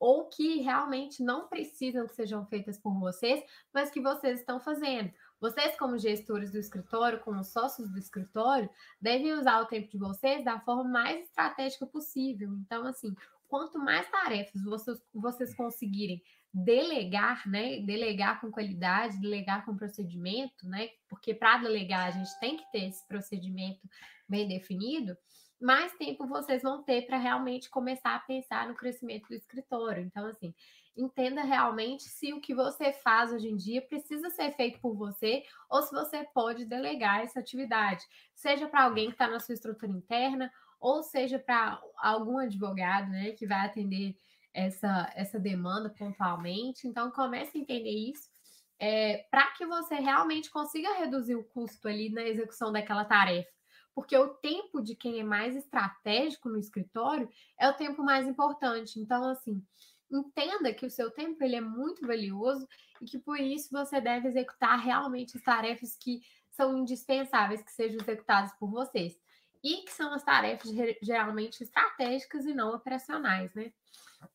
ou 0.00 0.26
que 0.30 0.62
realmente 0.62 1.22
não 1.22 1.46
precisam 1.46 2.06
que 2.06 2.14
sejam 2.14 2.46
feitas 2.46 2.78
por 2.78 2.98
vocês, 2.98 3.44
mas 3.72 3.90
que 3.90 4.00
vocês 4.00 4.40
estão 4.40 4.58
fazendo. 4.58 5.12
Vocês, 5.40 5.76
como 5.78 5.98
gestores 5.98 6.50
do 6.50 6.58
escritório, 6.58 7.20
como 7.20 7.42
sócios 7.42 7.90
do 7.90 7.98
escritório, 7.98 8.68
devem 9.00 9.32
usar 9.32 9.62
o 9.62 9.66
tempo 9.66 9.88
de 9.88 9.98
vocês 9.98 10.44
da 10.44 10.60
forma 10.60 10.84
mais 10.84 11.24
estratégica 11.24 11.86
possível. 11.86 12.52
Então, 12.54 12.86
assim, 12.86 13.14
quanto 13.48 13.78
mais 13.78 14.08
tarefas 14.10 14.62
vocês, 14.62 15.02
vocês 15.14 15.54
conseguirem 15.54 16.22
delegar, 16.52 17.48
né? 17.48 17.80
Delegar 17.80 18.40
com 18.40 18.50
qualidade, 18.50 19.20
delegar 19.20 19.64
com 19.64 19.76
procedimento, 19.76 20.68
né? 20.68 20.90
Porque 21.08 21.34
para 21.34 21.58
delegar 21.58 22.08
a 22.08 22.10
gente 22.10 22.38
tem 22.38 22.56
que 22.56 22.70
ter 22.70 22.88
esse 22.88 23.06
procedimento 23.06 23.88
bem 24.28 24.46
definido. 24.46 25.16
Mais 25.60 25.92
tempo 25.96 26.26
vocês 26.26 26.62
vão 26.62 26.82
ter 26.82 27.06
para 27.06 27.18
realmente 27.18 27.68
começar 27.68 28.14
a 28.14 28.20
pensar 28.20 28.66
no 28.66 28.74
crescimento 28.74 29.28
do 29.28 29.34
escritório. 29.34 30.02
Então, 30.02 30.26
assim, 30.26 30.54
entenda 30.96 31.42
realmente 31.42 32.04
se 32.04 32.32
o 32.32 32.40
que 32.40 32.54
você 32.54 32.92
faz 32.92 33.32
hoje 33.32 33.48
em 33.48 33.56
dia 33.56 33.82
precisa 33.82 34.30
ser 34.30 34.52
feito 34.52 34.80
por 34.80 34.96
você 34.96 35.42
ou 35.68 35.82
se 35.82 35.92
você 35.92 36.24
pode 36.32 36.64
delegar 36.64 37.20
essa 37.20 37.40
atividade, 37.40 38.04
seja 38.34 38.66
para 38.66 38.84
alguém 38.84 39.06
que 39.06 39.12
está 39.12 39.28
na 39.28 39.38
sua 39.38 39.54
estrutura 39.54 39.92
interna 39.92 40.50
ou 40.80 41.02
seja 41.02 41.38
para 41.38 41.78
algum 41.98 42.38
advogado, 42.38 43.10
né, 43.10 43.32
que 43.32 43.46
vai 43.46 43.66
atender 43.66 44.16
essa, 44.54 45.12
essa 45.14 45.38
demanda 45.38 45.90
pontualmente. 45.90 46.88
Então, 46.88 47.10
comece 47.10 47.58
a 47.58 47.60
entender 47.60 47.90
isso 47.90 48.30
é, 48.78 49.26
para 49.30 49.46
que 49.52 49.66
você 49.66 49.96
realmente 49.96 50.50
consiga 50.50 50.94
reduzir 50.94 51.36
o 51.36 51.44
custo 51.44 51.86
ali 51.86 52.08
na 52.10 52.22
execução 52.22 52.72
daquela 52.72 53.04
tarefa. 53.04 53.59
Porque 53.94 54.16
o 54.16 54.28
tempo 54.28 54.80
de 54.80 54.94
quem 54.94 55.20
é 55.20 55.24
mais 55.24 55.56
estratégico 55.56 56.48
no 56.48 56.58
escritório 56.58 57.28
é 57.58 57.68
o 57.68 57.74
tempo 57.74 58.02
mais 58.02 58.26
importante. 58.26 58.98
Então, 58.98 59.24
assim, 59.24 59.62
entenda 60.10 60.72
que 60.72 60.86
o 60.86 60.90
seu 60.90 61.10
tempo 61.10 61.42
ele 61.42 61.56
é 61.56 61.60
muito 61.60 62.06
valioso 62.06 62.66
e 63.00 63.04
que 63.04 63.18
por 63.18 63.38
isso 63.38 63.68
você 63.70 64.00
deve 64.00 64.28
executar 64.28 64.78
realmente 64.78 65.36
as 65.36 65.42
tarefas 65.42 65.96
que 65.96 66.20
são 66.50 66.76
indispensáveis 66.76 67.62
que 67.62 67.72
sejam 67.72 67.98
executadas 68.00 68.52
por 68.58 68.70
vocês 68.70 69.18
e 69.62 69.82
que 69.84 69.92
são 69.92 70.12
as 70.12 70.22
tarefas 70.22 70.70
geralmente 71.02 71.62
estratégicas 71.62 72.46
e 72.46 72.54
não 72.54 72.74
operacionais, 72.74 73.52
né? 73.54 73.72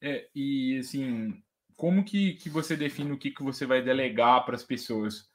É, 0.02 0.30
e 0.34 0.78
assim, 0.80 1.44
como 1.76 2.04
que, 2.04 2.34
que 2.36 2.50
você 2.50 2.76
define 2.76 3.12
o 3.12 3.18
que, 3.18 3.32
que 3.32 3.44
você 3.44 3.66
vai 3.66 3.82
delegar 3.82 4.46
para 4.46 4.56
as 4.56 4.64
pessoas? 4.64 5.30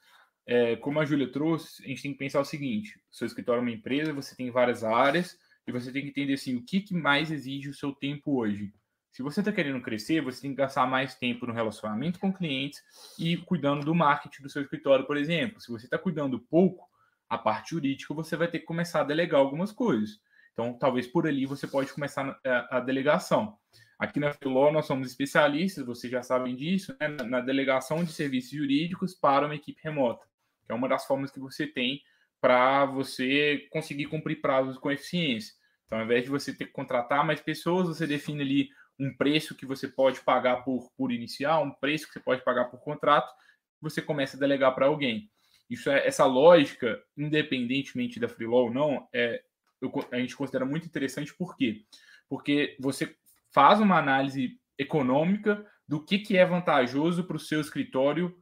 É, 0.45 0.75
como 0.77 0.99
a 0.99 1.05
Júlia 1.05 1.31
trouxe, 1.31 1.83
a 1.83 1.87
gente 1.87 2.01
tem 2.01 2.11
que 2.13 2.19
pensar 2.19 2.39
o 2.39 2.45
seguinte: 2.45 2.99
seu 3.11 3.27
escritório 3.27 3.59
é 3.59 3.61
uma 3.61 3.71
empresa, 3.71 4.13
você 4.13 4.35
tem 4.35 4.49
várias 4.51 4.83
áreas, 4.83 5.37
e 5.67 5.71
você 5.71 5.91
tem 5.91 6.03
que 6.03 6.09
entender 6.09 6.33
assim, 6.33 6.55
o 6.55 6.63
que, 6.63 6.81
que 6.81 6.93
mais 6.93 7.31
exige 7.31 7.69
o 7.69 7.73
seu 7.73 7.91
tempo 7.91 8.37
hoje. 8.37 8.73
Se 9.11 9.21
você 9.21 9.41
está 9.41 9.51
querendo 9.51 9.81
crescer, 9.81 10.21
você 10.21 10.41
tem 10.41 10.51
que 10.51 10.57
gastar 10.57 10.87
mais 10.87 11.15
tempo 11.15 11.45
no 11.45 11.53
relacionamento 11.53 12.17
com 12.17 12.31
clientes 12.31 12.81
e 13.19 13.37
cuidando 13.37 13.85
do 13.85 13.93
marketing 13.93 14.41
do 14.43 14.49
seu 14.49 14.61
escritório, 14.61 15.05
por 15.05 15.17
exemplo. 15.17 15.59
Se 15.59 15.69
você 15.69 15.85
está 15.85 15.97
cuidando 15.97 16.39
pouco, 16.39 16.89
a 17.31 17.37
parte 17.37 17.71
jurídica, 17.71 18.13
você 18.13 18.35
vai 18.35 18.49
ter 18.49 18.59
que 18.59 18.65
começar 18.65 19.01
a 19.01 19.05
delegar 19.05 19.39
algumas 19.39 19.71
coisas. 19.71 20.19
Então, 20.51 20.73
talvez 20.73 21.07
por 21.07 21.25
ali 21.25 21.45
você 21.45 21.65
pode 21.65 21.93
começar 21.93 22.37
a, 22.45 22.77
a 22.77 22.79
delegação. 22.81 23.57
Aqui 23.97 24.19
na 24.19 24.33
Filó, 24.33 24.69
nós 24.69 24.85
somos 24.85 25.07
especialistas, 25.07 25.85
vocês 25.85 26.11
já 26.11 26.21
sabem 26.21 26.55
disso, 26.55 26.93
né, 26.99 27.07
na, 27.07 27.39
delegação 27.39 28.03
de 28.03 28.11
serviços 28.11 28.51
jurídicos 28.51 29.13
para 29.13 29.45
uma 29.45 29.55
equipe 29.55 29.79
remota, 29.81 30.25
é 30.73 30.77
uma 30.77 30.89
das 30.89 31.05
formas 31.05 31.31
que 31.31 31.39
você 31.39 31.67
tem 31.67 32.01
para 32.39 32.85
você 32.85 33.67
conseguir 33.71 34.05
cumprir 34.05 34.41
prazos 34.41 34.77
com 34.77 34.91
eficiência. 34.91 35.53
Então, 35.85 35.99
ao 35.99 36.05
invés 36.05 36.23
de 36.23 36.29
você 36.29 36.53
ter 36.53 36.65
que 36.65 36.71
contratar 36.71 37.25
mais 37.25 37.41
pessoas, 37.41 37.87
você 37.87 38.07
define 38.07 38.41
ali 38.41 38.69
um 38.99 39.15
preço 39.15 39.55
que 39.55 39.65
você 39.65 39.87
pode 39.87 40.21
pagar 40.21 40.63
por, 40.63 40.91
por 40.97 41.11
inicial, 41.11 41.63
um 41.63 41.71
preço 41.71 42.07
que 42.07 42.13
você 42.13 42.19
pode 42.19 42.43
pagar 42.43 42.65
por 42.65 42.79
contrato, 42.79 43.31
você 43.79 44.01
começa 44.01 44.37
a 44.37 44.39
delegar 44.39 44.73
para 44.73 44.85
alguém. 44.85 45.29
Isso 45.69 45.89
é, 45.89 46.05
essa 46.05 46.25
lógica, 46.25 47.01
independentemente 47.17 48.19
da 48.19 48.27
freelaw 48.27 48.65
ou 48.65 48.73
não, 48.73 49.07
é, 49.13 49.41
eu, 49.81 49.91
a 50.11 50.17
gente 50.17 50.35
considera 50.35 50.65
muito 50.65 50.85
interessante 50.85 51.33
por 51.33 51.55
quê? 51.55 51.83
Porque 52.29 52.75
você 52.79 53.15
faz 53.51 53.79
uma 53.79 53.97
análise 53.97 54.59
econômica 54.77 55.65
do 55.87 56.03
que, 56.03 56.19
que 56.19 56.37
é 56.37 56.45
vantajoso 56.45 57.23
para 57.23 57.35
o 57.35 57.39
seu 57.39 57.59
escritório 57.59 58.35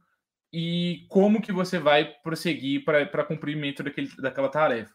e 0.52 1.06
como 1.08 1.40
que 1.40 1.52
você 1.52 1.78
vai 1.78 2.04
prosseguir 2.22 2.84
para 2.84 3.24
cumprimento 3.24 3.82
daquele, 3.82 4.08
daquela 4.16 4.48
tarefa. 4.48 4.92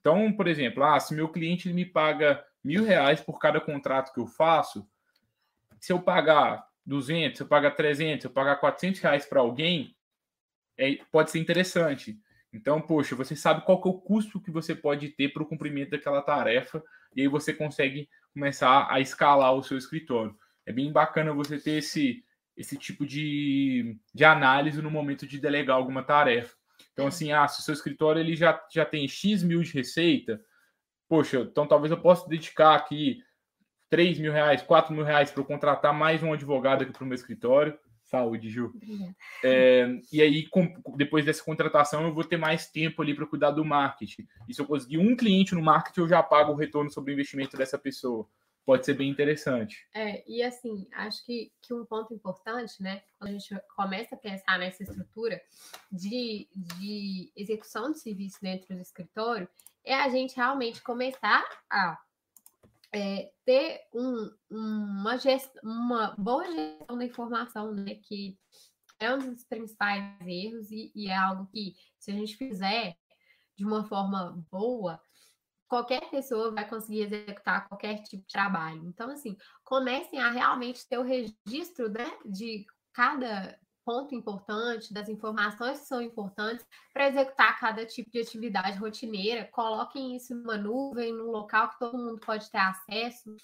Então, 0.00 0.32
por 0.32 0.48
exemplo, 0.48 0.82
ah, 0.82 0.98
se 0.98 1.14
meu 1.14 1.28
cliente 1.28 1.72
me 1.72 1.84
paga 1.84 2.44
mil 2.62 2.84
reais 2.84 3.20
por 3.20 3.38
cada 3.38 3.60
contrato 3.60 4.12
que 4.12 4.20
eu 4.20 4.26
faço, 4.26 4.86
se 5.80 5.92
eu 5.92 6.00
pagar 6.00 6.66
200, 6.84 7.36
se 7.36 7.42
eu 7.42 7.48
pagar 7.48 7.72
300, 7.72 8.22
se 8.22 8.26
eu 8.26 8.32
pagar 8.32 8.56
400 8.56 9.00
reais 9.00 9.26
para 9.26 9.40
alguém, 9.40 9.94
é, 10.76 10.96
pode 11.12 11.30
ser 11.30 11.38
interessante. 11.38 12.18
Então, 12.52 12.80
poxa, 12.80 13.14
você 13.14 13.36
sabe 13.36 13.64
qual 13.64 13.80
que 13.80 13.88
é 13.88 13.90
o 13.90 14.00
custo 14.00 14.40
que 14.40 14.50
você 14.50 14.74
pode 14.74 15.10
ter 15.10 15.32
para 15.32 15.42
o 15.42 15.46
cumprimento 15.46 15.90
daquela 15.90 16.22
tarefa 16.22 16.82
e 17.14 17.20
aí 17.20 17.28
você 17.28 17.52
consegue 17.52 18.08
começar 18.32 18.86
a 18.90 19.00
escalar 19.00 19.52
o 19.52 19.62
seu 19.62 19.76
escritório. 19.76 20.34
É 20.64 20.72
bem 20.72 20.90
bacana 20.90 21.32
você 21.32 21.58
ter 21.58 21.78
esse, 21.78 22.24
esse 22.58 22.76
tipo 22.76 23.06
de, 23.06 23.96
de 24.12 24.24
análise 24.24 24.82
no 24.82 24.90
momento 24.90 25.24
de 25.24 25.38
delegar 25.38 25.76
alguma 25.76 26.02
tarefa. 26.02 26.56
Então, 26.92 27.04
é. 27.04 27.08
assim, 27.08 27.32
ah, 27.32 27.46
se 27.46 27.60
o 27.60 27.62
seu 27.62 27.72
escritório 27.72 28.18
ele 28.18 28.34
já, 28.34 28.60
já 28.74 28.84
tem 28.84 29.06
X 29.06 29.44
mil 29.44 29.62
de 29.62 29.72
receita, 29.72 30.40
poxa, 31.08 31.38
então 31.38 31.68
talvez 31.68 31.92
eu 31.92 32.00
possa 32.00 32.28
dedicar 32.28 32.74
aqui 32.74 33.22
3 33.88 34.18
mil 34.18 34.32
reais, 34.32 34.60
4 34.60 34.92
mil 34.92 35.04
reais 35.04 35.30
para 35.30 35.44
contratar 35.44 35.94
mais 35.94 36.20
um 36.20 36.32
advogado 36.32 36.82
aqui 36.82 36.92
para 36.92 37.04
o 37.04 37.06
meu 37.06 37.14
escritório. 37.14 37.78
Saúde, 38.02 38.48
Ju. 38.48 38.72
É, 39.44 39.86
e 40.10 40.20
aí, 40.22 40.46
com, 40.48 40.66
depois 40.96 41.26
dessa 41.26 41.44
contratação, 41.44 42.04
eu 42.04 42.14
vou 42.14 42.24
ter 42.24 42.38
mais 42.38 42.66
tempo 42.66 43.02
ali 43.02 43.14
para 43.14 43.26
cuidar 43.26 43.50
do 43.50 43.64
marketing. 43.64 44.26
E 44.48 44.54
se 44.54 44.60
eu 44.60 44.66
conseguir 44.66 44.98
um 44.98 45.14
cliente 45.14 45.54
no 45.54 45.62
marketing, 45.62 46.00
eu 46.00 46.08
já 46.08 46.22
pago 46.22 46.52
o 46.52 46.56
retorno 46.56 46.90
sobre 46.90 47.12
o 47.12 47.14
investimento 47.14 47.56
dessa 47.56 47.78
pessoa. 47.78 48.26
Pode 48.68 48.84
ser 48.84 48.92
bem 48.92 49.08
interessante. 49.08 49.88
É, 49.94 50.22
e 50.30 50.42
assim, 50.42 50.86
acho 50.92 51.24
que, 51.24 51.50
que 51.62 51.72
um 51.72 51.86
ponto 51.86 52.12
importante, 52.12 52.82
né, 52.82 53.02
quando 53.18 53.30
a 53.30 53.32
gente 53.32 53.58
começa 53.74 54.14
a 54.14 54.18
pensar 54.18 54.58
nessa 54.58 54.82
estrutura 54.82 55.40
de, 55.90 56.46
de 56.54 57.32
execução 57.34 57.90
de 57.90 57.98
serviço 57.98 58.36
dentro 58.42 58.74
do 58.74 58.82
escritório, 58.82 59.48
é 59.82 59.94
a 59.94 60.10
gente 60.10 60.36
realmente 60.36 60.82
começar 60.82 61.42
a 61.70 61.98
é, 62.94 63.32
ter 63.42 63.86
um, 63.94 64.30
uma, 64.50 65.16
gest, 65.16 65.50
uma 65.62 66.14
boa 66.18 66.44
gestão 66.44 66.98
da 66.98 67.06
informação, 67.06 67.72
né? 67.72 67.94
Que 67.94 68.38
é 69.00 69.14
um 69.14 69.18
dos 69.18 69.44
principais 69.44 70.14
erros 70.26 70.70
e, 70.70 70.92
e 70.94 71.08
é 71.08 71.16
algo 71.16 71.46
que, 71.46 71.74
se 71.98 72.10
a 72.10 72.14
gente 72.14 72.36
fizer 72.36 72.98
de 73.56 73.64
uma 73.64 73.88
forma 73.88 74.44
boa, 74.50 75.00
qualquer 75.68 76.08
pessoa 76.10 76.50
vai 76.50 76.68
conseguir 76.68 77.02
executar 77.02 77.68
qualquer 77.68 78.02
tipo 78.02 78.26
de 78.26 78.32
trabalho. 78.32 78.84
Então, 78.86 79.10
assim, 79.10 79.36
comecem 79.62 80.18
a 80.18 80.30
realmente 80.30 80.88
ter 80.88 80.98
o 80.98 81.02
registro 81.02 81.90
né, 81.90 82.10
de 82.24 82.66
cada 82.92 83.58
ponto 83.84 84.14
importante, 84.14 84.92
das 84.92 85.08
informações 85.08 85.80
que 85.80 85.86
são 85.86 86.02
importantes 86.02 86.66
para 86.92 87.08
executar 87.08 87.58
cada 87.58 87.86
tipo 87.86 88.10
de 88.10 88.20
atividade 88.20 88.76
rotineira. 88.76 89.46
Coloquem 89.46 90.14
isso 90.14 90.34
numa 90.34 90.58
nuvem, 90.58 91.12
num 91.12 91.30
local 91.30 91.70
que 91.70 91.78
todo 91.78 91.96
mundo 91.96 92.20
pode 92.20 92.50
ter 92.50 92.58
acesso. 92.58 93.34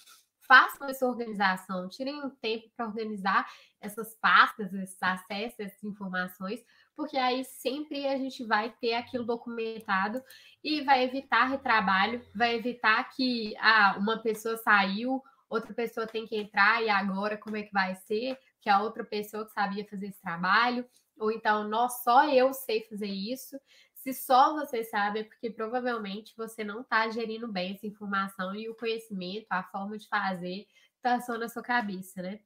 Façam 0.47 0.87
essa 0.87 1.07
organização, 1.07 1.89
tirem 1.89 2.23
um 2.23 2.29
tempo 2.29 2.69
para 2.77 2.85
organizar 2.85 3.49
essas 3.81 4.15
pastas, 4.21 4.71
esses 4.73 5.01
acessos, 5.01 5.59
essas 5.59 5.83
informações, 5.83 6.63
porque 6.95 7.17
aí 7.17 7.43
sempre 7.43 8.07
a 8.07 8.17
gente 8.17 8.43
vai 8.45 8.73
ter 8.79 8.93
aquilo 8.93 9.25
documentado 9.25 10.21
e 10.63 10.81
vai 10.81 11.03
evitar 11.03 11.45
retrabalho, 11.45 12.25
vai 12.33 12.55
evitar 12.55 13.03
que 13.15 13.55
ah, 13.57 13.95
uma 13.99 14.19
pessoa 14.21 14.57
saiu, 14.57 15.21
outra 15.49 15.73
pessoa 15.73 16.07
tem 16.07 16.25
que 16.25 16.35
entrar 16.35 16.83
e 16.83 16.89
agora 16.89 17.37
como 17.37 17.57
é 17.57 17.63
que 17.63 17.73
vai 17.73 17.95
ser? 17.95 18.37
que 18.65 18.69
a 18.71 18.81
outra 18.81 19.03
pessoa 19.03 19.45
que 19.45 19.51
sabia 19.51 19.85
fazer 19.87 20.07
esse 20.07 20.19
trabalho, 20.19 20.83
ou 21.19 21.31
então, 21.31 21.67
nós 21.67 22.03
só 22.03 22.27
eu 22.27 22.51
sei 22.51 22.83
fazer 22.89 23.05
isso. 23.05 23.55
Se 23.93 24.11
só 24.11 24.55
você 24.55 24.83
sabe, 24.83 25.19
é 25.19 25.23
porque 25.23 25.51
provavelmente 25.51 26.33
você 26.35 26.63
não 26.63 26.81
está 26.81 27.07
gerindo 27.11 27.47
bem 27.47 27.75
essa 27.75 27.85
informação 27.85 28.55
e 28.55 28.67
o 28.67 28.75
conhecimento, 28.75 29.45
a 29.51 29.61
forma 29.63 29.99
de 29.99 30.07
fazer, 30.07 30.65
está 30.95 31.21
só 31.21 31.37
na 31.37 31.47
sua 31.47 31.61
cabeça, 31.61 32.23
né? 32.23 32.39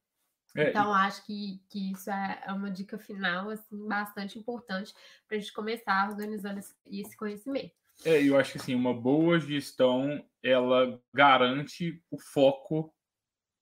É, 0.56 0.70
então, 0.70 0.94
acho 0.94 1.26
que, 1.26 1.62
que 1.70 1.92
isso 1.92 2.10
é, 2.10 2.44
é 2.48 2.54
uma 2.54 2.72
dica 2.72 2.98
final, 2.98 3.50
assim, 3.50 3.88
bastante 3.88 4.40
importante 4.40 4.94
para 5.28 5.38
a 5.38 5.40
gente 5.40 5.54
começar 5.54 6.10
organizando 6.10 6.60
esse, 6.60 6.74
esse 6.90 7.16
conhecimento. 7.16 7.72
É, 8.06 8.22
eu 8.24 8.38
acho 8.38 8.54
que 8.54 8.58
assim, 8.60 8.76
uma 8.76 8.94
boa 8.94 9.40
gestão 9.40 10.24
ela 10.42 11.02
garante 11.14 12.02
o 12.10 12.18
foco 12.18 12.94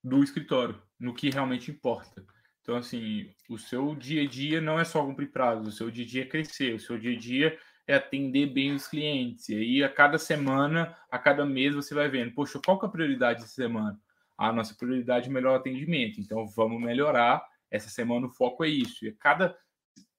do 0.04 0.24
escritório 0.24 0.82
no 1.00 1.14
que 1.14 1.30
realmente 1.30 1.72
importa. 1.72 2.24
Então, 2.62 2.76
assim, 2.76 3.34
o 3.50 3.58
seu 3.58 3.96
dia 3.96 4.24
a 4.24 4.28
dia 4.28 4.60
não 4.60 4.80
é 4.80 4.84
só 4.84 5.04
cumprir 5.04 5.32
prazos, 5.32 5.74
o 5.74 5.78
seu 5.78 5.90
dia 5.90 6.04
a 6.04 6.08
dia 6.08 6.22
é 6.24 6.26
crescer, 6.26 6.76
o 6.76 6.80
seu 6.80 7.00
dia 7.00 7.16
a 7.16 7.20
dia 7.20 7.58
é 7.88 7.96
atender 7.96 8.48
bem 8.48 8.74
os 8.74 8.88
clientes. 8.88 9.48
E 9.50 9.56
aí, 9.56 9.84
a 9.84 9.90
cada 9.90 10.18
semana, 10.18 10.96
a 11.10 11.18
cada 11.18 11.46
mês, 11.46 11.74
você 11.74 11.96
vai 11.96 12.10
vendo, 12.10 12.34
poxa, 12.34 12.60
qual 12.64 12.78
que 12.78 12.86
é 12.86 12.90
a 12.90 12.92
prioridade 12.92 13.40
dessa 13.40 13.54
semana? 13.54 13.98
A 14.38 14.54
nossa 14.54 14.76
prioridade 14.76 15.30
é 15.30 15.32
melhor 15.32 15.56
atendimento. 15.56 16.20
Então, 16.20 16.46
vamos 16.48 16.82
melhorar. 16.82 17.46
Essa 17.70 17.90
semana 17.90 18.28
o 18.28 18.30
foco 18.30 18.64
é 18.64 18.70
isso. 18.70 19.06
E 19.06 19.12
cada. 19.12 19.58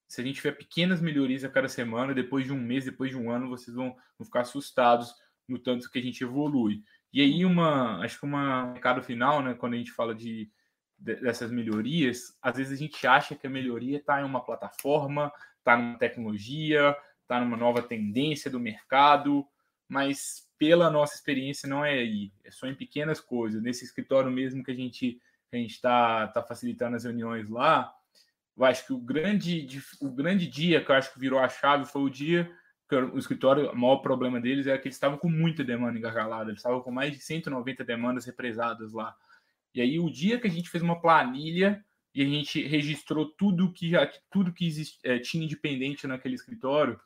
Se 0.07 0.21
a 0.21 0.23
gente 0.23 0.37
tiver 0.37 0.53
pequenas 0.53 0.99
melhorias 0.99 1.43
a 1.43 1.49
cada 1.49 1.67
semana, 1.67 2.13
depois 2.13 2.45
de 2.45 2.51
um 2.51 2.59
mês, 2.59 2.85
depois 2.85 3.11
de 3.11 3.17
um 3.17 3.29
ano, 3.29 3.47
vocês 3.47 3.75
vão, 3.75 3.95
vão 4.17 4.25
ficar 4.25 4.41
assustados 4.41 5.13
no 5.47 5.59
tanto 5.59 5.89
que 5.89 5.99
a 5.99 6.01
gente 6.01 6.23
evolui. 6.23 6.83
E 7.13 7.21
aí, 7.21 7.45
uma, 7.45 8.03
acho 8.03 8.19
que 8.19 8.25
um 8.25 8.73
recado 8.73 9.01
final, 9.03 9.41
né, 9.41 9.53
quando 9.53 9.73
a 9.73 9.77
gente 9.77 9.91
fala 9.91 10.13
de 10.13 10.49
dessas 10.97 11.49
melhorias, 11.49 12.37
às 12.41 12.57
vezes 12.57 12.73
a 12.73 12.75
gente 12.75 13.07
acha 13.07 13.33
que 13.33 13.47
a 13.47 13.49
melhoria 13.49 13.97
está 13.97 14.19
em 14.19 14.25
uma 14.25 14.43
plataforma, 14.43 15.31
está 15.57 15.77
numa 15.77 15.97
tecnologia, 15.97 16.93
está 17.21 17.39
numa 17.39 17.55
nova 17.55 17.81
tendência 17.81 18.51
do 18.51 18.59
mercado, 18.59 19.47
mas 19.87 20.48
pela 20.59 20.91
nossa 20.91 21.15
experiência 21.15 21.67
não 21.67 21.83
é 21.83 21.93
aí, 21.93 22.31
é 22.43 22.51
só 22.51 22.67
em 22.67 22.75
pequenas 22.75 23.19
coisas. 23.19 23.63
Nesse 23.63 23.85
escritório 23.85 24.29
mesmo 24.29 24.63
que 24.63 24.71
a 24.71 24.75
gente 24.75 25.19
a 25.51 25.55
gente 25.55 25.71
está 25.71 26.27
tá 26.27 26.43
facilitando 26.43 26.95
as 26.95 27.05
reuniões 27.05 27.49
lá, 27.49 27.91
eu 28.55 28.65
acho 28.65 28.85
que 28.85 28.93
o 28.93 28.99
grande, 28.99 29.67
o 29.99 30.11
grande 30.11 30.45
dia 30.45 30.83
que 30.83 30.91
eu 30.91 30.95
acho 30.95 31.11
que 31.11 31.19
virou 31.19 31.39
a 31.39 31.49
chave 31.49 31.85
foi 31.85 32.03
o 32.03 32.09
dia 32.09 32.51
que 32.89 32.95
o 32.95 33.17
escritório, 33.17 33.71
o 33.71 33.75
maior 33.77 33.97
problema 33.97 34.41
deles 34.41 34.65
é 34.65 34.75
que 34.77 34.87
eles 34.87 34.95
estavam 34.95 35.17
com 35.17 35.29
muita 35.29 35.63
demanda 35.63 35.97
engargalada, 35.97 36.49
eles 36.49 36.59
estavam 36.59 36.81
com 36.81 36.91
mais 36.91 37.13
de 37.13 37.19
190 37.19 37.83
demandas 37.83 38.25
represadas 38.25 38.91
lá. 38.93 39.15
E 39.75 39.79
aí, 39.79 39.99
o 39.99 40.09
dia 40.09 40.39
que 40.39 40.47
a 40.47 40.49
gente 40.49 40.69
fez 40.69 40.83
uma 40.83 40.99
planilha 40.99 41.83
e 42.15 42.23
a 42.23 42.25
gente 42.25 42.65
registrou 42.65 43.27
tudo 43.27 43.71
que 43.71 43.91
tudo 44.31 44.51
que 44.51 44.69
é, 45.03 45.19
tinha 45.19 45.45
independente 45.45 46.07
naquele 46.07 46.33
escritório, 46.33 46.99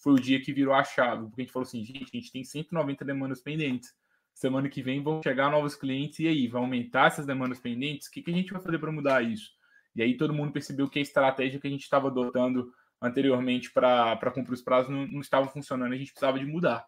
foi 0.00 0.14
o 0.14 0.20
dia 0.20 0.40
que 0.40 0.52
virou 0.52 0.74
a 0.74 0.82
chave, 0.82 1.26
porque 1.26 1.42
a 1.42 1.44
gente 1.44 1.52
falou 1.52 1.66
assim, 1.66 1.84
gente, 1.84 2.10
a 2.12 2.16
gente 2.18 2.32
tem 2.32 2.42
190 2.42 3.04
demandas 3.04 3.40
pendentes. 3.40 3.94
Semana 4.32 4.68
que 4.68 4.82
vem 4.82 5.02
vão 5.02 5.22
chegar 5.22 5.50
novos 5.50 5.74
clientes 5.74 6.18
e 6.20 6.26
aí, 6.26 6.48
vai 6.48 6.62
aumentar 6.62 7.08
essas 7.08 7.26
demandas 7.26 7.60
pendentes? 7.60 8.08
O 8.08 8.10
que, 8.10 8.22
que 8.22 8.30
a 8.30 8.34
gente 8.34 8.52
vai 8.52 8.62
fazer 8.62 8.78
para 8.78 8.90
mudar 8.90 9.22
isso? 9.22 9.50
E 9.94 10.02
aí 10.02 10.16
todo 10.16 10.32
mundo 10.32 10.52
percebeu 10.52 10.88
que 10.88 10.98
a 10.98 11.02
estratégia 11.02 11.60
que 11.60 11.66
a 11.66 11.70
gente 11.70 11.82
estava 11.82 12.08
adotando 12.08 12.72
anteriormente 13.02 13.70
para 13.70 14.30
cumprir 14.32 14.54
os 14.54 14.62
prazos 14.62 14.90
não, 14.90 15.06
não 15.06 15.20
estava 15.20 15.48
funcionando, 15.48 15.92
a 15.92 15.96
gente 15.96 16.12
precisava 16.12 16.38
de 16.38 16.46
mudar. 16.46 16.86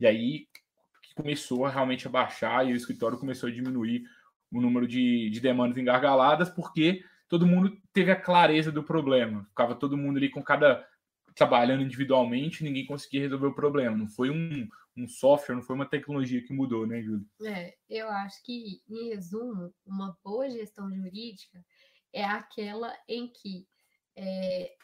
E 0.00 0.06
aí 0.06 0.48
começou 1.14 1.66
a 1.66 1.70
realmente 1.70 2.06
a 2.06 2.10
baixar 2.10 2.66
e 2.66 2.72
o 2.72 2.76
escritório 2.76 3.18
começou 3.18 3.48
a 3.48 3.52
diminuir 3.52 4.04
o 4.50 4.60
número 4.60 4.86
de, 4.86 5.30
de 5.30 5.40
demandas 5.40 5.76
engargaladas, 5.76 6.48
porque 6.48 7.04
todo 7.28 7.46
mundo 7.46 7.76
teve 7.92 8.10
a 8.10 8.16
clareza 8.16 8.72
do 8.72 8.82
problema. 8.82 9.44
Ficava 9.50 9.74
todo 9.74 9.96
mundo 9.96 10.16
ali 10.16 10.30
com 10.30 10.42
cada 10.42 10.86
trabalhando 11.38 11.82
individualmente, 11.82 12.64
ninguém 12.64 12.84
conseguia 12.84 13.22
resolver 13.22 13.46
o 13.46 13.54
problema. 13.54 13.96
Não 13.96 14.08
foi 14.08 14.28
um, 14.28 14.68
um 14.96 15.08
software, 15.08 15.54
não 15.54 15.62
foi 15.62 15.76
uma 15.76 15.88
tecnologia 15.88 16.42
que 16.42 16.52
mudou, 16.52 16.86
né, 16.86 17.00
Júlio? 17.00 17.24
É, 17.44 17.74
eu 17.88 18.08
acho 18.10 18.42
que, 18.44 18.82
em 18.88 19.10
resumo, 19.10 19.72
uma 19.86 20.18
boa 20.24 20.50
gestão 20.50 20.92
jurídica 20.92 21.64
é 22.12 22.24
aquela 22.24 22.92
em 23.08 23.28
que 23.28 23.66
é, 24.16 24.74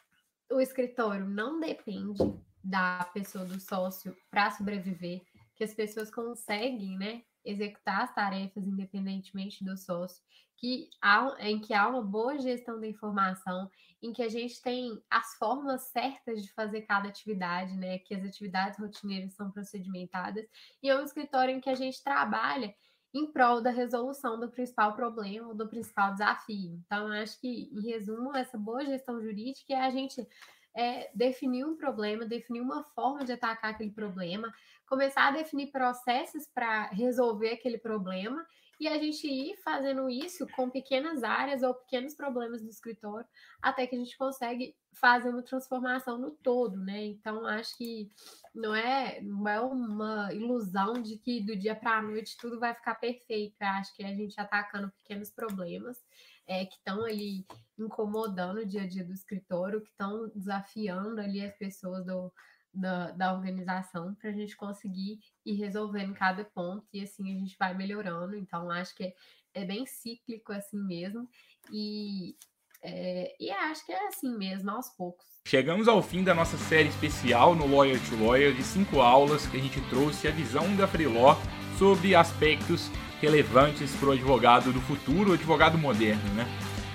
o 0.50 0.60
escritório 0.60 1.26
não 1.26 1.58
depende 1.58 2.22
da 2.62 3.04
pessoa, 3.12 3.44
do 3.44 3.60
sócio, 3.60 4.16
para 4.30 4.50
sobreviver, 4.52 5.22
que 5.56 5.64
as 5.64 5.74
pessoas 5.74 6.10
conseguem, 6.10 6.96
né, 6.96 7.22
executar 7.44 8.02
as 8.02 8.14
tarefas 8.14 8.66
independentemente 8.66 9.64
do 9.64 9.76
sócio, 9.76 10.22
que 10.56 10.88
há, 11.02 11.34
em 11.40 11.60
que 11.60 11.74
há 11.74 11.88
uma 11.88 12.02
boa 12.02 12.38
gestão 12.38 12.80
da 12.80 12.86
informação, 12.86 13.70
em 14.02 14.12
que 14.12 14.22
a 14.22 14.28
gente 14.28 14.62
tem 14.62 15.02
as 15.10 15.34
formas 15.34 15.82
certas 15.88 16.42
de 16.42 16.52
fazer 16.52 16.82
cada 16.82 17.08
atividade, 17.08 17.74
né? 17.76 17.98
Que 17.98 18.14
as 18.14 18.24
atividades 18.24 18.78
rotineiras 18.78 19.34
são 19.34 19.50
procedimentadas, 19.50 20.46
e 20.82 20.88
é 20.88 20.96
um 20.96 21.04
escritório 21.04 21.54
em 21.54 21.60
que 21.60 21.70
a 21.70 21.74
gente 21.74 22.02
trabalha 22.02 22.74
em 23.12 23.30
prol 23.30 23.60
da 23.60 23.70
resolução 23.70 24.40
do 24.40 24.50
principal 24.50 24.94
problema 24.94 25.48
ou 25.48 25.54
do 25.54 25.68
principal 25.68 26.12
desafio. 26.12 26.82
Então, 26.84 27.12
acho 27.12 27.40
que, 27.40 27.70
em 27.72 27.80
resumo, 27.82 28.36
essa 28.36 28.58
boa 28.58 28.84
gestão 28.84 29.22
jurídica 29.22 29.72
é 29.72 29.80
a 29.80 29.90
gente 29.90 30.26
é, 30.76 31.10
definir 31.14 31.64
um 31.64 31.76
problema, 31.76 32.26
definir 32.26 32.60
uma 32.60 32.82
forma 32.82 33.24
de 33.24 33.32
atacar 33.32 33.70
aquele 33.70 33.92
problema, 33.92 34.52
começar 34.94 35.26
a 35.26 35.32
definir 35.32 35.72
processos 35.72 36.46
para 36.54 36.86
resolver 36.90 37.50
aquele 37.50 37.78
problema 37.78 38.46
e 38.78 38.86
a 38.86 38.96
gente 38.96 39.26
ir 39.26 39.56
fazendo 39.56 40.08
isso 40.08 40.46
com 40.54 40.70
pequenas 40.70 41.24
áreas 41.24 41.64
ou 41.64 41.74
pequenos 41.74 42.14
problemas 42.14 42.62
do 42.62 42.68
escritório, 42.68 43.26
até 43.60 43.88
que 43.88 43.96
a 43.96 43.98
gente 43.98 44.16
consegue 44.16 44.76
fazer 44.92 45.30
uma 45.30 45.42
transformação 45.42 46.16
no 46.16 46.30
todo, 46.30 46.76
né? 46.76 47.06
Então, 47.06 47.44
acho 47.44 47.76
que 47.76 48.08
não 48.54 48.72
é, 48.72 49.20
não 49.20 49.48
é 49.48 49.60
uma 49.60 50.32
ilusão 50.32 50.94
de 50.94 51.18
que 51.18 51.40
do 51.40 51.56
dia 51.56 51.74
para 51.74 51.98
a 51.98 52.02
noite 52.02 52.36
tudo 52.36 52.60
vai 52.60 52.72
ficar 52.72 52.94
perfeito. 52.94 53.56
Eu 53.60 53.66
acho 53.66 53.96
que 53.96 54.04
a 54.04 54.14
gente 54.14 54.40
atacando 54.40 54.92
pequenos 54.92 55.30
problemas 55.30 55.98
é, 56.46 56.64
que 56.64 56.76
estão 56.76 57.04
ali 57.04 57.44
incomodando 57.76 58.58
o 58.58 58.66
dia 58.66 58.82
a 58.82 58.88
dia 58.88 59.04
do 59.04 59.12
escritório, 59.12 59.80
que 59.80 59.90
estão 59.90 60.28
desafiando 60.28 61.20
ali 61.20 61.44
as 61.44 61.56
pessoas 61.56 62.04
do, 62.04 62.32
da, 62.74 63.10
da 63.12 63.32
organização 63.32 64.14
para 64.14 64.30
a 64.30 64.32
gente 64.32 64.56
conseguir 64.56 65.20
ir 65.44 65.54
resolvendo 65.54 66.14
cada 66.14 66.44
ponto 66.44 66.86
e 66.92 67.02
assim 67.02 67.34
a 67.34 67.38
gente 67.38 67.56
vai 67.58 67.74
melhorando. 67.74 68.36
Então, 68.36 68.70
acho 68.70 68.94
que 68.94 69.04
é, 69.04 69.14
é 69.54 69.64
bem 69.64 69.86
cíclico 69.86 70.52
assim 70.52 70.78
mesmo. 70.78 71.28
E, 71.72 72.36
é, 72.82 73.34
e 73.38 73.50
acho 73.50 73.86
que 73.86 73.92
é 73.92 74.08
assim 74.08 74.36
mesmo, 74.36 74.70
aos 74.70 74.88
poucos. 74.90 75.24
Chegamos 75.46 75.88
ao 75.88 76.02
fim 76.02 76.24
da 76.24 76.34
nossa 76.34 76.56
série 76.56 76.88
especial 76.88 77.54
no 77.54 77.66
Lawyer 77.66 78.00
to 78.08 78.16
Lawyer 78.16 78.54
de 78.54 78.62
cinco 78.62 79.00
aulas 79.00 79.46
que 79.46 79.56
a 79.56 79.60
gente 79.60 79.80
trouxe 79.88 80.26
a 80.26 80.30
visão 80.30 80.74
da 80.74 80.88
Freeló 80.88 81.36
sobre 81.78 82.14
aspectos 82.14 82.90
relevantes 83.20 83.94
para 83.96 84.08
o 84.08 84.12
advogado 84.12 84.72
do 84.72 84.80
futuro, 84.80 85.30
o 85.30 85.34
advogado 85.34 85.78
moderno, 85.78 86.22
né? 86.34 86.46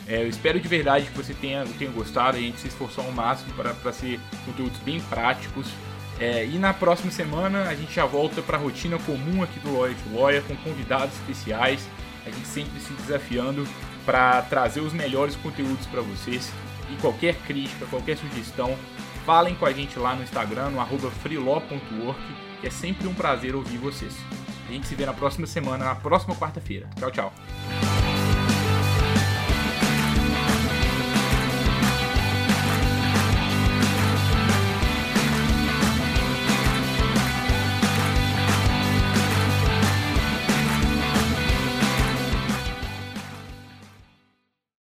É, 0.10 0.24
eu 0.24 0.28
espero 0.28 0.60
de 0.60 0.68
verdade 0.68 1.05
que 1.05 1.16
você 1.16 1.36
tenha, 1.36 1.64
tenha 1.78 1.91
gostado. 1.91 2.36
A 2.36 2.39
gente 2.39 2.60
se 2.60 2.68
esforçou 2.68 3.05
ao 3.05 3.12
máximo 3.12 3.53
para 3.53 3.93
ser 3.93 4.20
conteúdos 4.43 4.80
bem 4.80 4.99
práticos. 5.01 5.68
É, 6.20 6.45
e 6.45 6.57
na 6.57 6.74
próxima 6.74 7.12
semana 7.12 7.70
a 7.70 7.76
gente 7.76 7.93
já 7.93 8.05
volta 8.05 8.41
para 8.41 8.57
a 8.57 8.60
rotina 8.60 8.97
comum 8.99 9.43
aqui 9.43 9.60
do 9.60 9.72
Lawyer 9.72 9.95
to 9.95 10.20
Lawyer 10.20 10.43
com 10.43 10.55
convidados 10.57 11.14
especiais. 11.16 11.88
A 12.26 12.32
gente 12.32 12.47
sempre 12.47 12.80
se 12.82 12.91
desafiando 12.93 13.66
para 14.03 14.41
trazer 14.41 14.82
os 14.82 14.91
melhores 14.91 15.36
conteúdos 15.36 15.86
para 15.86 16.01
vocês. 16.01 16.51
E 16.91 16.95
qualquer 16.99 17.36
crítica, 17.45 17.86
qualquer 17.86 18.18
sugestão, 18.18 18.76
falem 19.28 19.53
com 19.53 19.66
a 19.68 19.72
gente 19.72 19.99
lá 19.99 20.16
no 20.16 20.24
Instagram, 20.24 20.72
no 20.72 20.80
arroba 20.80 21.12
que 22.60 22.68
é 22.68 22.70
sempre 22.72 23.07
um 23.07 23.14
prazer 23.14 23.55
ouvir 23.55 23.78
vocês. 23.78 24.18
A 24.68 24.72
gente 24.72 24.88
se 24.88 24.95
vê 24.95 25.05
na 25.05 25.14
próxima 25.14 25.45
semana, 25.45 25.86
na 25.86 25.95
próxima 25.95 26.36
quarta-feira. 26.36 26.89
Tchau, 26.97 27.12
tchau. 27.12 28.09